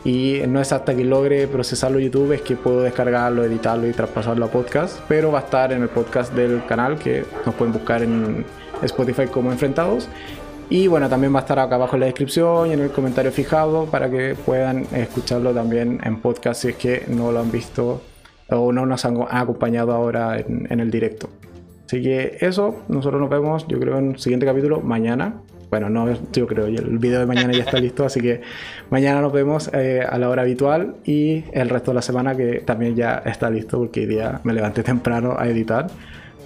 [0.04, 4.46] Y no es hasta que logre procesarlo YouTube es que puedo descargarlo, editarlo y traspasarlo
[4.46, 5.00] a podcast.
[5.08, 8.46] Pero va a estar en el podcast del canal que nos pueden buscar en
[8.84, 10.10] Spotify como Enfrentados.
[10.70, 13.32] Y bueno, también va a estar acá abajo en la descripción y en el comentario
[13.32, 18.02] fijado para que puedan escucharlo también en podcast si es que no lo han visto
[18.52, 21.30] o no nos han acompañado ahora en, en el directo.
[21.92, 25.42] Así que eso, nosotros nos vemos, yo creo, en el siguiente capítulo mañana.
[25.70, 28.42] Bueno, no, yo creo, el video de mañana ya está listo, así que
[28.90, 32.60] mañana nos vemos eh, a la hora habitual y el resto de la semana que
[32.60, 35.88] también ya está listo porque hoy día me levanté temprano a editar.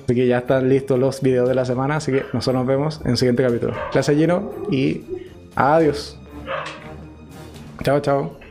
[0.04, 3.02] Así que ya están listos los videos de la semana, así que nosotros nos vemos
[3.04, 3.74] en el siguiente capítulo.
[3.92, 5.04] Gracias, lleno y
[5.56, 6.20] adiós.
[7.84, 8.45] Chao, chao.